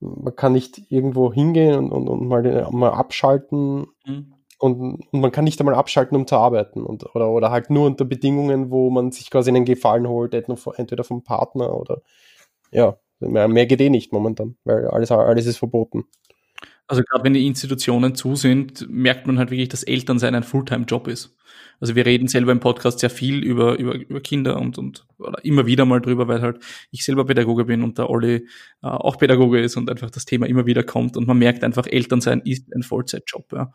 man 0.01 0.35
kann 0.35 0.53
nicht 0.53 0.91
irgendwo 0.91 1.33
hingehen 1.33 1.77
und, 1.77 1.93
und, 1.93 2.09
und 2.09 2.29
mal, 2.29 2.69
mal 2.71 2.91
abschalten 2.91 3.87
mhm. 4.07 4.35
und, 4.59 5.05
und 5.11 5.21
man 5.21 5.33
kann 5.33 5.45
nicht 5.45 5.61
einmal 5.61 5.75
abschalten, 5.75 6.17
um 6.17 6.27
zu 6.27 6.37
arbeiten 6.37 6.83
und, 6.83 7.15
oder, 7.15 7.31
oder 7.31 7.51
halt 7.51 7.71
nur 7.71 7.87
unter 7.87 8.05
Bedingungen, 8.05 8.71
wo 8.71 8.91
man 8.91 9.13
sich 9.13 9.31
quasi 9.31 9.51
einen 9.51 9.65
Gefallen 9.65 10.09
holt, 10.09 10.35
entweder 10.35 11.05
vom 11.05 11.23
Partner 11.23 11.75
oder 11.75 12.03
ja, 12.71 12.97
mehr, 13.21 13.49
mehr 13.49 13.67
geht 13.67 13.81
eh 13.81 13.91
nicht 13.91 14.13
momentan, 14.13 14.57
weil 14.65 14.87
alles, 14.89 15.11
alles 15.11 15.47
ist 15.47 15.59
verboten. 15.59 16.05
Also 16.89 17.03
gerade 17.03 17.25
wenn 17.25 17.35
die 17.35 17.47
Institutionen 17.47 18.15
zu 18.15 18.37
sind, 18.37 18.89
merkt 18.89 19.27
man 19.27 19.39
halt 19.39 19.51
wirklich, 19.51 19.69
dass 19.69 19.83
Elternsein 19.83 20.35
ein 20.35 20.45
Fulltime-Job 20.45 21.09
ist. 21.09 21.37
Also 21.81 21.95
wir 21.95 22.07
reden 22.07 22.29
selber 22.29 22.53
im 22.53 22.61
Podcast 22.61 23.01
sehr 23.01 23.11
viel 23.11 23.43
über, 23.43 23.79
über, 23.79 23.95
über 23.95 24.21
Kinder 24.21 24.59
und, 24.59 24.79
und 24.79 25.07
oder 25.19 25.45
immer 25.45 25.67
wieder 25.67 25.85
mal 25.85 26.01
drüber, 26.01 26.27
weil 26.29 26.41
halt 26.41 26.59
ich 26.91 27.05
selber 27.05 27.27
Pädagoge 27.27 27.65
bin 27.65 27.83
und 27.83 27.99
der 27.99 28.09
Olli 28.09 28.37
äh, 28.37 28.87
auch 28.87 29.19
Pädagoge 29.19 29.61
ist 29.61 29.77
und 29.77 29.91
einfach 29.91 30.11
das 30.11 30.25
Thema 30.25 30.47
immer 30.47 30.67
wieder 30.67 30.85
kommt 30.85 31.17
und 31.17 31.27
man 31.27 31.39
merkt 31.39 31.65
einfach, 31.65 31.87
Elternsein 31.87 32.41
ist 32.45 32.73
ein 32.75 32.83
Vollzeitjob. 32.83 33.53
Ja. 33.53 33.73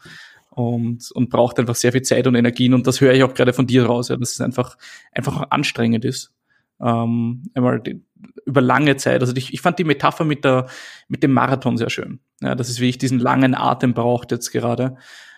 Und, 0.50 1.12
und 1.12 1.30
braucht 1.30 1.60
einfach 1.60 1.76
sehr 1.76 1.92
viel 1.92 2.02
Zeit 2.02 2.28
und 2.28 2.36
Energien 2.36 2.74
und 2.74 2.88
das 2.88 3.02
höre 3.02 3.14
ich 3.14 3.24
auch 3.24 3.34
gerade 3.34 3.54
von 3.54 3.68
dir 3.68 3.86
raus, 3.86 4.10
ja, 4.10 4.18
dass 4.18 4.32
es 4.32 4.42
einfach, 4.42 4.78
einfach 5.12 5.50
anstrengend 5.50 6.04
ist. 6.04 6.34
Ähm, 6.82 7.44
einmal 7.54 7.80
die, 7.82 8.02
über 8.46 8.62
lange 8.62 8.98
Zeit. 8.98 9.22
Also 9.22 9.36
ich, 9.36 9.54
ich 9.54 9.62
fand 9.62 9.80
die 9.80 9.84
Metapher 9.84 10.26
mit 10.26 10.44
der 10.44 10.68
mit 11.08 11.24
dem 11.24 11.32
Marathon 11.32 11.78
sehr 11.78 11.90
schön. 11.90 12.20
Ja, 12.42 12.56
dass 12.56 12.70
es 12.70 12.80
wirklich 12.80 12.98
diesen 12.98 13.20
langen 13.20 13.56
Atem 13.56 13.94
braucht 13.94 14.32
jetzt 14.32 14.52
gerade. 14.52 14.98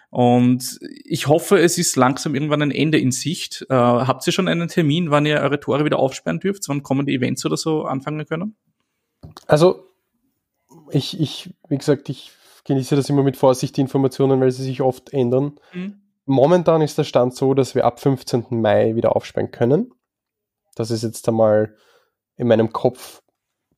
Und 0.09 0.79
ich 1.05 1.27
hoffe, 1.27 1.57
es 1.57 1.79
ist 1.79 1.95
langsam 1.95 2.35
irgendwann 2.35 2.61
ein 2.61 2.69
Ende 2.69 2.99
in 2.99 3.11
Sicht. 3.11 3.65
Äh, 3.69 3.73
habt 3.73 4.25
ihr 4.27 4.31
schon 4.31 4.47
einen 4.47 4.67
Termin, 4.67 5.09
wann 5.09 5.25
ihr 5.25 5.39
eure 5.39 5.59
Tore 5.59 5.85
wieder 5.85 5.97
aufsperren 5.97 6.39
dürft? 6.39 6.69
Wann 6.69 6.83
kommen 6.83 7.07
die 7.07 7.15
Events 7.15 7.43
oder 7.47 7.57
so 7.57 7.85
anfangen 7.85 8.23
können? 8.27 8.55
Also, 9.47 9.87
ich, 10.91 11.19
ich, 11.19 11.55
wie 11.67 11.79
gesagt, 11.79 12.09
ich 12.09 12.31
genieße 12.65 12.95
das 12.95 13.09
immer 13.09 13.23
mit 13.23 13.37
Vorsicht, 13.37 13.75
die 13.75 13.81
Informationen, 13.81 14.39
weil 14.39 14.51
sie 14.51 14.63
sich 14.63 14.81
oft 14.81 15.11
ändern. 15.11 15.53
Mhm. 15.73 15.95
Momentan 16.25 16.81
ist 16.81 16.97
der 16.97 17.05
Stand 17.05 17.35
so, 17.35 17.55
dass 17.55 17.73
wir 17.73 17.85
ab 17.85 17.99
15. 17.99 18.45
Mai 18.51 18.95
wieder 18.95 19.15
aufsperren 19.15 19.49
können. 19.49 19.93
Das 20.75 20.91
ist 20.91 21.01
jetzt 21.01 21.27
einmal 21.27 21.75
in 22.37 22.47
meinem 22.47 22.73
Kopf 22.73 23.21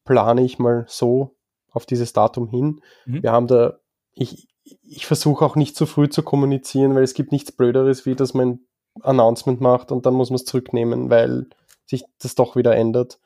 plane 0.03 0.43
ich 0.43 0.60
mal 0.60 0.86
so 0.88 1.36
auf 1.72 1.86
dieses 1.86 2.14
Datum 2.14 2.47
hin. 2.47 2.82
Mhm. 3.06 3.24
Wir 3.24 3.32
haben 3.32 3.47
da, 3.47 3.80
ich, 4.14 4.47
ich 4.64 5.06
versuche 5.06 5.43
auch 5.45 5.56
nicht 5.56 5.76
zu 5.76 5.86
früh 5.86 6.10
zu 6.10 6.24
kommunizieren, 6.24 6.95
weil 6.95 7.03
es 7.03 7.14
gibt 7.14 7.32
nichts 7.32 7.51
Blöderes, 7.51 8.06
wie 8.06 8.16
dass 8.16 8.34
man 8.34 8.60
ein 8.95 9.01
Announcement 9.01 9.60
macht 9.62 9.91
und 9.91 10.06
dann 10.06 10.14
muss 10.14 10.30
man 10.30 10.36
es 10.36 10.45
zurücknehmen, 10.45 11.10
weil 11.10 11.47
sich 11.86 12.06
das 12.20 12.36
doch 12.36 12.56
wieder 12.56 12.76
ändert. 12.76 13.20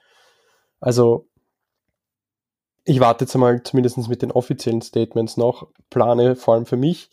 Also 0.79 1.27
ich 2.85 2.99
warte 2.99 3.25
jetzt 3.25 3.35
einmal 3.35 3.61
zumindest 3.61 3.97
mit 4.09 4.21
den 4.21 4.31
offiziellen 4.31 4.81
Statements 4.81 5.37
noch, 5.37 5.67
plane 5.89 6.35
vor 6.35 6.55
allem 6.55 6.65
für 6.65 6.77
mich. 6.77 7.09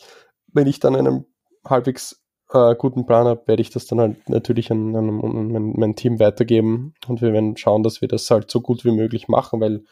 Wenn 0.53 0.67
ich 0.67 0.81
dann 0.81 0.97
einen 0.97 1.27
halbwegs 1.65 2.25
äh, 2.57 2.75
guten 2.77 3.07
Plan 3.07 3.27
habe, 3.27 3.47
werde 3.47 3.63
ich 3.63 3.71
das 3.71 3.87
dann 3.87 4.01
halt 4.01 4.29
natürlich 4.29 4.71
an, 4.71 4.97
an, 4.97 5.09
an 5.09 5.53
mein, 5.53 5.73
mein, 5.77 5.97
Team 5.97 6.19
weitergeben 6.19 6.95
und 7.07 7.21
wir 7.21 7.33
werden 7.33 7.57
schauen, 7.57 7.83
dass 7.83 8.01
wir 8.01 8.09
das 8.09 8.31
halt 8.31 8.51
so 8.51 8.61
gut 8.61 8.85
wie 8.85 8.91
möglich 8.91 9.29
machen, 9.29 9.61
weil 9.61 9.85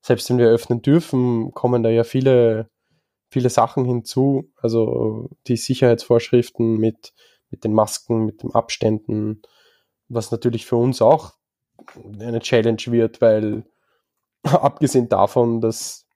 selbst 0.00 0.28
wenn 0.30 0.38
wir 0.38 0.48
öffnen 0.48 0.82
dürfen, 0.82 1.52
kommen 1.52 1.82
da 1.82 1.90
ja 1.90 2.04
viele, 2.04 2.68
viele 3.30 3.50
Sachen 3.50 3.84
hinzu. 3.84 4.50
Also 4.56 5.30
die 5.46 5.56
Sicherheitsvorschriften 5.56 6.76
mit, 6.76 7.12
mit 7.50 7.64
den 7.64 7.72
Masken, 7.72 8.26
mit 8.26 8.42
den 8.42 8.52
Abständen, 8.52 9.42
was 10.08 10.32
natürlich 10.32 10.66
für 10.66 10.76
uns 10.76 11.00
auch 11.00 11.34
eine 12.18 12.40
Challenge 12.40 12.82
wird, 12.86 13.20
weil 13.20 13.64
abgesehen 14.42 15.08
davon, 15.08 15.60
dass, 15.60 16.06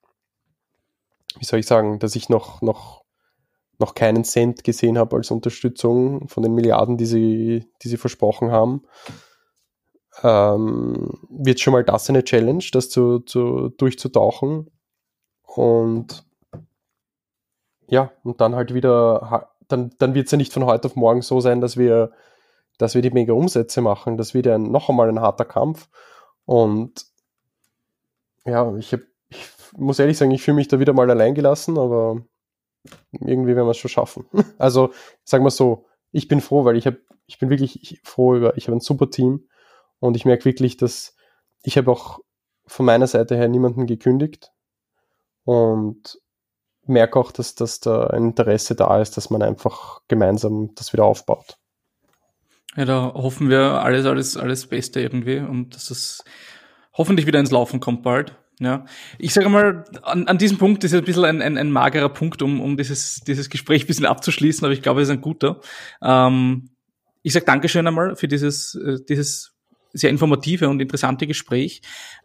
wie 1.38 1.44
soll 1.44 1.60
ich 1.60 1.66
sagen, 1.66 1.98
dass 1.98 2.16
ich 2.16 2.28
noch, 2.28 2.62
noch, 2.62 3.05
noch 3.78 3.94
keinen 3.94 4.24
Cent 4.24 4.64
gesehen 4.64 4.98
habe 4.98 5.16
als 5.16 5.30
Unterstützung 5.30 6.28
von 6.28 6.42
den 6.42 6.54
Milliarden, 6.54 6.96
die 6.96 7.06
sie, 7.06 7.70
die 7.82 7.88
sie 7.88 7.96
versprochen 7.96 8.50
haben, 8.50 8.82
ähm, 10.22 11.18
wird 11.28 11.60
schon 11.60 11.72
mal 11.72 11.84
das 11.84 12.08
eine 12.08 12.24
Challenge, 12.24 12.64
das 12.72 12.88
zu, 12.88 13.20
zu, 13.20 13.68
durchzutauchen. 13.70 14.70
Und 15.42 16.24
ja, 17.88 18.12
und 18.24 18.40
dann 18.40 18.54
halt 18.54 18.74
wieder, 18.74 19.50
dann, 19.68 19.90
dann 19.98 20.14
wird 20.14 20.26
es 20.26 20.32
ja 20.32 20.38
nicht 20.38 20.52
von 20.52 20.64
heute 20.64 20.88
auf 20.88 20.96
morgen 20.96 21.22
so 21.22 21.40
sein, 21.40 21.60
dass 21.60 21.76
wir, 21.76 22.12
dass 22.78 22.94
wir 22.94 23.02
die 23.02 23.10
mega 23.10 23.32
Umsätze 23.32 23.80
machen. 23.80 24.16
Das 24.16 24.34
wird 24.34 24.46
ja 24.46 24.58
noch 24.58 24.88
einmal 24.88 25.08
ein 25.08 25.20
harter 25.20 25.44
Kampf. 25.44 25.88
Und 26.44 27.06
ja, 28.44 28.74
ich, 28.76 28.92
hab, 28.92 29.00
ich 29.28 29.48
muss 29.76 29.98
ehrlich 29.98 30.18
sagen, 30.18 30.30
ich 30.30 30.42
fühle 30.42 30.56
mich 30.56 30.68
da 30.68 30.78
wieder 30.80 30.92
mal 30.92 31.10
allein 31.10 31.34
gelassen, 31.34 31.78
aber 31.78 32.22
irgendwie 33.12 33.54
werden 33.54 33.66
wir 33.66 33.72
es 33.72 33.78
schon 33.78 33.90
schaffen. 33.90 34.26
Also 34.58 34.92
sagen 35.24 35.44
wir 35.44 35.50
so, 35.50 35.86
ich 36.12 36.28
bin 36.28 36.40
froh, 36.40 36.64
weil 36.64 36.76
ich 36.76 36.86
habe, 36.86 36.98
ich 37.26 37.38
bin 37.38 37.50
wirklich 37.50 38.00
froh 38.04 38.36
über, 38.36 38.56
ich 38.56 38.66
habe 38.66 38.76
ein 38.76 38.80
super 38.80 39.10
Team 39.10 39.48
und 39.98 40.16
ich 40.16 40.24
merke 40.24 40.44
wirklich, 40.44 40.76
dass 40.76 41.16
ich 41.62 41.76
habe 41.76 41.90
auch 41.90 42.20
von 42.66 42.86
meiner 42.86 43.06
Seite 43.06 43.36
her 43.36 43.48
niemanden 43.48 43.86
gekündigt 43.86 44.52
und 45.44 46.18
merke 46.86 47.18
auch, 47.18 47.32
dass, 47.32 47.54
dass 47.54 47.80
da 47.80 48.06
ein 48.08 48.24
Interesse 48.24 48.74
da 48.74 49.00
ist, 49.00 49.16
dass 49.16 49.30
man 49.30 49.42
einfach 49.42 50.00
gemeinsam 50.08 50.74
das 50.74 50.92
wieder 50.92 51.04
aufbaut. 51.04 51.58
Ja, 52.76 52.84
da 52.84 53.14
hoffen 53.14 53.48
wir 53.48 53.82
alles, 53.82 54.06
alles, 54.06 54.36
alles 54.36 54.66
Beste 54.66 55.00
irgendwie 55.00 55.38
und 55.38 55.74
dass 55.74 55.90
es 55.90 56.24
hoffentlich 56.92 57.26
wieder 57.26 57.40
ins 57.40 57.50
Laufen 57.50 57.80
kommt 57.80 58.02
bald. 58.02 58.36
Ja, 58.58 58.86
ich 59.18 59.34
sage 59.34 59.50
mal, 59.50 59.84
an, 60.02 60.26
an 60.28 60.38
diesem 60.38 60.56
Punkt 60.56 60.82
ist 60.82 60.92
es 60.92 60.98
ein 60.98 61.04
bisschen 61.04 61.26
ein, 61.26 61.42
ein, 61.42 61.58
ein 61.58 61.70
magerer 61.70 62.08
Punkt, 62.08 62.40
um, 62.40 62.60
um 62.62 62.76
dieses, 62.78 63.20
dieses 63.20 63.50
Gespräch 63.50 63.84
ein 63.84 63.86
bisschen 63.86 64.06
abzuschließen, 64.06 64.64
aber 64.64 64.72
ich 64.72 64.80
glaube, 64.80 65.02
es 65.02 65.08
ist 65.08 65.14
ein 65.14 65.20
guter. 65.20 65.60
Ähm, 66.02 66.70
ich 67.22 67.34
sage 67.34 67.44
Dankeschön 67.44 67.86
einmal 67.86 68.16
für 68.16 68.28
dieses, 68.28 68.74
äh, 68.74 68.96
dieses 69.06 69.56
sehr 69.92 70.10
informative 70.10 70.68
und 70.68 70.80
interessante 70.80 71.26
Gespräch. 71.26 71.82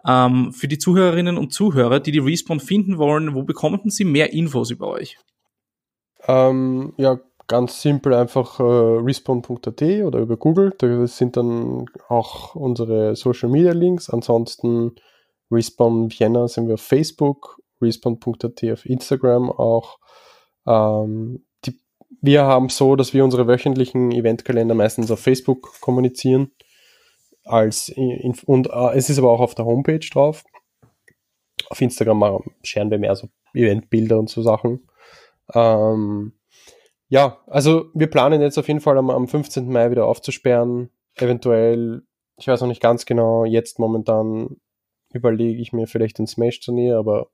Ähm, 0.07 0.53
für 0.53 0.67
die 0.67 0.77
Zuhörerinnen 0.77 1.37
und 1.37 1.53
Zuhörer, 1.53 1.99
die 1.99 2.11
die 2.11 2.19
Respawn 2.19 2.59
finden 2.59 2.97
wollen, 2.97 3.33
wo 3.33 3.43
bekommen 3.43 3.89
sie 3.89 4.05
mehr 4.05 4.31
Infos 4.31 4.71
über 4.71 4.87
euch? 4.87 5.17
Ähm, 6.27 6.93
ja, 6.97 7.19
ganz 7.47 7.81
simpel 7.81 8.13
einfach 8.13 8.59
äh, 8.59 8.63
respawn.at 8.63 9.81
oder 9.81 10.19
über 10.19 10.37
Google. 10.37 10.73
Da 10.77 11.05
sind 11.07 11.35
dann 11.35 11.87
auch 12.07 12.55
unsere 12.55 13.15
Social 13.15 13.49
Media 13.49 13.73
Links. 13.73 14.09
Ansonsten 14.09 14.95
Respawn 15.51 16.09
Vienna 16.09 16.47
sind 16.47 16.67
wir 16.67 16.75
auf 16.75 16.81
Facebook, 16.81 17.61
respawn.at 17.81 18.63
auf 18.71 18.85
Instagram 18.85 19.51
auch. 19.51 19.99
Ähm, 20.65 21.45
die, 21.65 21.79
wir 22.21 22.43
haben 22.43 22.69
so, 22.69 22.95
dass 22.95 23.13
wir 23.13 23.23
unsere 23.23 23.47
wöchentlichen 23.47 24.11
Eventkalender 24.11 24.75
meistens 24.75 25.11
auf 25.11 25.19
Facebook 25.19 25.79
kommunizieren. 25.81 26.51
Als 27.43 27.89
in, 27.89 28.35
und 28.45 28.67
äh, 28.67 28.95
es 28.95 29.09
ist 29.09 29.17
aber 29.17 29.31
auch 29.31 29.39
auf 29.39 29.55
der 29.55 29.65
Homepage 29.65 29.99
drauf. 29.99 30.43
Auf 31.69 31.81
Instagram 31.81 32.43
scheren 32.63 32.91
wir 32.91 32.99
mehr 32.99 33.15
so 33.15 33.29
Eventbilder 33.53 34.19
und 34.19 34.29
so 34.29 34.41
Sachen. 34.41 34.87
Ähm, 35.53 36.33
ja, 37.09 37.39
also 37.47 37.87
wir 37.93 38.07
planen 38.07 38.41
jetzt 38.41 38.57
auf 38.57 38.67
jeden 38.67 38.79
Fall 38.79 38.97
am, 38.97 39.09
am 39.09 39.27
15. 39.27 39.67
Mai 39.67 39.91
wieder 39.91 40.05
aufzusperren. 40.05 40.89
Eventuell, 41.15 42.03
ich 42.37 42.47
weiß 42.47 42.61
noch 42.61 42.67
nicht 42.67 42.81
ganz 42.81 43.05
genau, 43.05 43.43
jetzt 43.43 43.79
momentan 43.79 44.57
überlege 45.13 45.61
ich 45.61 45.73
mir 45.73 45.87
vielleicht 45.87 46.19
ein 46.19 46.27
Smash-Turnier, 46.27 46.97
aber 46.97 47.27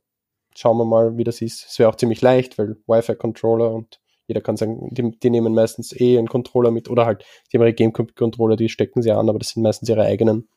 schauen 0.55 0.77
wir 0.77 0.85
mal, 0.85 1.17
wie 1.17 1.23
das 1.23 1.41
ist. 1.41 1.65
Es 1.67 1.79
wäre 1.79 1.89
auch 1.89 1.95
ziemlich 1.95 2.21
leicht, 2.21 2.57
weil 2.57 2.77
Wi-Fi-Controller 2.87 3.71
und 3.71 3.99
jeder 4.27 4.41
kann 4.41 4.57
sagen, 4.57 4.89
die, 4.91 5.17
die, 5.17 5.29
nehmen 5.29 5.53
meistens 5.53 5.97
eh 5.97 6.17
einen 6.17 6.27
Controller 6.27 6.71
mit 6.71 6.89
oder 6.89 7.05
halt, 7.05 7.23
die 7.51 7.57
haben 7.57 7.63
ihre 7.63 7.73
Gamecube-Controller, 7.73 8.57
die 8.57 8.67
stecken 8.67 9.01
sie 9.01 9.11
an, 9.11 9.29
aber 9.29 9.39
das 9.39 9.49
sind 9.49 9.63
meistens 9.63 9.87
ihre 9.87 10.03
eigenen. 10.03 10.49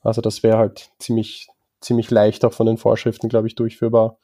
Also 0.00 0.20
das 0.20 0.42
wäre 0.42 0.58
halt 0.58 0.90
ziemlich, 0.98 1.48
ziemlich 1.80 2.10
leicht 2.10 2.44
auch 2.44 2.52
von 2.52 2.66
den 2.66 2.78
Vorschriften, 2.78 3.28
glaube 3.28 3.46
ich, 3.46 3.54
durchführbar. 3.54 4.18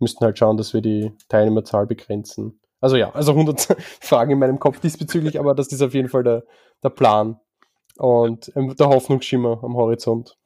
Müssten 0.00 0.24
halt 0.24 0.38
schauen, 0.38 0.56
dass 0.56 0.74
wir 0.74 0.80
die 0.80 1.12
Teilnehmerzahl 1.28 1.86
begrenzen. 1.86 2.60
Also 2.80 2.96
ja, 2.96 3.12
also 3.12 3.32
100 3.32 3.76
Fragen 4.00 4.32
in 4.32 4.38
meinem 4.38 4.58
Kopf 4.58 4.80
diesbezüglich, 4.80 5.38
aber 5.38 5.54
das 5.54 5.68
ist 5.68 5.82
auf 5.82 5.94
jeden 5.94 6.08
Fall 6.08 6.24
der, 6.24 6.44
der 6.82 6.90
Plan 6.90 7.38
und 7.98 8.52
der 8.54 8.88
Hoffnungsschimmer 8.88 9.60
am 9.62 9.74
Horizont. 9.74 10.36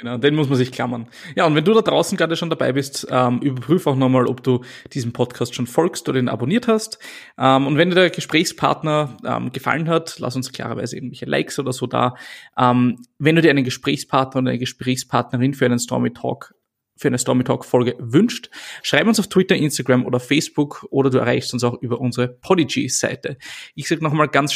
Genau, 0.00 0.16
den 0.16 0.36
muss 0.36 0.48
man 0.48 0.56
sich 0.56 0.70
klammern. 0.70 1.08
Ja, 1.34 1.44
und 1.44 1.56
wenn 1.56 1.64
du 1.64 1.74
da 1.74 1.82
draußen 1.82 2.16
gerade 2.16 2.36
schon 2.36 2.50
dabei 2.50 2.72
bist, 2.72 3.08
ähm, 3.10 3.40
überprüf 3.40 3.86
auch 3.88 3.96
nochmal, 3.96 4.26
ob 4.26 4.44
du 4.44 4.62
diesem 4.92 5.12
Podcast 5.12 5.56
schon 5.56 5.66
folgst 5.66 6.08
oder 6.08 6.20
ihn 6.20 6.28
abonniert 6.28 6.68
hast. 6.68 7.00
Ähm, 7.36 7.66
und 7.66 7.76
wenn 7.76 7.90
dir 7.90 7.96
der 7.96 8.10
Gesprächspartner 8.10 9.16
ähm, 9.24 9.50
gefallen 9.50 9.88
hat, 9.88 10.20
lass 10.20 10.36
uns 10.36 10.52
klarerweise 10.52 10.96
irgendwelche 10.96 11.26
Likes 11.26 11.58
oder 11.58 11.72
so 11.72 11.88
da. 11.88 12.14
Ähm, 12.56 12.96
wenn 13.18 13.34
du 13.34 13.42
dir 13.42 13.50
einen 13.50 13.64
Gesprächspartner 13.64 14.40
oder 14.40 14.50
eine 14.50 14.58
Gesprächspartnerin 14.60 15.54
für 15.54 15.64
einen 15.64 15.80
Stormy 15.80 16.12
Talk 16.12 16.54
für 16.96 17.08
eine 17.08 17.18
Stormy 17.18 17.44
Talk 17.44 17.64
Folge 17.64 17.94
wünscht, 17.98 18.50
schreib 18.82 19.06
uns 19.06 19.20
auf 19.20 19.28
Twitter, 19.28 19.54
Instagram 19.54 20.04
oder 20.04 20.18
Facebook 20.18 20.86
oder 20.90 21.10
du 21.10 21.18
erreichst 21.18 21.52
uns 21.54 21.62
auch 21.62 21.80
über 21.80 22.00
unsere 22.00 22.28
Podigy 22.28 22.88
Seite. 22.88 23.36
Ich 23.74 23.88
sage 23.88 24.02
nochmal 24.02 24.28
ganz 24.28 24.52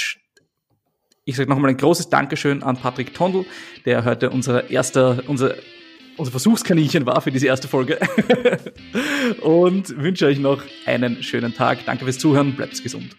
ich 1.24 1.36
sage 1.36 1.48
nochmal 1.48 1.70
ein 1.70 1.76
großes 1.76 2.08
Dankeschön 2.08 2.62
an 2.62 2.76
Patrick 2.76 3.14
Tondl, 3.14 3.44
der 3.84 4.04
heute 4.04 4.30
unser 4.30 4.70
erster, 4.70 5.22
unser, 5.28 5.54
unser 6.16 6.30
Versuchskaninchen 6.30 7.06
war 7.06 7.20
für 7.20 7.30
diese 7.30 7.46
erste 7.46 7.68
Folge. 7.68 7.98
Und 9.40 9.96
wünsche 9.96 10.26
euch 10.26 10.38
noch 10.38 10.62
einen 10.86 11.22
schönen 11.22 11.54
Tag. 11.54 11.84
Danke 11.86 12.04
fürs 12.04 12.18
Zuhören, 12.18 12.54
bleibt 12.54 12.82
gesund. 12.82 13.16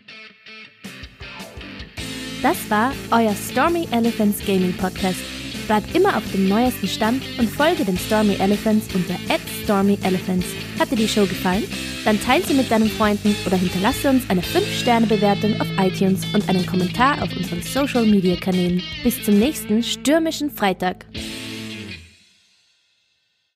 Das 2.42 2.70
war 2.70 2.94
euer 3.12 3.34
Stormy 3.36 3.88
Elephants 3.92 4.46
Gaming 4.46 4.74
Podcast. 4.74 5.43
Bleibt 5.68 5.96
immer 5.96 6.18
auf 6.18 6.24
dem 6.32 6.50
neuesten 6.50 6.88
Stand 6.88 7.24
und 7.40 7.50
folge 7.50 7.86
den 7.86 7.98
Stormy 7.98 8.36
Elephants 8.36 8.88
unter 8.94 9.16
@stormyelephants. 9.64 10.46
Hat 10.80 10.92
dir 10.92 10.98
die 10.98 11.08
Show 11.08 11.26
gefallen? 11.26 11.64
Dann 12.04 12.22
teile 12.22 12.44
sie 12.44 12.54
mit 12.54 12.70
deinen 12.70 12.90
Freunden 12.90 13.34
oder 13.46 13.56
hinterlasse 13.56 14.10
uns 14.10 14.30
eine 14.30 14.42
5-Sterne-Bewertung 14.42 15.60
auf 15.62 15.68
iTunes 15.80 16.22
und 16.34 16.48
einen 16.50 16.66
Kommentar 16.66 17.22
auf 17.22 17.36
unseren 17.36 17.62
Social-Media-Kanälen. 17.62 18.84
Bis 19.04 19.24
zum 19.24 19.40
nächsten 19.40 19.82
stürmischen 19.84 20.52
Freitag. 20.52 21.06